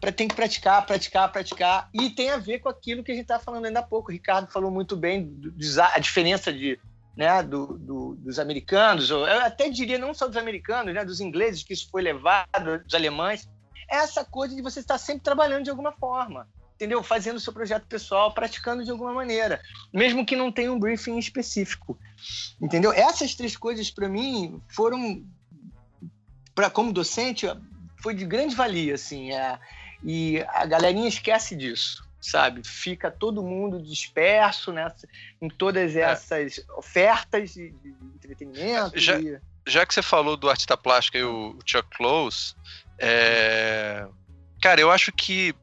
[0.00, 3.24] para tem que praticar, praticar, praticar, e tem a ver com aquilo que a gente
[3.24, 4.10] estava falando ainda há pouco.
[4.10, 5.30] O Ricardo falou muito bem
[5.92, 6.80] a diferença de
[7.16, 11.62] né, do, do, dos americanos, eu até diria não só dos americanos, né, dos ingleses,
[11.62, 13.46] que isso foi levado, dos alemães,
[13.88, 17.02] essa coisa de você estar sempre trabalhando de alguma forma, entendeu?
[17.02, 19.60] Fazendo o seu projeto pessoal, praticando de alguma maneira,
[19.92, 21.98] mesmo que não tenha um briefing específico,
[22.58, 22.92] entendeu?
[22.92, 25.22] Essas três coisas, para mim, foram,
[26.54, 27.46] para como docente,
[28.00, 29.58] foi de grande valia, assim, é,
[30.02, 32.62] e a galerinha esquece disso sabe?
[32.66, 35.08] Fica todo mundo disperso nessa,
[35.40, 36.00] em todas é.
[36.00, 36.72] essas é.
[36.72, 38.98] ofertas de, de, entretenimento.
[38.98, 39.40] Já, e...
[39.66, 42.54] já que você falou do artista plástico e o Chuck Close,
[42.98, 44.06] é...
[44.60, 45.54] cara, eu acho que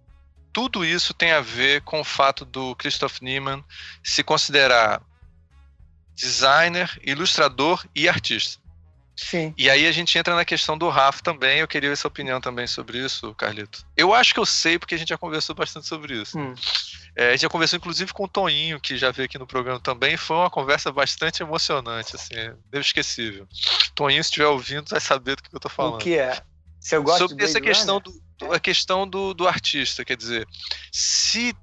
[0.52, 3.64] tudo isso tem a ver com o fato do Christoph Niemann
[4.04, 5.02] se considerar
[6.16, 8.60] designer, ilustrador e artista.
[9.18, 9.52] Sim.
[9.58, 11.60] E aí a gente entra na questão do Rafa também.
[11.60, 13.84] Eu queria ver sua opinião também sobre isso, Carlito.
[13.98, 16.38] Eu acho que eu sei, porque a gente já conversou bastante sobre isso.
[16.38, 16.54] Hum.
[17.16, 19.80] É, a gente já conversou, inclusive, com o Toninho, que já veio aqui no programa
[19.80, 20.16] também.
[20.16, 22.36] Foi uma conversa bastante emocionante, assim,
[22.72, 23.48] inesquecível.
[23.96, 25.96] Toninho, se estiver ouvindo, vai saber do que eu tô falando.
[25.96, 26.40] O que é?
[26.80, 30.48] Se eu gosto sobre essa questão do, do, a questão do, do artista, quer dizer,
[30.92, 31.56] se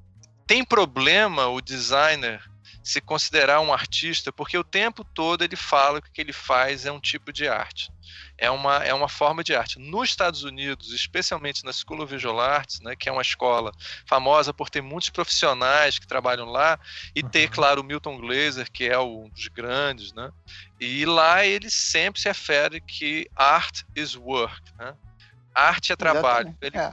[0.44, 2.42] tem problema o designer
[2.84, 6.84] se considerar um artista, porque o tempo todo ele fala que o que ele faz
[6.84, 7.90] é um tipo de arte.
[8.36, 9.78] É uma, é uma forma de arte.
[9.78, 13.72] Nos Estados Unidos, especialmente na School of Visual Arts, né, que é uma escola
[14.04, 16.78] famosa por ter muitos profissionais que trabalham lá,
[17.16, 17.28] e uhum.
[17.30, 20.30] ter, claro, o Milton Glaser, que é um dos grandes, né?
[20.78, 24.94] E lá ele sempre se refere que art is work, né?
[25.54, 26.54] Arte é trabalho.
[26.60, 26.76] Ele...
[26.76, 26.92] É.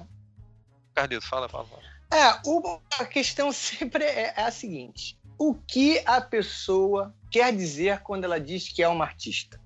[0.94, 1.82] Carlito, fala, fala, fala.
[2.12, 8.02] É, o, a questão sempre é, é a seguinte: o que a pessoa quer dizer
[8.02, 9.60] quando ela diz que é uma artista.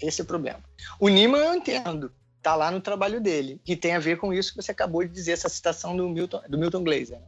[0.00, 0.58] Esse é o problema.
[0.98, 2.10] O Nima eu entendo,
[2.40, 5.12] tá lá no trabalho dele, que tem a ver com isso que você acabou de
[5.12, 7.18] dizer, essa citação do Milton, do Milton Glaser.
[7.20, 7.26] Né?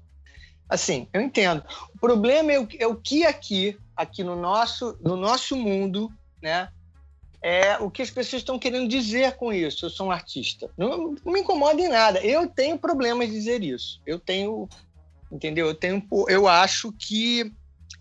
[0.66, 1.62] Assim, eu entendo.
[1.95, 6.70] O problema é o, é o que aqui, aqui no nosso, no nosso mundo, né,
[7.43, 9.85] é o que as pessoas estão querendo dizer com isso.
[9.85, 10.70] Eu sou um artista.
[10.74, 12.19] Não, não me incomoda em nada.
[12.20, 14.01] Eu tenho problemas de dizer isso.
[14.07, 14.69] Eu tenho,
[15.30, 15.66] entendeu?
[15.66, 17.52] Eu tenho, eu acho que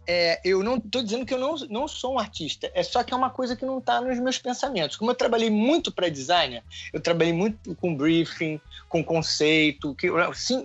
[0.05, 3.13] é, eu não estou dizendo que eu não, não sou um artista, é só que
[3.13, 4.95] é uma coisa que não está nos meus pensamentos.
[4.95, 6.63] Como eu trabalhei muito para designer,
[6.93, 10.07] eu trabalhei muito com briefing, com conceito, que,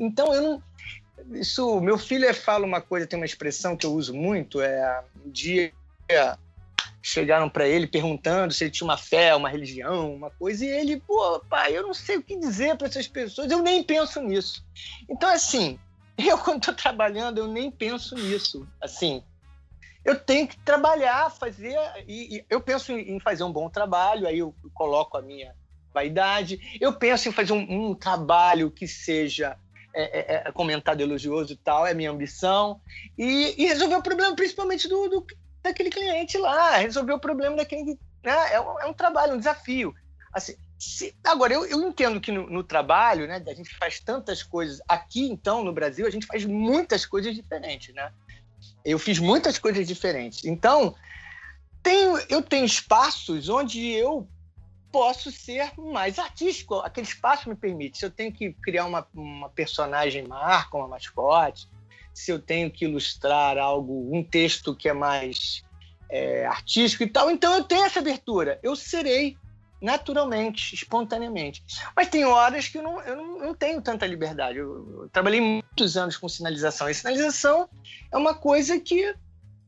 [0.00, 0.62] então eu não.
[1.32, 5.30] Isso, meu filho fala uma coisa, tem uma expressão que eu uso muito, é um
[5.30, 5.72] dia
[7.02, 11.00] chegaram para ele perguntando se ele tinha uma fé, uma religião, uma coisa, e ele,
[11.00, 14.64] pô, pai, eu não sei o que dizer para essas pessoas, eu nem penso nisso.
[15.08, 15.78] Então, assim,
[16.28, 18.66] eu quando estou trabalhando, eu nem penso nisso.
[18.80, 19.22] Assim,
[20.04, 21.76] eu tenho que trabalhar, fazer,
[22.06, 25.54] e, e eu penso em, fazer um bom trabalho, aí eu, coloco a minha
[25.94, 29.56] vaidade, eu penso em fazer um, um trabalho que seja
[29.94, 32.80] é, é, é, comentado elogioso e tal, é minha ambição,
[33.16, 35.26] e, e resolver o problema principalmente do, do,
[35.62, 37.98] daquele cliente lá, resolver o problema daquele.
[38.24, 38.52] Né?
[38.52, 39.94] É, um, é um trabalho, um desafio.
[40.32, 44.42] Assim, se, agora, eu, eu, entendo que no, no, trabalho, né, a gente faz tantas
[44.42, 44.80] coisas.
[44.88, 48.12] Aqui, então, no Brasil, a gente faz muitas coisas diferentes, né?
[48.84, 50.44] Eu fiz muitas coisas diferentes.
[50.44, 50.92] Então,
[51.84, 54.28] tenho, eu tenho espaços onde eu
[54.90, 56.74] posso ser mais artístico.
[56.80, 57.98] Aquele espaço me permite.
[57.98, 61.68] Se eu tenho que criar uma, uma personagem marca, uma mascote,
[62.12, 65.62] se eu tenho que ilustrar algo, um texto que é mais
[66.10, 68.58] é, artístico e tal, então eu tenho essa abertura.
[68.64, 69.36] Eu serei
[69.82, 71.64] naturalmente, espontaneamente.
[71.94, 74.58] Mas tem horas que eu não, eu não, não tenho tanta liberdade.
[74.58, 76.88] Eu, eu, trabalhei muitos anos com sinalização.
[76.88, 77.68] E sinalização
[78.10, 79.12] é uma coisa que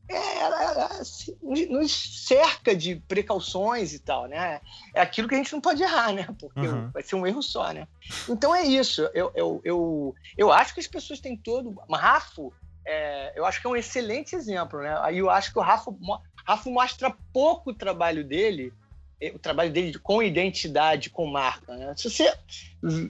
[0.07, 1.35] é, ela, assim,
[1.69, 4.61] nos cerca de precauções e tal, né?
[4.93, 6.27] É aquilo que a gente não pode errar, né?
[6.39, 6.89] Porque uhum.
[6.91, 7.87] vai ser um erro só, né?
[8.29, 9.01] Então é isso.
[9.13, 11.75] Eu, eu, eu, eu acho que as pessoas têm todo.
[11.91, 12.53] Rafo,
[12.85, 14.95] é, eu acho que é um excelente exemplo, né?
[15.01, 15.91] Aí eu acho que o Rafa,
[16.45, 18.71] Rafa mostra pouco o trabalho dele,
[19.33, 21.75] o trabalho dele com identidade, com marca.
[21.75, 21.93] Né?
[21.95, 22.33] Se você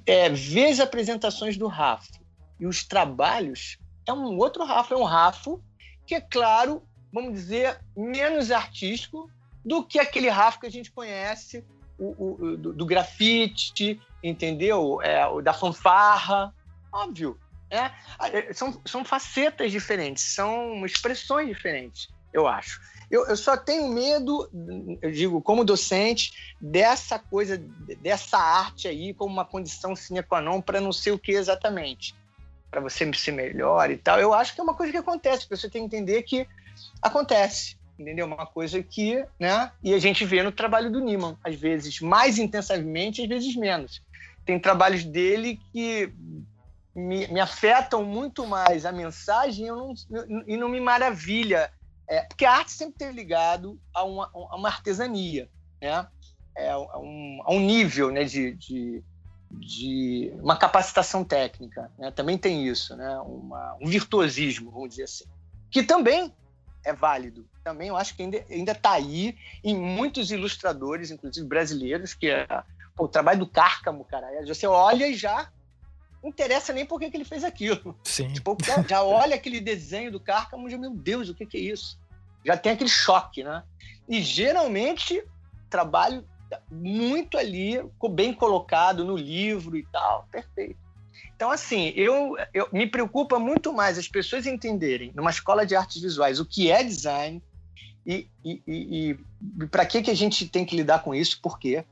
[0.06, 2.20] é, vê as apresentações do Rafa
[2.60, 5.60] e os trabalhos, é um outro Rafa, é um Rafa
[6.06, 9.30] que é claro, vamos dizer, menos artístico
[9.64, 11.66] do que aquele Rafa que a gente conhece,
[11.98, 15.02] o, o do, do, grafite, entendeu?
[15.02, 16.54] É, o da fanfarra,
[16.92, 17.40] óbvio.
[17.72, 17.92] Né?
[18.54, 22.80] São, são facetas diferentes, são expressões diferentes, eu acho.
[23.10, 24.50] Eu, eu só tenho medo,
[25.02, 27.58] eu digo, como docente, dessa coisa,
[28.02, 32.16] dessa arte aí como uma condição sine qua non para não sei o que exatamente
[32.76, 34.20] para você ser melhor e tal.
[34.20, 36.46] Eu acho que é uma coisa que acontece, você tem que entender que
[37.02, 38.26] acontece, entendeu?
[38.26, 39.72] Uma coisa que, né?
[39.82, 44.02] E a gente vê no trabalho do Niman, às vezes mais intensamente, às vezes menos.
[44.46, 46.14] Tem trabalhos dele que
[46.94, 49.94] me, me afetam muito mais a mensagem não,
[50.46, 51.72] e não me maravilha.
[52.08, 55.50] É, porque a arte sempre tem ligado a uma, a uma artesania,
[55.82, 56.08] né?
[56.56, 59.04] É, a, um, a um nível né, de, de
[59.60, 62.12] de uma capacitação técnica, né?
[62.12, 63.18] também tem isso, né?
[63.20, 65.26] Uma, um virtuosismo, vamos dizer assim,
[65.72, 66.34] que também
[66.84, 67.48] é válido.
[67.64, 72.46] Também eu acho que ainda está aí em muitos ilustradores, inclusive brasileiros, que é
[72.96, 74.28] pô, o trabalho do Cárcamo, cara.
[74.46, 75.50] Você olha e já
[76.26, 77.96] não interessa nem por que, que ele fez aquilo.
[78.04, 78.34] Sim.
[78.34, 78.58] Tipo,
[78.90, 82.00] já olha aquele desenho do Cárcamo e já, meu Deus, o que, que é isso?
[82.44, 83.64] Já tem aquele choque, né?
[84.10, 85.24] E geralmente
[85.70, 86.26] trabalho
[86.72, 87.80] muito ali,
[88.12, 90.80] bem colocado no livro e tal, perfeito.
[91.36, 96.02] Então, assim, eu, eu me preocupa muito mais as pessoas entenderem, numa escola de artes
[96.02, 97.42] visuais, o que é design
[98.06, 99.18] e, e, e,
[99.62, 101.84] e para que, que a gente tem que lidar com isso, por quê?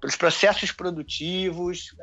[0.00, 1.94] Pelos processos produtivos,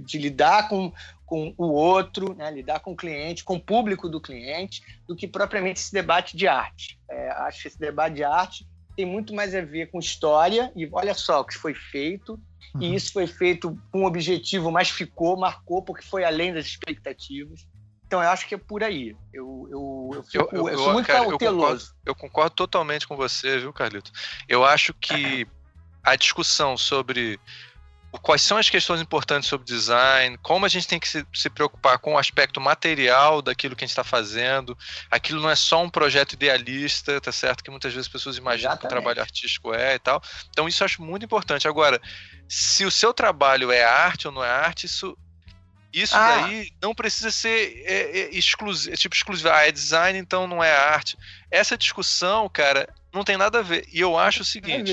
[0.00, 0.92] de lidar com,
[1.24, 2.50] com o outro, né?
[2.50, 6.48] lidar com o cliente, com o público do cliente, do que propriamente esse debate de
[6.48, 6.98] arte.
[7.08, 8.66] É, acho que esse debate de arte
[8.96, 12.40] tem muito mais a ver com história, e olha só o que foi feito,
[12.74, 12.82] uhum.
[12.82, 17.66] e isso foi feito com um objetivo, mas ficou, marcou, porque foi além das expectativas.
[18.06, 19.16] Então eu acho que é por aí.
[19.32, 21.36] Eu, eu, eu, fico, eu, eu sou muito cara, cauteloso.
[21.36, 24.12] Eu concordo, eu concordo totalmente com você, viu, Carlito?
[24.48, 25.46] Eu acho que
[26.04, 27.40] a discussão sobre
[28.20, 31.98] quais são as questões importantes sobre design, como a gente tem que se, se preocupar
[31.98, 34.76] com o aspecto material daquilo que a gente está fazendo.
[35.10, 37.64] Aquilo não é só um projeto idealista, tá certo?
[37.64, 38.80] Que muitas vezes as pessoas imaginam Exatamente.
[38.80, 40.22] que o trabalho artístico é e tal.
[40.50, 41.66] Então, isso eu acho muito importante.
[41.66, 42.00] Agora,
[42.48, 45.16] se o seu trabalho é arte ou não é arte, isso.
[45.92, 46.40] Isso ah.
[46.40, 49.48] daí não precisa ser é, é, exclusivo, tipo exclusivo.
[49.48, 51.16] Ah, é design, então não é arte.
[51.48, 53.86] Essa discussão, cara, não tem nada a ver.
[53.92, 54.92] E eu acho o seguinte: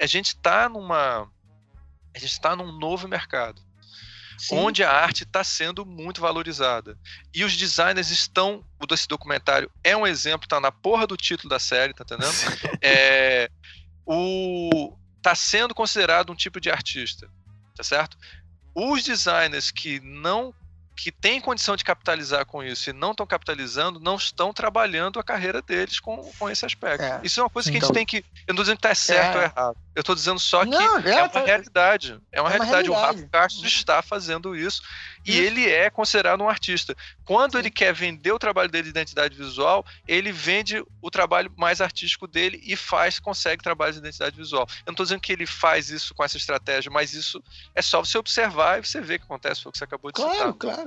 [0.00, 1.30] a gente está numa
[2.14, 3.62] a gente está num novo mercado.
[4.38, 4.56] Sim.
[4.56, 6.98] onde a arte está sendo muito valorizada.
[7.32, 8.64] E os designers estão.
[8.80, 12.34] O desse documentário é um exemplo, tá na porra do título da série, tá entendendo?
[12.82, 13.48] é,
[14.04, 17.30] o, tá sendo considerado um tipo de artista,
[17.76, 18.18] tá certo?
[18.74, 20.52] Os designers que não
[20.96, 25.24] que têm condição de capitalizar com isso e não estão capitalizando, não estão trabalhando a
[25.24, 27.02] carreira deles com, com esse aspecto.
[27.02, 27.20] É.
[27.22, 28.18] Isso é uma coisa Sim, que a gente então, tem que.
[28.46, 29.38] Eu não estou dizendo que está certo é.
[29.38, 29.76] ou errado.
[29.94, 31.44] Eu estou dizendo só que não, é, é, uma tá...
[31.44, 32.20] realidade.
[32.30, 32.88] É uma, é uma realidade.
[32.88, 32.90] realidade.
[32.90, 34.82] O Rafa Castro está fazendo isso
[35.24, 36.96] e ele é considerado um artista.
[37.24, 37.58] Quando Sim.
[37.58, 42.26] ele quer vender o trabalho dele de identidade visual, ele vende o trabalho mais artístico
[42.26, 44.66] dele e faz, consegue trabalho de identidade visual.
[44.68, 47.42] Eu não estou dizendo que ele faz isso com essa estratégia, mas isso
[47.74, 50.10] é só você observar e você ver o que acontece, foi o que você acabou
[50.10, 50.52] de claro, citar.
[50.54, 50.81] Claro, claro.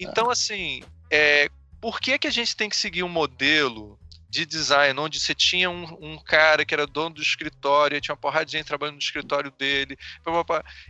[0.00, 1.48] Então, assim, é,
[1.80, 3.98] por que, que a gente tem que seguir um modelo
[4.28, 8.20] de design, onde você tinha um, um, cara que era dono do escritório, tinha uma
[8.20, 9.96] porrada de gente trabalhando no escritório dele,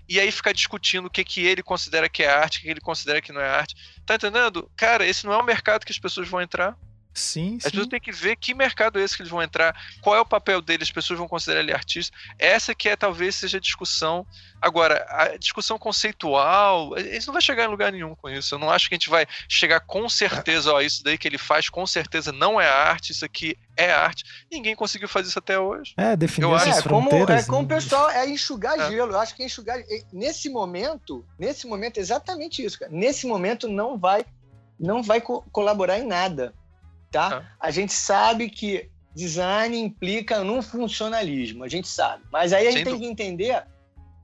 [0.08, 2.80] e aí ficar discutindo o que, que ele considera que é arte, o que ele
[2.80, 3.76] considera que não é arte.
[4.04, 4.70] Tá entendendo?
[4.76, 6.76] Cara, esse não é o mercado que as pessoas vão entrar.
[7.16, 10.14] Sim, As pessoas têm que ver que mercado é esse que eles vão entrar, qual
[10.14, 12.14] é o papel deles, as pessoas vão considerar ele artista.
[12.38, 14.26] Essa que é talvez seja a discussão.
[14.60, 18.54] Agora, a discussão conceitual, a gente não vai chegar em lugar nenhum com isso.
[18.54, 21.38] Eu não acho que a gente vai chegar com certeza, ó, isso daí que ele
[21.38, 24.22] faz com certeza não é arte, isso aqui é arte.
[24.52, 25.94] Ninguém conseguiu fazer isso até hoje.
[25.96, 28.90] É, definir eu essas é, como, é como o pessoal é enxugar é.
[28.90, 29.12] gelo.
[29.12, 29.78] Eu acho que é enxugar
[30.12, 32.92] nesse momento, nesse momento exatamente isso, cara.
[32.92, 34.26] Nesse momento não vai
[34.78, 36.52] não vai co colaborar em nada
[37.16, 37.44] tá?
[37.58, 42.22] A gente sabe que design implica num funcionalismo, a gente sabe.
[42.30, 43.64] Mas aí a gente Sem tem que entender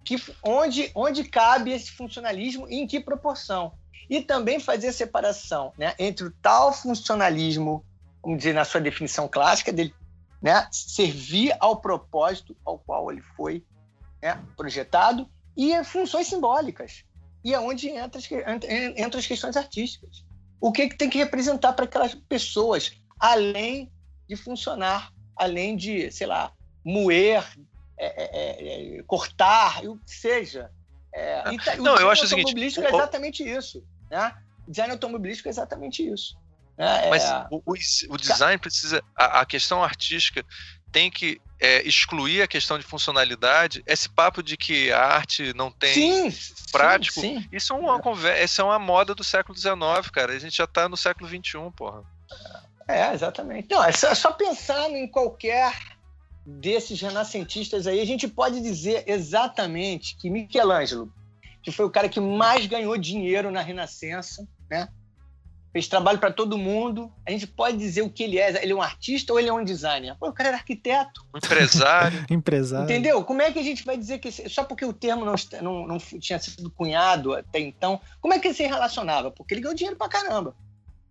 [0.05, 3.73] que onde, onde cabe esse funcionalismo e em que proporção.
[4.11, 7.83] E também fazer a separação né, entre o tal funcionalismo,
[8.23, 9.95] vamos dizer, na sua definição clássica, dele
[10.43, 13.65] né, servir ao propósito ao qual ele foi
[14.21, 17.05] né, projetado, e funções simbólicas.
[17.43, 18.29] E é onde entra as,
[18.97, 20.25] entra as questões artísticas
[20.63, 23.93] o que, que tem que representar para aquelas pessoas, além
[24.29, 26.53] de funcionar, além de, sei lá,
[26.85, 27.45] moer,
[27.99, 30.71] é, é, é, cortar, o que seja.
[31.13, 32.47] É, tá, Não, eu acho o seguinte.
[32.47, 33.85] automobilístico é exatamente isso.
[34.09, 34.33] Né?
[34.67, 36.37] O design automobilístico é exatamente isso.
[36.79, 37.11] Né?
[37.11, 39.03] Mas o, o, design precisa.
[39.17, 40.47] A, a questão artística
[40.93, 45.71] tem que é, excluir a questão de funcionalidade, esse papo de que a arte não
[45.71, 47.49] tem sim, prático, sim, sim.
[47.53, 50.33] isso é uma conversa, essa é uma moda do século XIX, cara.
[50.33, 52.03] A gente já está no século XXI, porra.
[52.89, 53.69] É, exatamente.
[53.71, 55.73] Não, é só, é só pensar em qualquer
[56.45, 61.13] desses renascentistas aí, a gente pode dizer exatamente que Michelangelo,
[61.63, 64.89] que foi o cara que mais ganhou dinheiro na Renascença, né?
[65.73, 67.11] Fez trabalho para todo mundo.
[67.27, 68.63] A gente pode dizer o que ele é.
[68.63, 70.15] Ele é um artista ou ele é um designer?
[70.19, 71.27] Pô, o cara era arquiteto.
[71.35, 72.25] Empresário.
[72.31, 72.85] empresário.
[72.85, 73.25] Entendeu?
[73.25, 75.99] Como é que a gente vai dizer que só porque o termo não, não, não
[75.99, 79.31] tinha sido cunhado até então, como é que ele se relacionava?
[79.31, 80.55] Porque ele ganhou dinheiro pra caramba.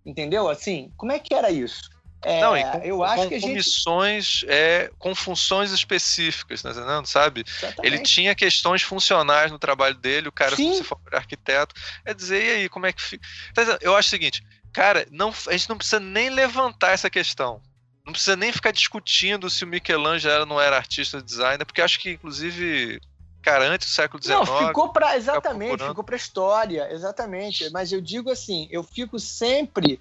[0.06, 0.50] Entendeu?
[0.50, 1.91] Assim, como é que era isso?
[2.24, 3.54] É, não, com, eu acho com, que a gente...
[3.54, 7.06] missões, é, com funções específicas, tá entendendo?
[7.08, 7.44] Sabe?
[7.48, 7.80] Exatamente.
[7.84, 10.76] Ele tinha questões funcionais no trabalho dele, o cara, Sim.
[10.76, 11.74] se for arquiteto,
[12.06, 13.28] é dizer, e aí, como é que fica?
[13.56, 17.60] Tá eu acho o seguinte, cara, não, a gente não precisa nem levantar essa questão.
[18.06, 21.82] Não precisa nem ficar discutindo se o Michelangelo era, não era artista ou designer, porque
[21.82, 23.00] acho que, inclusive,
[23.42, 24.40] cara, antes do século XIX.
[24.48, 27.70] Não, ficou para exatamente, ficou para história, exatamente.
[27.72, 30.00] Mas eu digo assim, eu fico sempre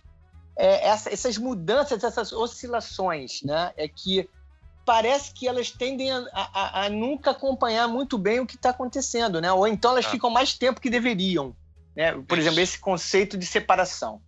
[0.57, 3.73] é, essa, essas mudanças, essas oscilações, né?
[3.77, 4.29] É que
[4.85, 9.41] parece que elas tendem a, a, a nunca acompanhar muito bem o que está acontecendo,
[9.41, 9.53] né?
[9.53, 10.11] Ou então elas ah.
[10.11, 11.55] ficam mais tempo que deveriam.
[11.95, 12.13] Né?
[12.13, 12.49] Por Isso.
[12.49, 14.21] exemplo, esse conceito de separação.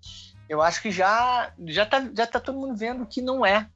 [0.48, 3.68] Eu acho que já já está já tá todo mundo vendo que não é.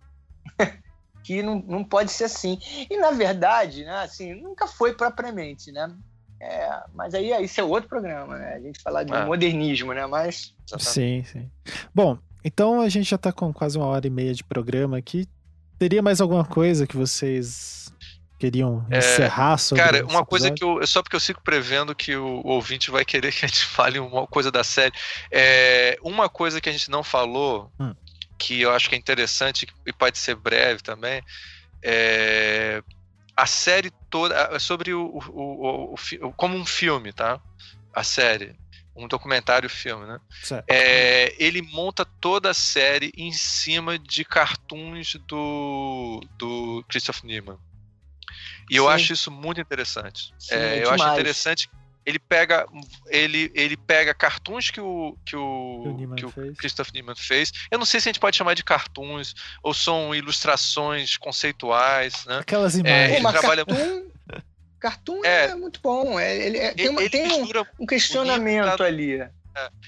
[1.24, 2.58] que não, não pode ser assim.
[2.88, 5.92] E, na verdade, né, assim, nunca foi propriamente, né?
[6.40, 8.54] É, mas aí isso é outro programa, né?
[8.54, 9.24] A gente falar de é.
[9.24, 10.06] modernismo, né?
[10.06, 10.54] Mas.
[10.78, 11.50] Sim, sim.
[11.94, 15.28] Bom, então a gente já tá com quase uma hora e meia de programa aqui.
[15.78, 17.92] Teria mais alguma coisa que vocês
[18.38, 20.86] queriam é, encerrar sobre Cara, uma coisa que eu.
[20.86, 23.98] Só porque eu sigo prevendo que o, o, ouvinte vai querer que a gente fale
[23.98, 24.92] uma coisa da série.
[25.30, 27.92] É, uma coisa que a gente não falou, hum.
[28.38, 31.22] que eu acho que é interessante e pode ser breve também,
[31.82, 32.80] é
[33.36, 34.58] a série toda.
[34.58, 37.40] Sobre o, o, o, o como um filme, tá?
[37.92, 38.54] A série
[38.96, 40.18] um documentário filme, né?
[40.66, 47.58] É, ele monta toda a série em cima de cartoons do, do Christoph Niemann.
[48.70, 48.78] E Sim.
[48.78, 50.34] eu acho isso muito interessante.
[50.38, 51.70] Sim, é, é eu acho interessante.
[52.04, 52.66] Ele pega,
[53.08, 57.52] ele, ele pega cartoons que o, que o, que o, que o Christoph Niemann fez.
[57.68, 62.38] Eu não sei se a gente pode chamar de cartoons ou são ilustrações conceituais, né?
[62.38, 63.12] Aquelas imagens.
[63.12, 63.66] É, ele trabalha...
[63.66, 64.15] cartoon
[64.86, 66.18] Cartoon é, é muito bom.
[66.18, 67.48] É, ele, é, tem, uma, ele tem um,
[67.80, 69.20] um, questionamento bonito, ali.
[69.20, 69.30] É.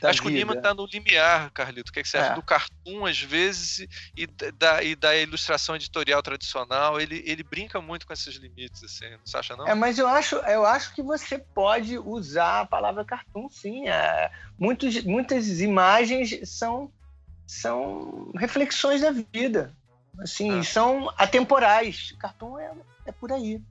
[0.02, 1.90] Acho que o Nima tá no limiar, Carlito.
[1.90, 2.20] O que, é que você é.
[2.20, 7.00] acha do cartoon, às vezes, e da, e da ilustração editorial tradicional?
[7.00, 9.68] Ele, ele brinca muito com esses limites, assim, não você acha, não?
[9.68, 13.88] É, mas eu acho, eu acho que você pode usar a palavra cartoon, sim.
[13.88, 16.90] É, muitos, muitas imagens são,
[17.46, 19.72] são reflexões da vida.
[20.18, 20.62] Assim, é.
[20.64, 22.16] são atemporais.
[22.18, 22.72] Cartoon é,
[23.06, 23.62] é por aí.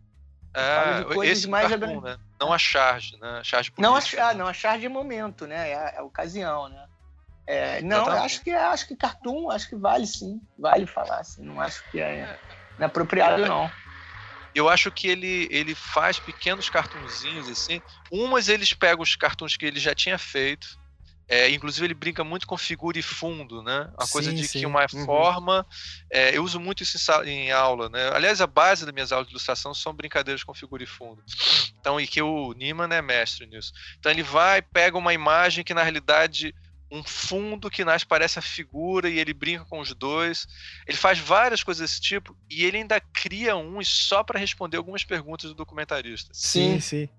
[0.57, 2.17] É, esse mais cartoon, né?
[2.39, 3.39] Não a charge, né?
[3.39, 5.69] A charge não a, ah, não, a charge é momento, né?
[5.69, 6.87] É a, é a ocasião, né?
[7.45, 11.61] É, não, acho que acho que cartoon, acho que vale sim, vale falar, assim, não
[11.61, 12.37] acho que é
[12.77, 13.71] inapropriado é, não.
[14.53, 17.79] Eu acho que ele, ele faz pequenos cartunzinhos assim.
[18.11, 20.67] Umas eles pegam os cartuns que ele já tinha feito
[21.27, 23.91] é, inclusive ele brinca muito com figura e fundo, né?
[23.97, 24.59] A coisa de sim.
[24.59, 25.05] que uma uhum.
[25.05, 25.65] forma.
[26.09, 28.09] É, eu uso muito isso em, em, aula, né?
[28.13, 31.21] Aliás, a base das minhas aulas de ilustração são brincadeiras com figura e fundo.
[31.79, 33.73] Então, e que o Niemann é mestre nisso.
[33.99, 36.55] Então ele vai, pega uma imagem que na realidade
[36.89, 40.47] um fundo que nas parece a figura e ele brinca com os dois.
[40.87, 45.03] Ele faz várias coisas desse tipo e ele ainda cria uns só para responder algumas
[45.03, 46.29] perguntas do documentarista.
[46.33, 47.09] Sim, sim.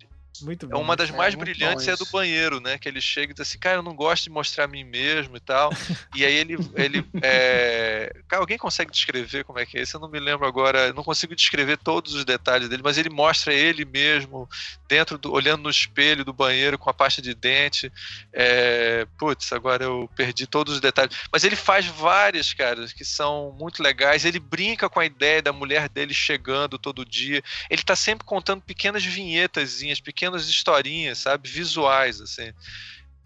[0.43, 0.77] Muito bom.
[0.77, 2.79] É uma das mais é, brilhantes é a do banheiro, né?
[2.79, 5.37] Que ele chega e diz assim, cara, eu não gosto de mostrar a mim mesmo
[5.37, 5.71] e tal.
[6.15, 6.57] e aí ele.
[6.75, 8.15] ele é...
[8.29, 9.97] Cara, alguém consegue descrever como é que é isso?
[9.97, 13.53] Eu não me lembro agora, não consigo descrever todos os detalhes dele, mas ele mostra
[13.53, 14.49] ele mesmo
[14.87, 15.33] dentro do.
[15.33, 17.93] olhando no espelho do banheiro com a pasta de dente.
[18.33, 19.07] É...
[19.19, 21.17] Putz, agora eu perdi todos os detalhes.
[21.33, 24.25] Mas ele faz várias, cara, que são muito legais.
[24.25, 27.43] Ele brinca com a ideia da mulher dele chegando todo dia.
[27.71, 31.49] Ele tá sempre contando pequenas vinhetazinhas, pequenas pequenas historinhas, sabe?
[31.49, 32.53] Visuais, assim.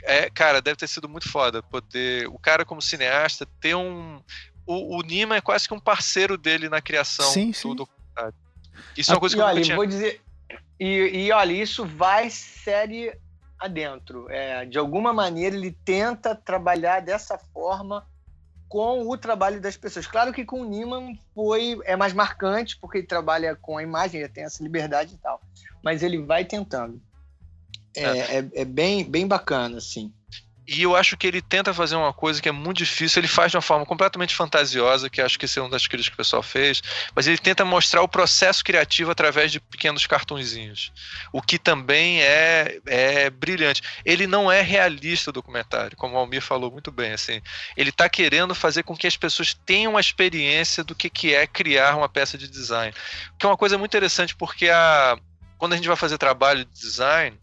[0.05, 2.29] É, cara, deve ter sido muito foda poder.
[2.29, 4.21] O cara, como cineasta, ter um.
[4.67, 7.75] O, o Nima é quase que um parceiro dele na criação sim, do sim.
[7.75, 8.35] documentário.
[8.97, 9.77] Isso é uma coisa que eu olha, tinha...
[9.77, 10.21] vou dizer.
[10.79, 13.17] E, e olha, isso vai série
[13.59, 14.29] adentro.
[14.31, 18.07] É, de alguma maneira, ele tenta trabalhar dessa forma
[18.73, 20.07] com o trabalho das pessoas.
[20.07, 24.21] Claro que com o Niemann foi é mais marcante porque ele trabalha com a imagem,
[24.21, 25.41] ele tem essa liberdade e tal
[25.83, 27.03] mas ele vai tentando.
[27.95, 28.39] É, é.
[28.39, 30.13] é, é bem, bem bacana, assim.
[30.73, 33.51] E eu acho que ele tenta fazer uma coisa que é muito difícil, ele faz
[33.51, 36.17] de uma forma completamente fantasiosa, que acho que esse é uma das críticas que o
[36.17, 36.83] pessoal fez,
[37.15, 40.91] mas ele tenta mostrar o processo criativo através de pequenos cartunzinhos,
[41.31, 43.83] o que também é, é brilhante.
[44.03, 47.43] Ele não é realista o documentário, como o Almir falou muito bem, assim,
[47.77, 51.47] ele está querendo fazer com que as pessoas tenham uma experiência do que, que é
[51.47, 52.95] criar uma peça de design,
[53.39, 55.19] que é uma coisa muito interessante, porque a
[55.59, 57.39] quando a gente vai fazer trabalho de design,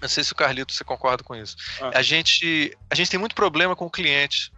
[0.00, 1.56] não sei se o Carlito você concorda com isso.
[1.80, 1.90] Ah.
[1.94, 4.52] A gente a gente tem muito problema com o cliente,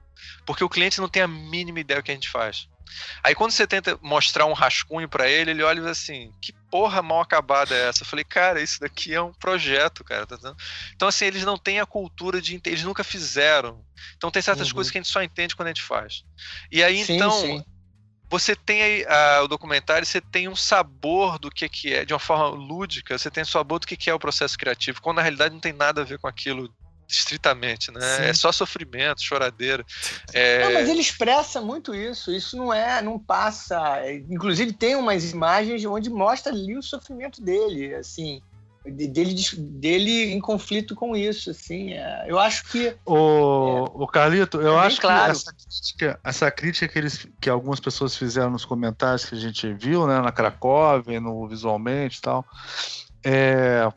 [0.46, 2.68] porque o cliente não tem a mínima ideia do que a gente faz.
[3.24, 6.52] Aí quando você tenta mostrar um rascunho para ele, ele olha e diz assim: "Que
[6.70, 10.36] porra mal acabada é essa?" Eu falei: "Cara, isso daqui é um projeto, cara." Tá
[10.94, 13.84] então assim, eles não têm a cultura de eles nunca fizeram.
[14.16, 14.74] Então tem certas uhum.
[14.74, 16.24] coisas que a gente só entende quando a gente faz.
[16.70, 17.64] E aí sim, então sim
[18.32, 19.06] você tem aí
[19.44, 23.30] o documentário, você tem um sabor do que, que é, de uma forma lúdica, você
[23.30, 25.74] tem um sabor do que, que é o processo criativo, quando na realidade não tem
[25.74, 26.72] nada a ver com aquilo
[27.06, 28.00] estritamente, né?
[28.00, 28.22] Sim.
[28.22, 29.84] É só sofrimento, choradeira.
[30.32, 30.64] É...
[30.64, 32.32] Não, mas ele expressa muito isso.
[32.32, 34.00] Isso não é, não passa.
[34.30, 38.40] Inclusive tem umas imagens onde mostra ali o sofrimento dele, assim
[38.84, 41.92] dele, dele em conflito com isso, assim.
[41.92, 42.96] É, eu acho que.
[43.06, 45.24] O, é, o Carlito, eu acho claro.
[45.26, 49.38] que essa crítica, essa crítica que, eles, que algumas pessoas fizeram nos comentários que a
[49.38, 52.44] gente viu, né, na Cracóvia, no visualmente e tal,
[53.24, 53.88] é,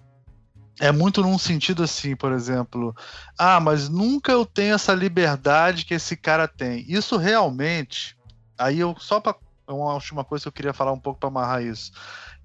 [0.79, 2.95] é muito num sentido assim, por exemplo,
[3.37, 6.85] ah, mas nunca eu tenho essa liberdade que esse cara tem.
[6.87, 8.15] Isso realmente,
[8.57, 9.35] aí eu só para
[9.67, 11.91] uma última coisa que eu queria falar um pouco para amarrar isso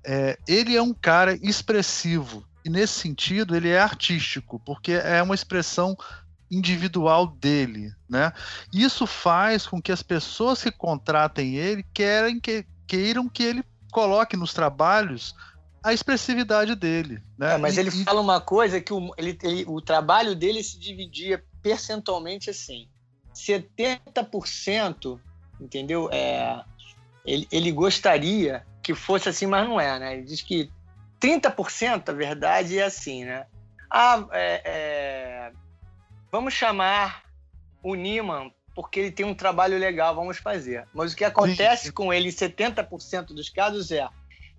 [0.04, 2.44] é, ele é um cara expressivo.
[2.64, 5.96] E nesse sentido, ele é artístico, porque é uma expressão
[6.50, 8.32] individual dele, né?
[8.72, 14.36] Isso faz com que as pessoas que contratem ele querem que, queiram que ele coloque
[14.36, 15.34] nos trabalhos
[15.82, 16.44] a expressive
[16.76, 17.54] dele, né?
[17.54, 18.04] É, mas e, ele e...
[18.04, 22.88] fala uma coisa que o, ele, ele, o trabalho dele se dividia percentualmente assim,
[23.34, 25.18] 70%,
[25.60, 26.10] entendeu?
[26.12, 26.62] É,
[27.24, 30.14] ele, ele gostaria que fosse assim, mas não é, né?
[30.14, 30.70] Ele diz que
[31.20, 33.46] 30% a verdade é assim, né?
[33.90, 35.52] Ah, é, é...
[36.30, 37.22] vamos chamar
[37.82, 40.86] o Niman porque ele tem um trabalho legal, vamos fazer.
[40.94, 41.92] Mas o que acontece Sim.
[41.92, 44.08] com ele em 70% dos casos é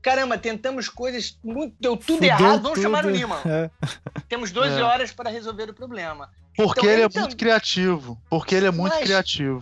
[0.02, 2.82] caramba, tentamos coisas, muito, deu tudo Fudeu errado, vamos tudo.
[2.82, 3.40] chamar o Niman.
[3.46, 3.70] É.
[4.28, 4.84] Temos 12 é.
[4.84, 6.30] horas para resolver o problema.
[6.56, 8.20] Porque então, ele é então, muito criativo.
[8.30, 9.62] Porque ele é muito mas, criativo.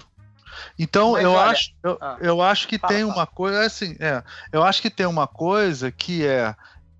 [0.77, 3.15] Então Mas eu olha, acho eu, ah, eu acho que fala, tem fala.
[3.15, 6.55] uma coisa assim, é, eu acho que tem uma coisa que é,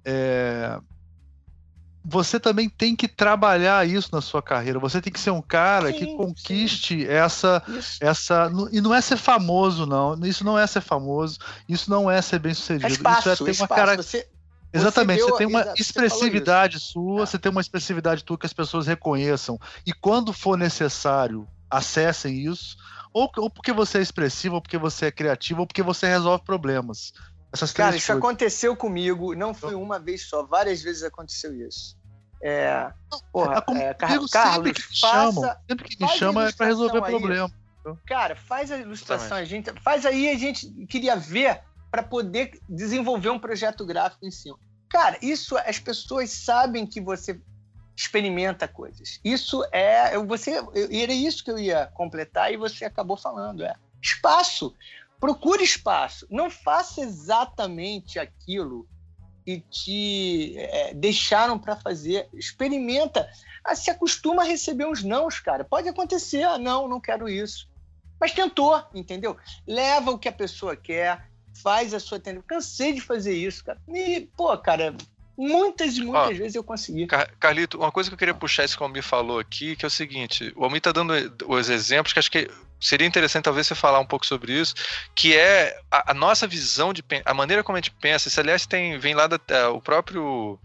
[0.06, 0.80] é
[2.04, 4.80] você também tem que trabalhar isso na sua carreira.
[4.80, 7.08] Você tem que ser um cara sim, que conquiste sim.
[7.08, 7.62] essa
[8.00, 10.18] essa e não é ser famoso não.
[10.26, 11.38] Isso não é ser famoso.
[11.68, 12.88] Isso não é ser bem sucedido.
[12.88, 13.96] É espaço, isso é ter uma cara.
[13.98, 14.26] Você,
[14.72, 17.26] Exatamente, você, deu, você tem uma expressividade sua, é.
[17.26, 19.60] você tem uma expressividade tua que as pessoas reconheçam.
[19.86, 22.78] E quando for necessário, acessem isso.
[23.14, 26.44] Ou, ou porque você é expressivo, ou porque você é criativo, ou porque você resolve
[26.44, 27.12] problemas.
[27.52, 28.24] Essas Cara, isso coisas.
[28.24, 31.98] aconteceu comigo, não foi uma vez só, várias vezes aconteceu isso.
[32.42, 32.90] É,
[33.34, 36.68] porra, é, é, Carlos, sempre que me chamam, faça, sempre que me chama é para
[36.68, 37.12] resolver aí.
[37.12, 37.52] problema.
[38.06, 41.62] Cara, faz a ilustração, a gente, faz aí, a gente queria ver
[41.92, 44.58] para poder desenvolver um projeto gráfico em cima.
[44.90, 47.42] Cara, isso as pessoas sabem que você
[48.00, 49.20] experimenta coisas.
[49.26, 50.54] Isso é, você,
[50.90, 54.74] era isso que eu ia completar e você acabou falando, é espaço.
[55.20, 56.26] Procure espaço.
[56.30, 58.88] Não faça exatamente aquilo
[59.44, 62.30] que te é, deixaram para fazer.
[62.34, 63.30] Experimenta.
[63.66, 65.66] Ah, se acostuma a receber uns nãos, cara.
[65.66, 66.44] Pode acontecer.
[66.44, 67.70] Ah, não, não quero isso.
[68.18, 69.36] Mas tentou, entendeu?
[69.68, 71.30] Leva o que a pessoa quer,
[71.62, 72.48] faz a sua tendência.
[72.48, 73.82] Cansei de fazer isso, cara.
[73.90, 74.96] E, pô, cara,
[75.40, 77.08] muitas e muitas Ó, vezes eu consegui.
[77.40, 79.88] Carlito, uma coisa que eu queria puxar isso que o Almir falou aqui, que é
[79.88, 81.14] o seguinte: o Almir tá dando
[81.48, 82.50] os exemplos que acho que
[82.80, 84.76] seria interessante talvez você falar um pouco sobre isso,
[85.16, 88.28] que é a, a nossa visão de a maneira como a gente pensa.
[88.28, 90.60] Isso, aliás, tem, vem lá da, o próprio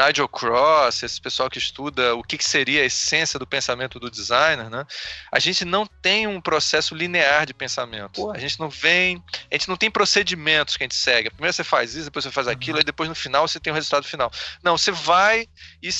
[0.00, 4.10] Nigel Cross, esse pessoal que estuda o que, que, seria a essência do pensamento do
[4.10, 4.86] designer, né?
[5.30, 8.22] A gente não tem um processo linear de pensamento.
[8.22, 8.36] Porra.
[8.36, 11.30] A gente não vem, a gente não tem procedimentos que a gente segue.
[11.30, 12.82] Primeiro você faz isso, depois você faz aquilo, uhum.
[12.82, 14.30] e depois no final você tem o resultado final.
[14.62, 15.46] Não, você vai
[15.82, 15.90] e,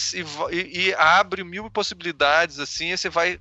[0.51, 3.39] e, e abre mil possibilidades assim, e você vai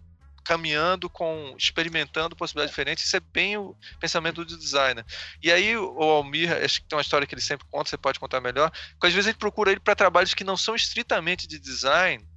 [0.49, 5.05] caminhando com experimentando possibilidades diferentes isso é bem o pensamento do designer
[5.43, 8.19] e aí o Almir acho que tem uma história que ele sempre conta você pode
[8.19, 11.47] contar melhor porque às vezes a gente procura ele para trabalhos que não são estritamente
[11.47, 12.27] de design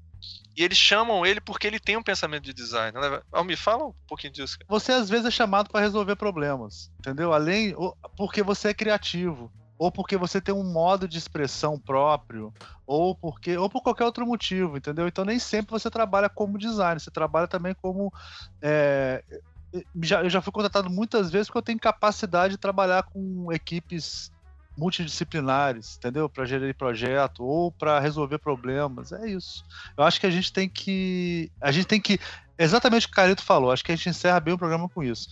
[0.55, 2.93] e eles chamam ele porque ele tem um pensamento de design.
[2.93, 3.23] Né?
[3.33, 4.59] Almir, fala um pouquinho disso.
[4.59, 4.67] Cara.
[4.69, 7.33] Você às vezes é chamado para resolver problemas, entendeu?
[7.33, 7.75] Além,
[8.19, 9.51] porque você é criativo
[9.83, 12.55] ou porque você tem um modo de expressão próprio,
[12.87, 15.09] ou porque ou por qualquer outro motivo, entendeu?
[15.09, 18.13] Então nem sempre você trabalha como designer, você trabalha também como
[18.63, 19.25] é,
[20.01, 24.31] já, eu já fui contratado muitas vezes porque eu tenho capacidade de trabalhar com equipes
[24.79, 26.29] multidisciplinares, entendeu?
[26.29, 29.11] Para gerir projeto ou para resolver problemas.
[29.11, 29.65] É isso.
[29.97, 32.21] Eu acho que a gente tem que a gente tem que
[32.57, 33.73] exatamente o que o Carito falou.
[33.73, 35.29] Acho que a gente encerra bem o programa com isso.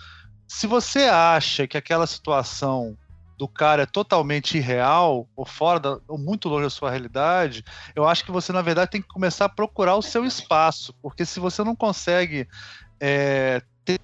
[0.49, 2.99] Se você acha que aquela situação
[3.41, 7.65] do cara é totalmente irreal ou fora da, ou muito longe da sua realidade,
[7.97, 11.25] eu acho que você na verdade tem que começar a procurar o seu espaço, porque
[11.25, 12.47] se você não consegue
[13.01, 13.99] é, ter,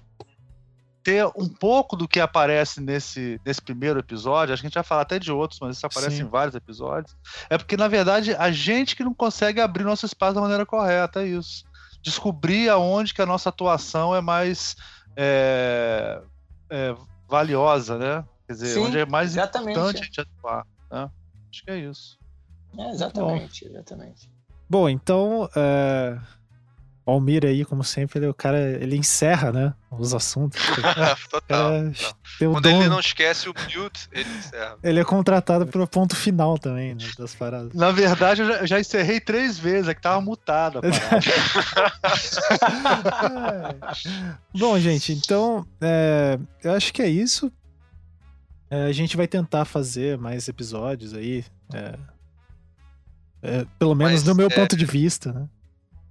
[1.03, 4.83] ter, um pouco do que aparece nesse, nesse primeiro episódio, acho que a gente vai
[4.83, 6.23] falar até de outros, mas isso aparece Sim.
[6.23, 7.15] em vários episódios,
[7.47, 11.21] é porque na verdade a gente que não consegue abrir nosso espaço da maneira correta,
[11.21, 11.63] é isso.
[12.01, 14.75] Descobrir aonde que a nossa atuação é mais
[15.15, 16.23] é,
[16.71, 16.95] é,
[17.29, 18.25] valiosa, né?
[18.47, 20.65] Quer dizer, Sim, onde é mais exatamente, importante a gente atuar.
[20.89, 21.09] Né?
[21.51, 22.17] Acho que é isso.
[22.77, 23.71] É, exatamente, Bom.
[23.71, 24.31] exatamente.
[24.69, 26.17] Bom, então, é...
[27.05, 30.61] o Almir aí, como sempre, ele, o cara, ele encerra, né, os assuntos.
[31.29, 31.73] Total.
[31.73, 31.91] É,
[32.39, 32.79] Quando dom...
[32.79, 34.77] ele não esquece o mute, ele encerra.
[34.81, 37.73] Ele é contratado para o ponto final também, né, das paradas.
[37.73, 40.81] Na verdade, eu já, eu já encerrei três vezes, é que tava mutado a
[43.53, 44.09] é.
[44.57, 47.51] Bom, gente, então, é, eu acho que é isso.
[48.69, 51.45] É, a gente vai tentar fazer mais episódios aí.
[51.73, 51.97] É,
[53.41, 55.47] é, pelo menos Mas, no meu é, ponto de vista, né?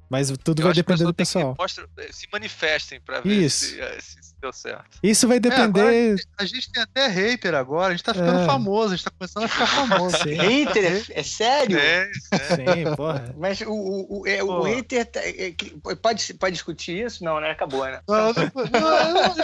[0.09, 1.57] Mas tudo vai depender do pessoal.
[1.59, 3.67] Mostra, se manifestem para ver Isso.
[3.67, 4.99] Se, eh, se, deu certo.
[5.03, 6.15] Isso vai é, depender.
[6.15, 8.47] É, a gente tem até hater agora, a gente tá ficando é.
[8.47, 10.17] famoso, a gente tá começando a ficar famoso.
[10.25, 11.05] hater?
[11.11, 11.79] É, sério?
[11.79, 13.35] É, Sim, porra.
[13.37, 15.55] Mas o, o, o, é, o hater tá, é,
[16.01, 17.25] pode, pode discutir isso?
[17.25, 17.51] Não, né?
[17.51, 18.01] Acabou, né?
[18.09, 19.35] Não, não, não,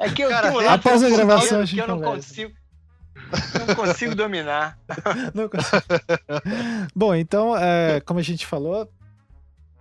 [0.00, 2.52] é que eu Cara, tenho um após a gravação, que eu não consigo.
[3.66, 4.78] Não consigo dominar.
[5.32, 5.82] Não consigo.
[6.94, 8.88] Bom, então, é, como a gente falou,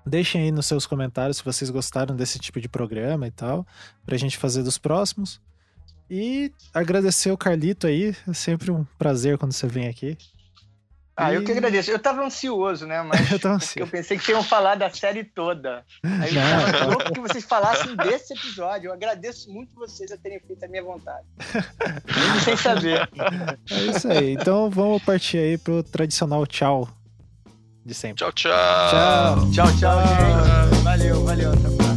[0.05, 3.65] Deixem aí nos seus comentários se vocês gostaram desse tipo de programa e tal,
[4.05, 5.41] pra gente fazer dos próximos.
[6.09, 10.17] E agradecer o Carlito aí, é sempre um prazer quando você vem aqui.
[11.15, 11.35] Ah, e...
[11.35, 11.91] eu que agradeço.
[11.91, 13.01] Eu tava ansioso, né?
[13.03, 13.79] Mas eu, ansioso.
[13.79, 15.85] eu pensei que iam falar da série toda.
[16.03, 18.89] Aí eu tava louco que vocês falassem desse episódio.
[18.89, 21.25] Eu agradeço muito vocês a terem feito a minha vontade.
[22.05, 23.09] Mesmo sem saber.
[23.69, 24.33] É isso aí.
[24.33, 26.89] Então vamos partir aí pro tradicional tchau
[27.85, 28.15] de sempre.
[28.15, 28.51] Tchau, tchau.
[29.51, 30.83] Tchau, tchau, tchau, gente.
[30.83, 31.51] Valeu, valeu.
[31.51, 31.92] Até próxima.